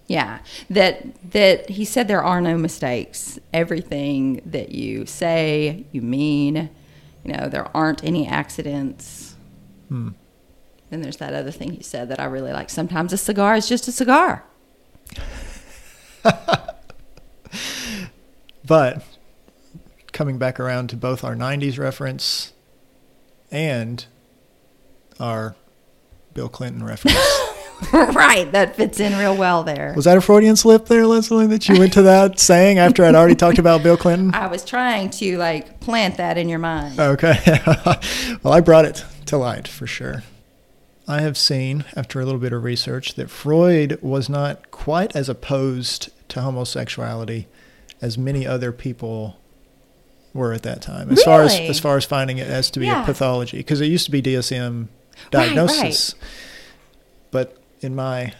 Yeah, 0.08 0.40
that 0.68 1.06
that 1.30 1.70
he 1.70 1.84
said 1.84 2.08
there 2.08 2.24
are 2.24 2.40
no 2.40 2.58
mistakes. 2.58 3.38
Everything 3.52 4.42
that 4.44 4.70
you 4.70 5.06
say, 5.06 5.84
you 5.92 6.02
mean. 6.02 6.70
You 7.24 7.34
know, 7.34 7.48
there 7.48 7.68
aren't 7.76 8.02
any 8.04 8.26
accidents. 8.26 9.36
Hmm. 9.88 10.10
Then 10.90 11.02
there's 11.02 11.18
that 11.18 11.34
other 11.34 11.50
thing 11.50 11.72
he 11.72 11.82
said 11.82 12.08
that 12.08 12.18
I 12.18 12.24
really 12.24 12.52
like. 12.52 12.70
Sometimes 12.70 13.12
a 13.12 13.18
cigar 13.18 13.54
is 13.54 13.68
just 13.68 13.86
a 13.86 13.92
cigar. 13.92 14.44
But 18.68 19.02
coming 20.12 20.36
back 20.36 20.60
around 20.60 20.90
to 20.90 20.96
both 20.96 21.24
our 21.24 21.34
90s 21.34 21.78
reference 21.78 22.52
and 23.50 24.04
our 25.18 25.56
Bill 26.34 26.50
Clinton 26.50 26.84
reference. 26.84 27.16
right. 27.92 28.50
That 28.52 28.74
fits 28.76 28.98
in 29.00 29.16
real 29.18 29.36
well 29.36 29.62
there. 29.62 29.92
Was 29.94 30.04
that 30.06 30.16
a 30.16 30.20
Freudian 30.20 30.56
slip 30.56 30.86
there, 30.86 31.06
Leslie, 31.06 31.46
that 31.46 31.68
you 31.68 31.78
went 31.78 31.92
to 31.94 32.02
that 32.02 32.38
saying 32.40 32.78
after 32.78 33.04
I'd 33.04 33.14
already 33.14 33.34
talked 33.36 33.58
about 33.58 33.82
Bill 33.82 33.96
Clinton? 33.96 34.34
I 34.34 34.46
was 34.48 34.64
trying 34.64 35.10
to 35.10 35.38
like 35.38 35.80
plant 35.80 36.16
that 36.16 36.36
in 36.38 36.48
your 36.48 36.58
mind. 36.58 36.98
Okay. 36.98 37.36
well, 38.42 38.52
I 38.52 38.60
brought 38.60 38.84
it 38.84 39.04
to 39.26 39.36
light 39.36 39.68
for 39.68 39.86
sure. 39.86 40.22
I 41.06 41.20
have 41.22 41.38
seen, 41.38 41.84
after 41.96 42.20
a 42.20 42.24
little 42.26 42.40
bit 42.40 42.52
of 42.52 42.64
research, 42.64 43.14
that 43.14 43.30
Freud 43.30 43.98
was 44.02 44.28
not 44.28 44.70
quite 44.70 45.16
as 45.16 45.28
opposed 45.30 46.10
to 46.28 46.42
homosexuality 46.42 47.46
as 48.02 48.18
many 48.18 48.46
other 48.46 48.72
people 48.72 49.38
were 50.34 50.52
at 50.52 50.62
that 50.64 50.82
time, 50.82 51.10
as 51.10 51.22
far 51.22 51.42
as 51.42 51.54
Really? 51.54 51.68
as 51.68 51.80
far 51.80 51.96
as 51.96 52.04
finding 52.04 52.36
it 52.36 52.46
as 52.46 52.70
to 52.72 52.80
be 52.80 52.86
Yeah. 52.86 53.02
a 53.02 53.06
pathology, 53.06 53.56
because 53.56 53.80
it 53.80 53.86
used 53.86 54.04
to 54.04 54.10
be 54.10 54.20
DSM 54.20 54.88
Right, 55.16 55.30
diagnosis. 55.30 56.14
But 57.30 57.56
in 57.80 57.94
my 57.94 58.32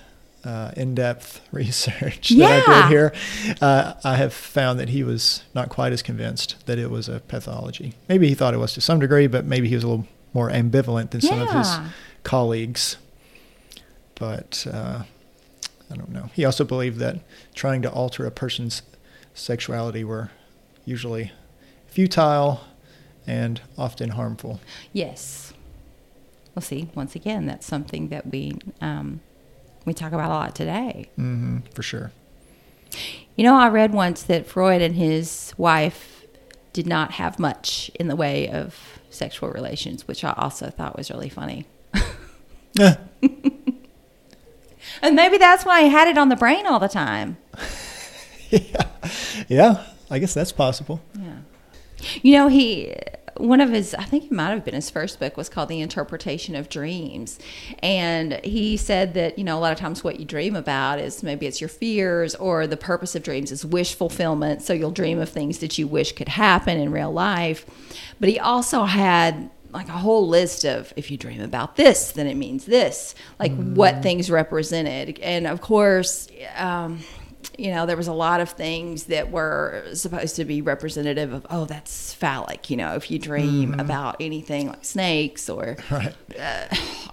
uh, 0.45 0.73
in-depth 0.77 1.41
research 1.53 2.31
that 2.31 2.69
I 2.69 2.83
did 2.83 2.91
here, 2.91 3.13
uh, 3.61 3.95
I 4.05 4.17
have 4.17 4.33
found 4.33 4.79
that 4.81 4.89
he 4.91 5.03
was 5.03 5.43
not 5.55 5.69
quite 5.69 5.93
as 5.93 6.03
convinced 6.03 6.65
that 6.67 6.79
it 6.79 6.91
was 6.91 7.09
a 7.09 7.21
pathology. 7.21 7.95
Maybe 8.09 8.29
he 8.29 8.35
thought 8.35 8.55
it 8.55 8.59
was 8.59 8.73
to 8.75 8.81
some 8.81 9.01
degree, 9.01 9.27
but 9.27 9.45
maybe 9.45 9.69
he 9.69 9.75
was 9.75 9.85
a 9.85 9.89
little 9.89 10.07
more 10.35 10.51
ambivalent 10.51 11.11
than 11.11 11.21
some 11.21 11.41
of 11.41 11.51
his 11.51 11.79
colleagues. 12.23 12.97
But 14.15 14.67
uh, 14.71 15.03
I 15.91 15.97
don't 15.97 16.11
know. 16.11 16.31
He 16.35 16.45
also 16.45 16.65
believed 16.65 16.99
that 16.99 17.21
trying 17.55 17.83
to 17.83 17.91
alter 17.91 18.27
a 18.27 18.31
person's 18.31 18.83
sexuality 19.35 20.05
were 20.05 20.31
usually 20.85 21.33
futile 21.87 22.61
and 23.27 23.61
often 23.77 24.11
harmful. 24.11 24.61
Yes. 24.93 25.53
Well, 26.55 26.63
see, 26.63 26.89
once 26.95 27.15
again, 27.15 27.47
that's 27.47 27.67
something 27.67 28.09
that 28.09 28.31
we 28.31 28.59
um, 28.81 29.21
we 29.89 29.95
talk 29.95 30.13
about 30.13 30.31
a 30.31 30.35
lot 30.35 30.55
today. 30.55 31.09
hmm 31.17 31.59
for 31.75 31.83
sure. 31.83 32.13
You 33.37 33.45
know, 33.45 33.55
I 33.57 33.69
read 33.69 33.93
once 33.93 34.23
that 34.25 34.47
Freud 34.47 34.83
and 34.83 34.95
his 34.97 35.53
wife 35.57 36.25
did 36.73 36.87
not 36.87 37.13
have 37.13 37.39
much 37.39 37.91
in 37.95 38.09
the 38.09 38.17
way 38.17 38.49
of 38.49 39.01
sexual 39.11 39.51
relations, 39.51 40.07
which 40.07 40.23
I 40.25 40.33
also 40.37 40.71
thought 40.71 40.97
was 40.97 41.11
really 41.11 41.29
funny. 41.29 41.67
Yeah. 42.75 42.97
And 45.03 45.15
maybe 45.15 45.39
that's 45.39 45.65
why 45.65 45.83
he 45.83 45.89
had 45.91 46.09
it 46.09 46.19
on 46.19 46.29
the 46.29 46.37
brain 46.37 46.67
all 46.67 46.79
the 46.79 46.89
time. 46.89 47.37
yeah. 48.51 48.87
Yeah. 49.49 49.85
I 50.11 50.19
guess 50.19 50.35
that's 50.35 50.53
possible. 50.53 51.01
Yeah. 51.19 51.39
You 52.23 52.33
know, 52.33 52.49
he 52.49 52.95
one 53.39 53.61
of 53.61 53.71
his 53.71 53.95
I 53.95 54.05
think 54.05 54.25
it 54.25 54.33
might 54.33 54.51
have 54.51 54.65
been 54.65 54.75
his 54.75 54.91
first 54.91 55.19
book 55.19 55.37
was 55.37 55.49
called 55.49 55.69
The 55.69 55.81
Interpretation 55.81 56.55
of 56.55 56.69
Dreams. 56.69 57.39
And 57.83 58.41
he 58.45 58.77
said 58.77 59.15
that, 59.15 59.39
you 59.39 59.45
know, 59.45 59.59
a 59.59 59.61
lot 59.61 59.73
of 59.73 59.79
times 59.79 60.03
what 60.05 60.19
you 60.19 60.27
dream 60.27 60.57
about 60.57 60.99
is 60.99 61.23
maybe 61.23 61.47
it's 61.47 61.61
your 61.61 61.69
fears 61.69 62.35
or 62.35 62.67
the 62.67 62.77
purpose 62.77 63.15
of 63.15 63.23
dreams 63.23 63.53
is 63.53 63.65
wish 63.65 63.95
fulfillment. 63.95 64.63
So 64.63 64.73
you'll 64.73 64.91
dream 64.91 65.19
of 65.19 65.29
things 65.29 65.59
that 65.59 65.79
you 65.79 65.87
wish 65.87 66.13
could 66.13 66.29
happen 66.29 66.79
in 66.79 66.93
real 66.93 67.13
life. 67.13 67.65
But 68.21 68.29
he 68.29 68.39
also 68.39 68.85
had 68.85 69.51
like 69.71 69.89
a 69.89 69.93
whole 69.93 70.27
list 70.27 70.65
of 70.65 70.93
if 70.97 71.11
you 71.11 71.17
dream 71.19 71.43
about 71.43 71.77
this, 71.77 72.13
then 72.13 72.27
it 72.27 72.37
means 72.37 72.65
this, 72.65 73.15
like 73.39 73.55
what 73.55 74.03
things 74.03 74.31
represented. 74.31 75.19
And 75.21 75.47
of 75.47 75.61
course, 75.61 76.29
um, 76.57 77.01
you 77.57 77.71
know, 77.73 77.87
there 77.87 77.97
was 77.97 78.09
a 78.09 78.13
lot 78.13 78.41
of 78.41 78.51
things 78.51 79.05
that 79.05 79.31
were 79.31 79.85
supposed 79.95 80.37
to 80.37 80.45
be 80.45 80.61
representative 80.63 81.33
of, 81.33 81.47
oh, 81.51 81.65
that's 81.65 82.13
phallic. 82.15 82.71
You 82.71 82.77
know, 82.77 82.95
if 82.95 83.11
you 83.11 83.19
dream 83.19 83.79
about 83.81 84.17
anything 84.21 84.69
like 84.69 84.85
snakes 84.85 85.49
or, 85.49 85.77
Right. 85.91 86.15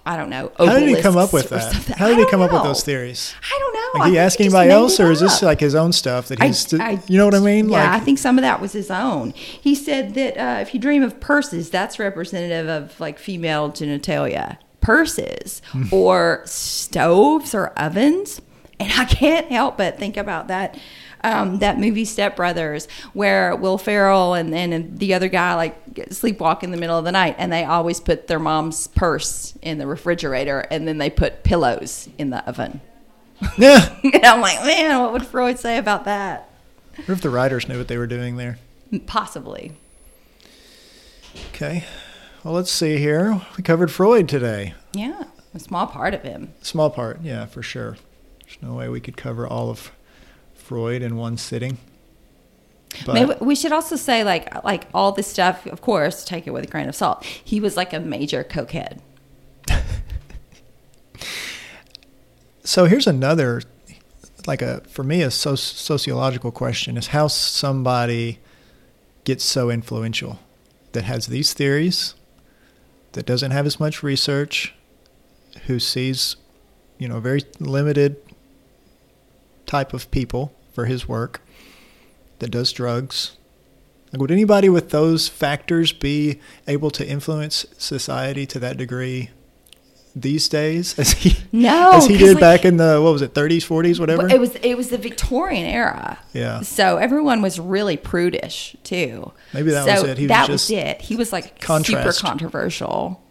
I 0.04 0.16
don't 0.16 0.30
know, 0.30 0.52
How 0.58 0.78
did 0.78 0.88
he 0.88 1.00
come 1.02 1.16
up 1.16 1.32
with 1.32 1.48
that? 1.50 1.72
something. 1.72 1.96
How 1.96 2.08
did 2.08 2.18
he 2.18 2.26
come 2.30 2.40
up 2.42 2.52
with 2.52 2.62
those 2.62 2.82
theories? 2.84 3.34
I 3.42 3.58
don't 3.58 3.74
know. 3.74 4.00
Like, 4.00 4.08
I 4.08 4.10
he 4.10 4.18
ask 4.18 4.40
anybody 4.40 4.70
else, 4.70 5.00
or 5.00 5.10
is 5.10 5.20
this 5.20 5.42
like 5.42 5.58
his 5.60 5.74
own 5.74 5.92
stuff 5.92 6.28
that 6.28 6.40
I- 6.40 6.46
he's? 6.48 6.72
I- 6.74 7.00
you 7.08 7.18
know 7.18 7.24
what 7.24 7.34
I 7.34 7.40
mean? 7.40 7.68
Yeah, 7.68 7.80
like, 7.92 8.00
I 8.02 8.04
think 8.04 8.18
some 8.18 8.38
of 8.38 8.42
that 8.42 8.60
was 8.60 8.72
his 8.72 8.90
own. 8.90 9.30
He 9.32 9.74
said 9.74 10.14
that 10.14 10.36
uh, 10.38 10.60
if 10.60 10.74
you 10.74 10.80
dream 10.80 11.02
of 11.02 11.18
purses, 11.20 11.70
that's 11.70 11.98
representative 11.98 12.68
of 12.68 12.98
like 13.00 13.18
female 13.18 13.70
genitalia. 13.70 14.58
Purses 14.80 15.62
Hmm. 15.72 15.86
or 15.90 16.42
stoves 16.44 17.54
or 17.54 17.68
ovens, 17.70 18.40
and 18.80 18.92
I 18.92 19.04
can't 19.04 19.48
help 19.50 19.76
but 19.76 19.98
think 19.98 20.16
about 20.16 20.48
that. 20.48 20.78
Um, 21.22 21.58
that 21.58 21.78
movie 21.78 22.04
Step 22.04 22.36
Brothers, 22.36 22.86
where 23.12 23.56
Will 23.56 23.78
Ferrell 23.78 24.34
and 24.34 24.52
then 24.52 24.96
the 24.96 25.14
other 25.14 25.28
guy 25.28 25.54
like 25.54 25.94
sleepwalk 26.10 26.62
in 26.62 26.70
the 26.70 26.76
middle 26.76 26.96
of 26.96 27.04
the 27.04 27.10
night, 27.10 27.34
and 27.38 27.52
they 27.52 27.64
always 27.64 27.98
put 28.00 28.28
their 28.28 28.38
mom's 28.38 28.86
purse 28.86 29.54
in 29.62 29.78
the 29.78 29.86
refrigerator, 29.86 30.60
and 30.70 30.86
then 30.86 30.98
they 30.98 31.10
put 31.10 31.42
pillows 31.42 32.08
in 32.18 32.30
the 32.30 32.46
oven. 32.48 32.80
yeah. 33.58 33.98
and 34.04 34.24
I'm 34.24 34.40
like, 34.40 34.62
man, 34.64 35.00
what 35.00 35.12
would 35.12 35.26
Freud 35.26 35.58
say 35.58 35.78
about 35.78 36.04
that? 36.04 36.48
What 36.96 37.10
if 37.10 37.20
the 37.22 37.30
writers 37.30 37.68
knew 37.68 37.78
what 37.78 37.88
they 37.88 37.98
were 37.98 38.06
doing 38.06 38.36
there? 38.36 38.58
Possibly. 39.06 39.72
Okay. 41.50 41.84
Well, 42.44 42.54
let's 42.54 42.70
see 42.70 42.98
here. 42.98 43.40
We 43.56 43.62
covered 43.64 43.90
Freud 43.90 44.28
today. 44.28 44.74
Yeah, 44.92 45.24
a 45.54 45.58
small 45.58 45.86
part 45.86 46.14
of 46.14 46.22
him. 46.22 46.54
Small 46.62 46.90
part, 46.90 47.20
yeah, 47.22 47.46
for 47.46 47.62
sure. 47.62 47.96
There's 48.60 48.70
no 48.70 48.76
way 48.76 48.88
we 48.88 49.00
could 49.00 49.16
cover 49.16 49.46
all 49.46 49.70
of 49.70 49.92
Freud 50.54 51.02
in 51.02 51.16
one 51.16 51.36
sitting. 51.36 51.78
But 53.04 53.14
Maybe 53.14 53.34
we 53.40 53.54
should 53.54 53.72
also 53.72 53.96
say 53.96 54.24
like 54.24 54.64
like 54.64 54.86
all 54.94 55.12
this 55.12 55.26
stuff. 55.26 55.66
Of 55.66 55.80
course, 55.80 56.24
take 56.24 56.46
it 56.46 56.50
with 56.50 56.64
a 56.64 56.66
grain 56.66 56.88
of 56.88 56.94
salt. 56.94 57.24
He 57.24 57.60
was 57.60 57.76
like 57.76 57.92
a 57.92 58.00
major 58.00 58.42
cokehead. 58.42 59.00
so 62.64 62.86
here's 62.86 63.06
another, 63.06 63.62
like 64.46 64.62
a 64.62 64.80
for 64.88 65.02
me 65.02 65.22
a 65.22 65.28
soci- 65.28 65.58
sociological 65.58 66.52
question 66.52 66.96
is 66.96 67.08
how 67.08 67.26
somebody 67.26 68.38
gets 69.24 69.44
so 69.44 69.70
influential 69.70 70.38
that 70.92 71.04
has 71.04 71.26
these 71.26 71.52
theories, 71.52 72.14
that 73.12 73.26
doesn't 73.26 73.50
have 73.50 73.66
as 73.66 73.78
much 73.78 74.02
research, 74.02 74.74
who 75.66 75.78
sees, 75.78 76.36
you 76.98 77.08
know, 77.08 77.20
very 77.20 77.42
limited 77.58 78.16
type 79.66 79.92
of 79.92 80.10
people 80.10 80.52
for 80.72 80.86
his 80.86 81.08
work, 81.08 81.40
that 82.38 82.50
does 82.50 82.72
drugs. 82.72 83.36
Like, 84.12 84.20
would 84.20 84.30
anybody 84.30 84.68
with 84.68 84.90
those 84.90 85.28
factors 85.28 85.92
be 85.92 86.40
able 86.68 86.90
to 86.92 87.06
influence 87.06 87.66
society 87.78 88.46
to 88.46 88.58
that 88.60 88.76
degree 88.76 89.30
these 90.14 90.48
days, 90.48 90.98
as 90.98 91.12
he 91.12 91.36
No, 91.52 91.90
as 91.94 92.06
he 92.06 92.16
did 92.16 92.34
like- 92.34 92.40
back 92.40 92.64
in 92.64 92.78
the 92.78 93.00
what 93.02 93.12
was 93.12 93.20
it, 93.20 93.34
30s, 93.34 93.66
40s, 93.66 94.00
whatever? 94.00 94.28
It 94.28 94.40
was 94.40 94.54
it 94.56 94.74
was 94.76 94.88
the 94.88 94.96
Victorian 94.96 95.66
era. 95.66 96.18
Yeah. 96.32 96.60
So 96.62 96.96
everyone 96.96 97.42
was 97.42 97.60
really 97.60 97.96
prudish 97.98 98.76
too. 98.82 99.32
Maybe 99.52 99.72
that 99.72 99.84
so 99.84 100.02
was 100.02 100.10
it. 100.12 100.18
He 100.18 100.24
was 100.24 100.28
that 100.28 100.46
just 100.46 100.70
was 100.70 100.78
it. 100.78 101.00
He 101.02 101.16
was 101.16 101.32
like 101.32 101.60
contrast. 101.60 102.18
super 102.18 102.26
controversial. 102.28 103.22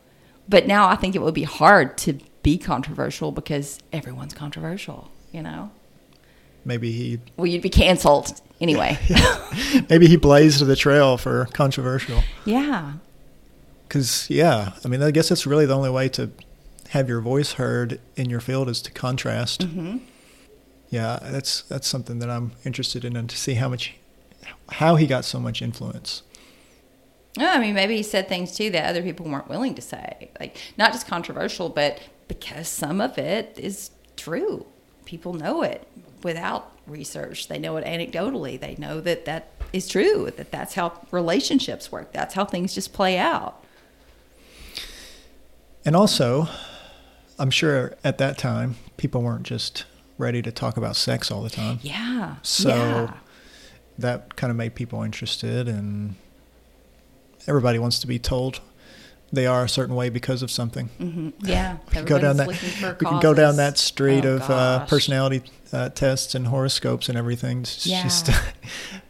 But 0.47 0.67
now 0.67 0.88
I 0.88 0.95
think 0.95 1.15
it 1.15 1.23
would 1.23 1.33
be 1.33 1.43
hard 1.43 1.97
to 1.99 2.19
be 2.43 2.59
controversial 2.59 3.31
because 3.31 3.79
everyone's 3.91 4.36
controversial. 4.36 5.09
You 5.31 5.41
know. 5.41 5.71
Maybe 6.66 6.91
he 6.91 7.20
Well, 7.38 7.47
you'd 7.47 7.61
be 7.61 7.70
canceled 7.70 8.41
anyway. 8.59 8.97
maybe 9.89 10.07
he 10.07 10.18
blazed 10.18 10.66
the 10.66 10.76
trail 10.76 11.18
for 11.18 11.45
controversial. 11.53 12.24
yeah. 12.45 12.93
Because 13.88 14.28
yeah, 14.30 14.74
I 14.84 14.88
mean, 14.88 15.01
I 15.03 15.11
guess 15.11 15.30
that's 15.30 15.45
really 15.45 15.66
the 15.66 15.76
only 15.76 15.91
way 15.91 16.09
to 16.09 16.32
have 16.89 17.07
your 17.07 17.22
voice 17.22 17.53
heard 17.53 17.99
in 18.16 18.30
your 18.30 18.39
field 18.39 18.68
is 18.68 18.82
to 18.82 18.91
contrast. 18.91 19.63
hmm 19.63 19.97
Yeah, 20.89 21.20
that's 21.22 21.61
that's 21.63 21.88
something 21.88 22.20
that 22.20 22.30
I'm 22.30 22.51
interested 22.66 23.05
in, 23.05 23.16
and 23.16 23.30
to 23.30 23.38
see 23.38 23.53
how 23.55 23.70
much 23.70 23.93
how 24.72 24.95
he 24.95 25.05
got 25.07 25.24
so 25.24 25.39
much 25.39 25.61
influence. 25.61 26.24
No, 27.38 27.47
I 27.49 27.59
mean 27.59 27.76
maybe 27.76 27.95
he 27.97 28.03
said 28.03 28.28
things 28.28 28.55
too 28.57 28.70
that 28.72 28.89
other 28.89 29.03
people 29.03 29.28
weren't 29.28 29.49
willing 29.49 29.76
to 29.76 29.82
say. 29.82 30.32
Like 30.39 30.57
not 30.78 30.91
just 30.91 31.07
controversial, 31.07 31.70
but 31.70 31.99
because 32.28 32.68
some 32.68 32.99
of 33.01 33.18
it 33.20 33.57
is 33.61 33.91
true. 34.18 34.66
People 35.05 35.34
know 35.34 35.61
it 35.61 35.88
without 36.24 36.72
research. 36.88 37.47
They 37.47 37.59
know 37.59 37.78
it 37.78 37.86
anecdotally. 37.86 38.59
They 38.59 38.76
know 38.78 39.01
that 39.01 39.26
that 39.26 39.51
is 39.74 39.88
true. 39.88 40.32
That 40.36 40.51
that's 40.51 40.76
how 40.76 41.01
relationships 41.11 41.91
work. 41.91 42.11
That's 42.11 42.34
how 42.34 42.45
things 42.45 42.74
just 42.74 42.93
play 42.93 43.18
out. 43.18 43.63
And 45.84 45.95
also, 45.95 46.47
I'm 47.38 47.51
sure 47.51 47.95
at 48.03 48.18
that 48.18 48.38
time 48.38 48.76
people 48.97 49.22
weren't 49.22 49.43
just 49.43 49.86
ready 50.18 50.41
to 50.41 50.51
talk 50.51 50.78
about 50.78 50.95
sex 50.95 51.30
all 51.30 51.43
the 51.43 51.49
time. 51.49 51.80
Yeah. 51.82 52.38
So 52.41 52.70
yeah. 52.70 53.13
that 53.99 54.36
kind 54.36 54.49
of 54.51 54.57
made 54.57 54.76
people 54.76 55.03
interested, 55.03 55.68
and 55.68 56.16
everybody 57.47 57.78
wants 57.78 57.99
to 57.99 58.07
be 58.07 58.18
told 58.18 58.61
they 59.36 59.45
are 59.47 59.63
a 59.63 59.69
certain 59.69 59.95
way 59.95 60.09
because 60.09 60.41
of 60.41 60.49
something. 60.51 60.88
hmm 60.97 61.29
Yeah. 61.41 61.77
We 61.88 61.93
can 61.93 62.05
go 62.05 62.19
down 62.19 62.38
that. 62.38 62.47
We 62.47 63.05
can 63.05 63.19
go 63.19 63.33
down 63.33 63.57
that 63.57 63.77
street 63.77 64.25
Oh, 64.25 64.36
of 64.36 64.49
uh, 64.49 64.86
personality 64.86 65.43
uh, 65.71 65.89
tests 65.89 66.36
and 66.36 66.47
horoscopes 66.47 67.09
and 67.09 67.17
everything. 67.17 67.61
It's 67.61 67.86
Yeah. 67.86 68.03
just 68.03 68.29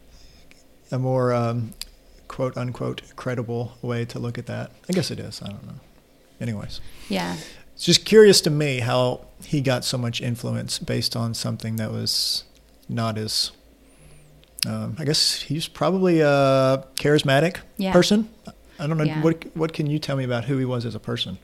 a 0.91 0.99
more 0.99 1.33
um, 1.33 1.73
quote 2.27 2.57
unquote 2.57 3.01
credible 3.15 3.73
way 3.81 4.05
to 4.05 4.19
look 4.19 4.37
at 4.37 4.45
that. 4.47 4.71
I 4.89 4.93
guess 4.93 5.11
it 5.11 5.19
is. 5.19 5.41
I 5.41 5.47
don't 5.49 5.65
know. 5.65 5.79
Anyways, 6.41 6.81
Yeah. 7.09 7.37
it's 7.73 7.85
just 7.85 8.05
curious 8.05 8.41
to 8.41 8.49
me 8.49 8.79
how 8.79 9.21
he 9.43 9.61
got 9.61 9.85
so 9.85 9.97
much 9.97 10.21
influence 10.21 10.79
based 10.79 11.15
on 11.15 11.33
something 11.33 11.77
that 11.77 11.91
was 11.91 12.43
not 12.89 13.17
as. 13.17 13.51
Um, 14.67 14.95
I 14.97 15.05
guess 15.05 15.41
he's 15.43 15.67
probably 15.67 16.21
a 16.21 16.83
charismatic 16.95 17.57
Yeah. 17.77 17.93
person. 17.93 18.29
I 18.79 18.87
don't 18.87 18.97
know 18.97 19.03
Yeah. 19.05 19.21
what 19.21 19.45
what 19.55 19.73
can 19.73 19.87
you 19.87 19.99
tell 19.99 20.15
me 20.17 20.23
about 20.23 20.45
who 20.45 20.57
he 20.57 20.65
was 20.65 20.85
as 20.85 20.95
a 20.95 20.99
person. 20.99 21.37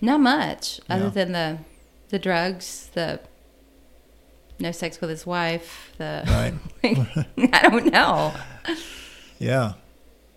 Not 0.00 0.20
much, 0.20 0.80
other 0.88 1.10
than 1.10 1.32
the 1.32 1.58
the 2.08 2.18
drugs, 2.18 2.90
the 2.94 3.20
no 4.60 4.70
sex 4.72 5.00
with 5.00 5.10
his 5.10 5.26
wife, 5.26 5.92
the 5.98 6.22
Right. 6.26 6.54
I 7.52 7.68
don't 7.68 7.92
know. 7.92 8.32
Yeah. 9.38 9.74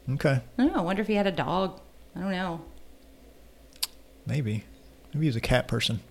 Okay. 0.10 0.42
I 0.58 0.64
don't 0.64 0.74
know. 0.74 0.80
I 0.80 0.82
wonder 0.82 1.02
if 1.02 1.08
he 1.08 1.14
had 1.16 1.28
a 1.28 1.32
dog. 1.32 1.80
I 2.16 2.22
don't 2.22 2.32
know. 2.32 2.62
Maybe. 4.26 4.64
Maybe 5.14 5.26
he 5.26 5.30
was 5.30 5.36
a 5.36 5.42
cat 5.42 5.68
person, 5.68 6.02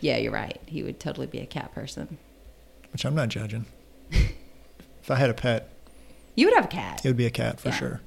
Yeah, 0.00 0.16
you're 0.16 0.32
right. 0.32 0.58
He 0.66 0.82
would 0.82 0.98
totally 0.98 1.26
be 1.26 1.38
a 1.38 1.46
cat 1.46 1.72
person. 1.74 2.18
which 2.92 3.04
I'm 3.04 3.14
not 3.14 3.28
judging. 3.28 3.66
if 4.10 5.10
I 5.10 5.16
had 5.16 5.30
a 5.30 5.34
pet, 5.34 5.68
You 6.34 6.46
would 6.46 6.54
have 6.54 6.64
a 6.64 6.68
cat. 6.68 7.04
it 7.04 7.08
would 7.08 7.16
be 7.16 7.26
a 7.26 7.30
cat 7.30 7.60
for 7.60 7.68
Yeah. 7.68 7.74
sure. 7.74 8.00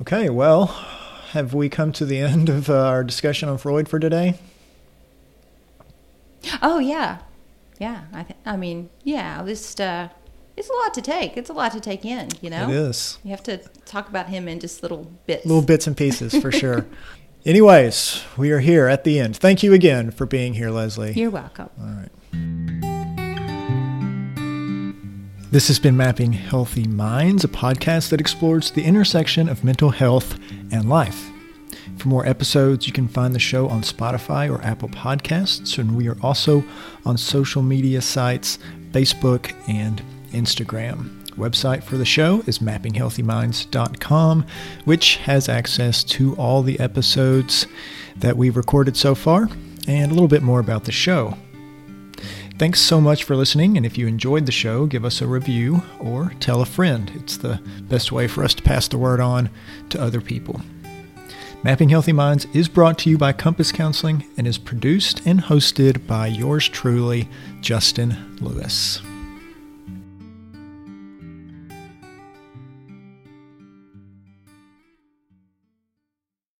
Okay. 0.00 0.30
Well, 0.30 0.66
have 1.32 1.52
we 1.54 1.68
come 1.68 1.92
to 1.92 2.04
the 2.04 2.18
end 2.18 2.48
of 2.48 2.68
uh, 2.70 2.74
our 2.86 3.04
discussion 3.04 3.48
on 3.48 3.58
Freud 3.58 3.88
for 3.88 3.98
today? 3.98 4.38
Oh 6.62 6.78
yeah, 6.78 7.18
yeah. 7.78 8.04
I 8.12 8.22
th- 8.22 8.38
I 8.46 8.56
mean, 8.56 8.88
yeah. 9.04 9.42
Just 9.44 9.80
uh, 9.80 10.08
it's 10.56 10.68
a 10.70 10.72
lot 10.72 10.94
to 10.94 11.02
take. 11.02 11.36
It's 11.36 11.50
a 11.50 11.52
lot 11.52 11.72
to 11.72 11.80
take 11.80 12.04
in. 12.04 12.28
You 12.40 12.50
know, 12.50 12.68
It 12.68 12.74
is. 12.74 13.18
you 13.24 13.30
have 13.30 13.42
to 13.44 13.58
talk 13.84 14.08
about 14.08 14.28
him 14.28 14.48
in 14.48 14.58
just 14.60 14.82
little 14.82 15.10
bits. 15.26 15.44
Little 15.44 15.62
bits 15.62 15.86
and 15.86 15.96
pieces 15.96 16.34
for 16.40 16.50
sure. 16.50 16.86
Anyways, 17.46 18.22
we 18.36 18.50
are 18.52 18.58
here 18.60 18.86
at 18.86 19.04
the 19.04 19.18
end. 19.18 19.36
Thank 19.36 19.62
you 19.62 19.72
again 19.72 20.10
for 20.10 20.26
being 20.26 20.54
here, 20.54 20.70
Leslie. 20.70 21.12
You're 21.12 21.30
welcome. 21.30 21.70
All 21.80 21.86
right. 21.86 22.10
This 25.52 25.66
has 25.66 25.80
been 25.80 25.96
Mapping 25.96 26.32
Healthy 26.32 26.86
Minds, 26.86 27.42
a 27.42 27.48
podcast 27.48 28.10
that 28.10 28.20
explores 28.20 28.70
the 28.70 28.84
intersection 28.84 29.48
of 29.48 29.64
mental 29.64 29.90
health 29.90 30.38
and 30.70 30.88
life. 30.88 31.28
For 31.96 32.06
more 32.06 32.24
episodes, 32.24 32.86
you 32.86 32.92
can 32.92 33.08
find 33.08 33.34
the 33.34 33.40
show 33.40 33.68
on 33.68 33.82
Spotify 33.82 34.48
or 34.48 34.62
Apple 34.62 34.90
Podcasts, 34.90 35.76
and 35.76 35.96
we 35.96 36.06
are 36.06 36.16
also 36.22 36.62
on 37.04 37.18
social 37.18 37.62
media 37.62 38.00
sites 38.00 38.60
Facebook 38.92 39.52
and 39.68 40.00
Instagram. 40.30 41.18
Website 41.30 41.82
for 41.82 41.96
the 41.96 42.04
show 42.04 42.44
is 42.46 42.60
mappinghealthyminds.com, 42.60 44.46
which 44.84 45.16
has 45.16 45.48
access 45.48 46.04
to 46.04 46.36
all 46.36 46.62
the 46.62 46.78
episodes 46.78 47.66
that 48.14 48.36
we've 48.36 48.56
recorded 48.56 48.96
so 48.96 49.16
far 49.16 49.48
and 49.88 50.12
a 50.12 50.14
little 50.14 50.28
bit 50.28 50.42
more 50.42 50.60
about 50.60 50.84
the 50.84 50.92
show. 50.92 51.36
Thanks 52.60 52.82
so 52.82 53.00
much 53.00 53.24
for 53.24 53.36
listening, 53.36 53.78
and 53.78 53.86
if 53.86 53.96
you 53.96 54.06
enjoyed 54.06 54.44
the 54.44 54.52
show, 54.52 54.84
give 54.84 55.02
us 55.02 55.22
a 55.22 55.26
review 55.26 55.82
or 55.98 56.34
tell 56.40 56.60
a 56.60 56.66
friend. 56.66 57.10
It's 57.14 57.38
the 57.38 57.58
best 57.88 58.12
way 58.12 58.28
for 58.28 58.44
us 58.44 58.52
to 58.52 58.62
pass 58.62 58.86
the 58.86 58.98
word 58.98 59.18
on 59.18 59.48
to 59.88 59.98
other 59.98 60.20
people. 60.20 60.60
Mapping 61.62 61.88
Healthy 61.88 62.12
Minds 62.12 62.46
is 62.52 62.68
brought 62.68 62.98
to 62.98 63.08
you 63.08 63.16
by 63.16 63.32
Compass 63.32 63.72
Counseling 63.72 64.26
and 64.36 64.46
is 64.46 64.58
produced 64.58 65.22
and 65.24 65.40
hosted 65.40 66.06
by 66.06 66.26
yours 66.26 66.68
truly, 66.68 67.30
Justin 67.62 68.36
Lewis. 68.42 69.00